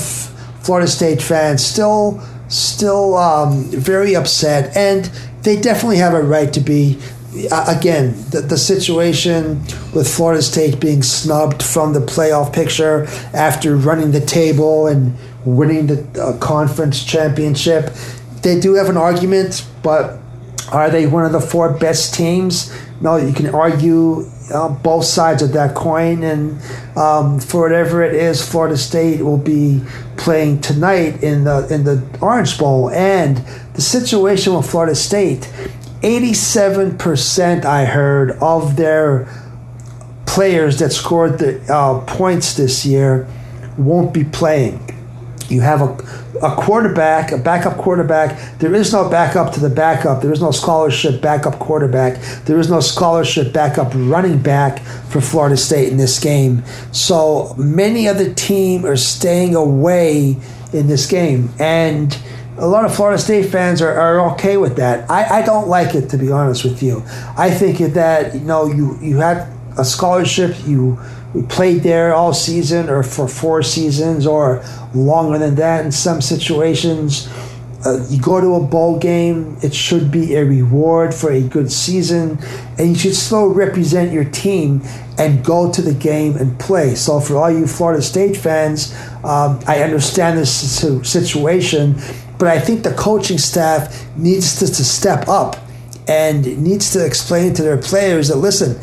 Florida 0.70 0.88
State 0.88 1.20
fans 1.20 1.66
still 1.66 2.22
still 2.48 3.16
um, 3.18 3.64
very 3.72 4.16
upset, 4.16 4.78
and 4.78 5.06
they 5.42 5.60
definitely 5.60 5.98
have 5.98 6.14
a 6.14 6.22
right 6.22 6.54
to 6.54 6.60
be. 6.60 7.00
Uh, 7.52 7.76
again, 7.76 8.14
the, 8.30 8.42
the 8.42 8.56
situation 8.56 9.64
with 9.96 10.08
Florida 10.08 10.44
State 10.44 10.80
being 10.80 11.02
snubbed 11.02 11.64
from 11.64 11.94
the 11.94 12.00
playoff 12.00 12.54
picture 12.54 13.08
after 13.34 13.76
running 13.76 14.12
the 14.12 14.22
table 14.22 14.86
and 14.86 15.18
winning 15.44 15.88
the 15.88 16.22
uh, 16.22 16.38
conference 16.38 17.04
championship. 17.04 17.92
They 18.44 18.60
do 18.60 18.76
have 18.76 18.90
an 18.90 18.98
argument, 18.98 19.66
but 19.82 20.20
are 20.72 20.92
they 20.92 21.08
one 21.08 21.26
of 21.26 21.32
the 21.32 21.42
four 21.42 21.74
best 21.80 22.14
teams? 22.14 22.72
No, 23.02 23.16
you 23.16 23.34
can 23.34 23.56
argue 23.56 24.30
uh, 24.52 24.70
both 24.70 25.06
sides 25.06 25.42
of 25.42 25.54
that 25.54 25.76
coin, 25.76 26.24
and 26.24 26.62
um, 26.98 27.40
for 27.40 27.62
whatever 27.62 28.04
it 28.04 28.14
is, 28.14 28.48
Florida 28.48 28.78
State 28.78 29.22
will 29.22 29.38
be 29.38 29.82
playing 30.18 30.62
tonight 30.62 31.24
in 31.24 31.44
the 31.44 31.68
in 31.74 31.84
the 31.84 32.04
Orange 32.22 32.58
Bowl, 32.58 32.90
and 32.90 33.38
the 33.74 33.82
situation 33.82 34.54
with 34.54 34.70
Florida 34.70 34.96
State, 34.96 35.52
eighty-seven 36.04 36.98
percent 36.98 37.66
I 37.66 37.86
heard 37.86 38.32
of 38.42 38.76
their 38.76 39.28
players 40.26 40.80
that 40.80 40.92
scored 40.92 41.40
the 41.40 41.62
uh, 41.74 42.02
points 42.06 42.56
this 42.56 42.86
year 42.86 43.28
won't 43.78 44.14
be 44.14 44.24
playing 44.24 44.99
You 45.50 45.62
have 45.62 45.82
a, 45.82 46.46
a 46.46 46.56
quarterback, 46.56 47.32
a 47.32 47.38
backup 47.38 47.78
quarterback. 47.78 48.60
There 48.60 48.74
is 48.74 48.94
no 48.94 49.10
backup 49.10 49.54
to 49.54 49.60
the 49.60 49.70
backup. 49.70 50.22
There 50.22 50.32
is 50.32 50.42
no 50.42 50.52
scholarship 50.52 51.22
backup 51.22 51.60
quarterback. 51.60 52.22
There 52.46 52.60
is 52.60 52.70
no 52.70 52.80
scholarship 52.80 53.52
backup 53.52 53.92
running 53.96 54.42
back 54.42 54.80
for 55.10 55.22
Florida 55.22 55.58
State 55.58 55.92
in 55.92 55.98
this 55.98 56.20
game. 56.20 56.64
So 56.92 57.54
many 57.58 58.08
of 58.08 58.18
the 58.18 58.34
team 58.34 58.86
are 58.86 58.98
staying 58.98 59.56
away 59.56 60.38
in 60.72 60.88
this 60.88 61.08
game. 61.08 61.50
And 61.60 62.18
a 62.58 62.68
lot 62.68 62.86
of 62.86 62.96
Florida 62.96 63.18
State 63.18 63.50
fans 63.50 63.82
are, 63.82 63.94
are 63.94 64.32
okay 64.34 64.58
with 64.58 64.76
that. 64.76 65.10
I, 65.10 65.40
I 65.40 65.42
don't 65.42 65.68
like 65.68 65.96
it, 65.96 66.10
to 66.10 66.18
be 66.18 66.32
honest 66.32 66.64
with 66.64 66.84
you. 66.84 67.04
I 67.38 67.50
think 67.50 67.80
that, 67.94 68.36
you 68.36 68.42
know, 68.42 68.68
you, 68.68 69.00
you 69.02 69.18
had 69.18 69.48
a 69.78 69.86
scholarship, 69.86 70.56
you 70.68 71.00
we 71.34 71.44
played 71.44 71.84
there 71.84 72.14
all 72.14 72.34
season 72.34 72.90
or 72.90 73.04
for 73.04 73.28
four 73.28 73.62
seasons 73.62 74.26
or 74.26 74.64
longer 74.94 75.38
than 75.38 75.56
that 75.56 75.86
in 75.86 75.92
some 75.92 76.22
situations. 76.22 77.30
Uh, 77.86 78.06
you 78.10 78.20
go 78.20 78.42
to 78.42 78.56
a 78.56 78.60
bowl 78.60 79.00
game, 79.00 79.56
it 79.62 79.74
should 79.74 80.12
be 80.12 80.36
a 80.36 80.44
reward 80.44 81.14
for 81.14 81.32
a 81.32 81.42
good 81.42 81.72
season, 81.72 82.38
and 82.78 82.90
you 82.90 82.96
should 82.96 83.16
still 83.16 83.48
represent 83.48 84.12
your 84.12 84.26
team 84.26 84.82
and 85.18 85.46
go 85.46 85.72
to 85.72 85.82
the 85.82 85.94
game 85.94 86.36
and 86.36 86.60
play. 86.60 86.94
So, 86.94 87.22
for 87.22 87.38
all 87.38 87.50
you 87.50 87.68
Florida 87.68 88.02
State 88.02 88.36
fans, 88.36 88.94
um, 89.24 89.62
I 89.66 89.82
understand 89.82 90.38
this 90.38 90.52
situation, 91.10 91.96
but 92.38 92.50
I 92.50 92.60
think 92.60 92.84
the 92.84 92.94
coaching 92.96 93.38
staff 93.38 94.06
needs 94.18 94.60
to, 94.60 94.68
to 94.68 94.84
step 94.84 95.30
up 95.30 95.56
and 96.10 96.62
needs 96.62 96.92
to 96.94 97.06
explain 97.06 97.54
to 97.54 97.62
their 97.62 97.78
players 97.78 98.28
that 98.28 98.38
listen, 98.38 98.78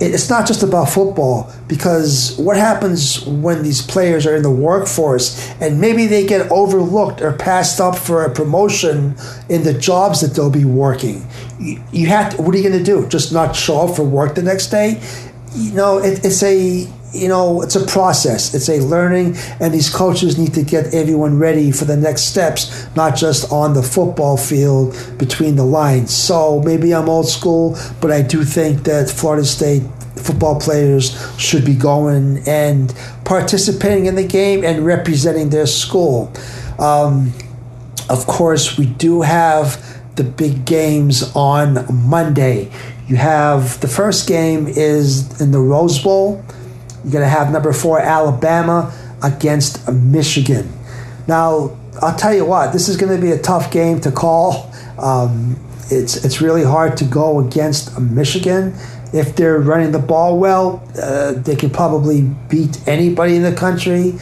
it's 0.00 0.28
not 0.28 0.46
just 0.46 0.62
about 0.62 0.90
football 0.90 1.50
because 1.68 2.36
what 2.38 2.56
happens 2.56 3.24
when 3.26 3.62
these 3.62 3.80
players 3.80 4.26
are 4.26 4.36
in 4.36 4.42
the 4.42 4.50
workforce 4.50 5.50
and 5.60 5.80
maybe 5.80 6.06
they 6.06 6.26
get 6.26 6.50
overlooked 6.52 7.22
or 7.22 7.32
passed 7.32 7.80
up 7.80 7.96
for 7.96 8.24
a 8.24 8.30
promotion 8.30 9.16
in 9.48 9.62
the 9.62 9.72
jobs 9.72 10.20
that 10.20 10.34
they'll 10.34 10.50
be 10.50 10.64
working? 10.64 11.26
You, 11.58 12.06
have 12.06 12.36
to, 12.36 12.42
what 12.42 12.54
are 12.54 12.58
you 12.58 12.68
going 12.68 12.78
to 12.78 12.84
do? 12.84 13.08
Just 13.08 13.32
not 13.32 13.56
show 13.56 13.88
up 13.88 13.96
for 13.96 14.04
work 14.04 14.34
the 14.34 14.42
next 14.42 14.68
day? 14.68 15.00
You 15.54 15.72
know 15.72 15.98
it, 15.98 16.22
it's 16.24 16.42
a 16.42 16.86
you 17.12 17.28
know, 17.28 17.62
it's 17.62 17.76
a 17.76 17.86
process. 17.86 18.54
It's 18.54 18.68
a 18.68 18.80
learning, 18.80 19.36
and 19.60 19.72
these 19.72 19.88
coaches 19.88 20.38
need 20.38 20.54
to 20.54 20.62
get 20.62 20.94
everyone 20.94 21.38
ready 21.38 21.70
for 21.70 21.84
the 21.84 21.96
next 21.96 22.22
steps, 22.22 22.86
not 22.96 23.16
just 23.16 23.50
on 23.52 23.74
the 23.74 23.82
football 23.82 24.36
field 24.36 24.94
between 25.18 25.56
the 25.56 25.64
lines. 25.64 26.12
So 26.12 26.60
maybe 26.62 26.94
I'm 26.94 27.08
old 27.08 27.28
school, 27.28 27.78
but 28.00 28.10
I 28.10 28.22
do 28.22 28.44
think 28.44 28.84
that 28.84 29.08
Florida 29.08 29.44
State 29.44 29.82
football 30.16 30.58
players 30.58 31.16
should 31.38 31.64
be 31.64 31.74
going 31.74 32.42
and 32.46 32.92
participating 33.24 34.06
in 34.06 34.14
the 34.16 34.26
game 34.26 34.64
and 34.64 34.84
representing 34.84 35.50
their 35.50 35.66
school. 35.66 36.32
Um, 36.78 37.32
of 38.08 38.26
course, 38.26 38.78
we 38.78 38.86
do 38.86 39.22
have 39.22 39.82
the 40.16 40.24
big 40.24 40.64
games 40.64 41.34
on 41.34 41.86
Monday. 42.08 42.70
You 43.06 43.16
have 43.16 43.80
the 43.80 43.88
first 43.88 44.26
game 44.26 44.66
is 44.66 45.40
in 45.40 45.52
the 45.52 45.60
Rose 45.60 46.02
Bowl. 46.02 46.44
You're 47.06 47.12
going 47.12 47.22
to 47.22 47.28
have 47.28 47.52
number 47.52 47.72
four 47.72 48.00
Alabama 48.00 48.92
against 49.22 49.88
Michigan. 49.88 50.72
Now, 51.28 51.78
I'll 52.02 52.16
tell 52.16 52.34
you 52.34 52.44
what, 52.44 52.72
this 52.72 52.88
is 52.88 52.96
going 52.96 53.14
to 53.14 53.22
be 53.24 53.30
a 53.30 53.38
tough 53.38 53.70
game 53.70 54.00
to 54.00 54.10
call. 54.10 54.72
Um, 54.98 55.56
it's 55.88 56.24
it's 56.24 56.40
really 56.40 56.64
hard 56.64 56.96
to 56.96 57.04
go 57.04 57.38
against 57.38 57.96
Michigan. 58.00 58.74
If 59.12 59.36
they're 59.36 59.60
running 59.60 59.92
the 59.92 60.00
ball 60.00 60.40
well, 60.40 60.82
uh, 61.00 61.34
they 61.34 61.54
can 61.54 61.70
probably 61.70 62.22
beat 62.22 62.76
anybody 62.88 63.36
in 63.36 63.42
the 63.42 63.54
country. 63.54 64.14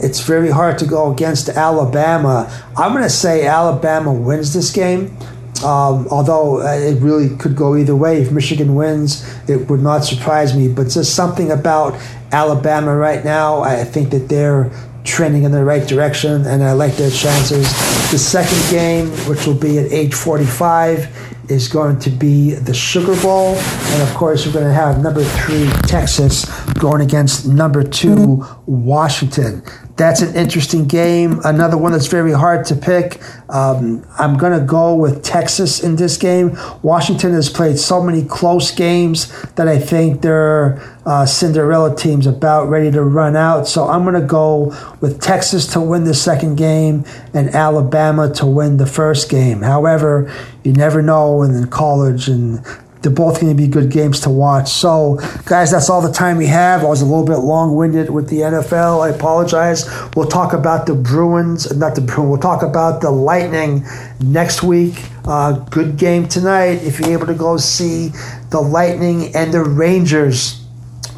It's 0.00 0.18
very 0.18 0.50
hard 0.50 0.76
to 0.80 0.86
go 0.86 1.12
against 1.12 1.48
Alabama. 1.50 2.50
I'm 2.76 2.90
going 2.90 3.04
to 3.04 3.08
say 3.08 3.46
Alabama 3.46 4.12
wins 4.12 4.52
this 4.52 4.72
game. 4.72 5.16
Um, 5.64 6.06
although 6.10 6.60
uh, 6.60 6.74
it 6.74 7.00
really 7.00 7.34
could 7.36 7.56
go 7.56 7.74
either 7.74 7.96
way. 7.96 8.20
If 8.20 8.30
Michigan 8.30 8.74
wins, 8.74 9.26
it 9.48 9.70
would 9.70 9.80
not 9.80 10.04
surprise 10.04 10.54
me. 10.54 10.68
But 10.68 10.88
just 10.88 11.14
something 11.14 11.50
about 11.50 11.98
Alabama 12.32 12.94
right 12.94 13.24
now, 13.24 13.60
I 13.60 13.84
think 13.84 14.10
that 14.10 14.28
they're 14.28 14.70
trending 15.04 15.44
in 15.44 15.52
the 15.52 15.64
right 15.64 15.86
direction, 15.86 16.46
and 16.46 16.62
I 16.62 16.72
like 16.72 16.96
their 16.96 17.10
chances. 17.10 17.64
The 18.10 18.18
second 18.18 18.70
game, 18.70 19.08
which 19.28 19.46
will 19.46 19.54
be 19.54 19.78
at 19.78 19.92
age 19.92 20.14
45, 20.14 21.50
is 21.50 21.68
going 21.68 21.98
to 22.00 22.10
be 22.10 22.54
the 22.54 22.74
Sugar 22.74 23.20
Bowl. 23.20 23.54
And 23.54 24.02
of 24.02 24.14
course, 24.14 24.46
we're 24.46 24.52
going 24.52 24.66
to 24.66 24.72
have 24.72 25.02
number 25.02 25.22
three, 25.22 25.68
Texas, 25.86 26.46
going 26.74 27.02
against 27.02 27.46
number 27.46 27.82
two, 27.82 28.44
Washington. 28.66 29.62
That's 29.96 30.22
an 30.22 30.34
interesting 30.34 30.86
game. 30.86 31.40
Another 31.44 31.78
one 31.78 31.92
that's 31.92 32.08
very 32.08 32.32
hard 32.32 32.66
to 32.66 32.74
pick. 32.74 33.22
Um, 33.48 34.04
I'm 34.18 34.36
going 34.36 34.58
to 34.58 34.64
go 34.64 34.96
with 34.96 35.22
Texas 35.22 35.84
in 35.84 35.94
this 35.94 36.16
game. 36.16 36.58
Washington 36.82 37.32
has 37.32 37.48
played 37.48 37.78
so 37.78 38.02
many 38.02 38.24
close 38.24 38.72
games 38.72 39.30
that 39.52 39.68
I 39.68 39.78
think 39.78 40.22
their 40.22 40.82
uh, 41.06 41.26
Cinderella 41.26 41.94
team's 41.94 42.26
about 42.26 42.68
ready 42.68 42.90
to 42.90 43.04
run 43.04 43.36
out. 43.36 43.68
So 43.68 43.86
I'm 43.86 44.02
going 44.02 44.20
to 44.20 44.26
go 44.26 44.74
with 45.00 45.20
Texas 45.20 45.64
to 45.74 45.80
win 45.80 46.02
the 46.02 46.14
second 46.14 46.56
game 46.56 47.04
and 47.32 47.54
Alabama 47.54 48.32
to 48.34 48.46
win 48.46 48.78
the 48.78 48.86
first 48.86 49.30
game. 49.30 49.62
However, 49.62 50.32
you 50.64 50.72
never 50.72 51.02
know 51.02 51.42
in 51.42 51.68
college 51.68 52.26
and 52.26 52.66
they're 53.04 53.12
both 53.12 53.38
going 53.38 53.54
to 53.54 53.62
be 53.62 53.68
good 53.68 53.90
games 53.90 54.20
to 54.20 54.30
watch. 54.30 54.70
So, 54.70 55.20
guys, 55.44 55.70
that's 55.70 55.90
all 55.90 56.00
the 56.00 56.12
time 56.12 56.38
we 56.38 56.46
have. 56.46 56.82
I 56.82 56.86
was 56.86 57.02
a 57.02 57.04
little 57.04 57.26
bit 57.26 57.36
long 57.36 57.76
winded 57.76 58.08
with 58.08 58.30
the 58.30 58.38
NFL. 58.38 59.04
I 59.04 59.14
apologize. 59.14 59.84
We'll 60.16 60.26
talk 60.26 60.54
about 60.54 60.86
the 60.86 60.94
Bruins, 60.94 61.76
not 61.76 61.94
the 61.94 62.00
Bruins, 62.00 62.30
we'll 62.30 62.40
talk 62.40 62.62
about 62.62 63.02
the 63.02 63.10
Lightning 63.10 63.84
next 64.20 64.62
week. 64.62 64.94
Uh, 65.26 65.52
good 65.52 65.98
game 65.98 66.26
tonight 66.28 66.82
if 66.82 66.98
you're 66.98 67.12
able 67.12 67.26
to 67.26 67.34
go 67.34 67.58
see 67.58 68.08
the 68.50 68.60
Lightning 68.60 69.36
and 69.36 69.52
the 69.52 69.62
Rangers. 69.62 70.64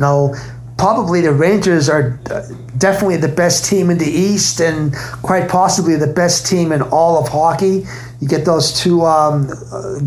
Now, 0.00 0.34
probably 0.78 1.20
the 1.20 1.32
Rangers 1.32 1.88
are 1.88 2.18
uh, 2.30 2.42
definitely 2.78 3.16
the 3.16 3.28
best 3.28 3.64
team 3.64 3.90
in 3.90 3.98
the 3.98 4.10
East 4.10 4.60
and 4.60 4.94
quite 5.22 5.48
possibly 5.48 5.96
the 5.96 6.06
best 6.06 6.46
team 6.46 6.72
in 6.72 6.82
all 6.82 7.18
of 7.18 7.28
hockey. 7.28 7.84
You 8.20 8.28
get 8.28 8.44
those 8.44 8.72
two 8.72 9.04
um, 9.04 9.46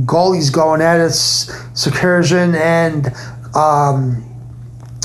goalies 0.05 0.51
going 0.53 0.81
at 0.81 0.99
it, 0.99 1.11
Shesterkin 1.11 2.55
and, 2.55 3.07
um, 3.55 4.25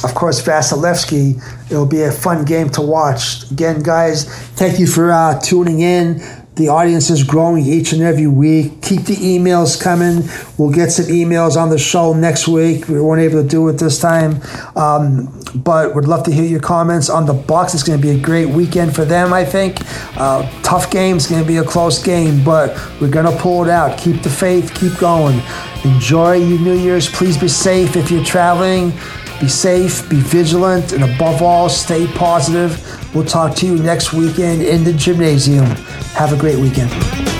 of 0.02 0.14
course, 0.14 0.42
Vasilevskiy. 0.42 1.70
It'll 1.70 1.86
be 1.86 2.02
a 2.02 2.12
fun 2.12 2.44
game 2.44 2.68
to 2.70 2.82
watch. 2.82 3.50
Again, 3.50 3.82
guys, 3.82 4.24
thank 4.50 4.78
you 4.78 4.86
for 4.86 5.10
uh, 5.10 5.40
tuning 5.40 5.80
in. 5.80 6.22
The 6.56 6.68
audience 6.68 7.10
is 7.10 7.24
growing 7.24 7.64
each 7.64 7.92
and 7.92 8.00
every 8.00 8.28
week. 8.28 8.80
Keep 8.80 9.06
the 9.06 9.16
emails 9.16 9.80
coming. 9.80 10.22
We'll 10.56 10.70
get 10.70 10.92
some 10.92 11.06
emails 11.06 11.56
on 11.56 11.68
the 11.68 11.78
show 11.78 12.12
next 12.12 12.46
week. 12.46 12.86
We 12.86 13.00
weren't 13.00 13.22
able 13.22 13.42
to 13.42 13.48
do 13.48 13.68
it 13.68 13.72
this 13.72 13.98
time, 13.98 14.40
um, 14.76 15.36
but 15.52 15.96
would 15.96 16.06
love 16.06 16.22
to 16.24 16.32
hear 16.32 16.44
your 16.44 16.60
comments 16.60 17.10
on 17.10 17.26
the 17.26 17.34
Bucs. 17.34 17.74
It's 17.74 17.82
going 17.82 18.00
to 18.00 18.02
be 18.02 18.16
a 18.16 18.20
great 18.20 18.46
weekend 18.46 18.94
for 18.94 19.04
them, 19.04 19.32
I 19.32 19.44
think. 19.44 19.78
Uh, 20.16 20.48
tough 20.62 20.92
game. 20.92 21.16
It's 21.16 21.28
going 21.28 21.42
to 21.42 21.48
be 21.48 21.56
a 21.56 21.64
close 21.64 22.00
game, 22.00 22.44
but 22.44 22.70
we're 23.00 23.10
going 23.10 23.26
to 23.26 23.36
pull 23.42 23.64
it 23.64 23.70
out. 23.70 23.98
Keep 23.98 24.22
the 24.22 24.30
faith. 24.30 24.72
Keep 24.76 24.98
going. 24.98 25.42
Enjoy 25.84 26.34
your 26.34 26.60
New 26.60 26.78
Year's. 26.78 27.10
Please 27.10 27.36
be 27.36 27.48
safe 27.48 27.96
if 27.96 28.12
you're 28.12 28.24
traveling. 28.24 28.92
Be 29.40 29.48
safe, 29.48 30.08
be 30.08 30.20
vigilant, 30.20 30.92
and 30.92 31.04
above 31.04 31.42
all, 31.42 31.68
stay 31.68 32.06
positive. 32.06 32.80
We'll 33.14 33.24
talk 33.24 33.54
to 33.56 33.66
you 33.66 33.76
next 33.76 34.12
weekend 34.12 34.62
in 34.62 34.84
the 34.84 34.92
Jimnasium. 34.92 35.66
Have 36.14 36.32
a 36.32 36.36
great 36.36 36.58
weekend. 36.58 37.33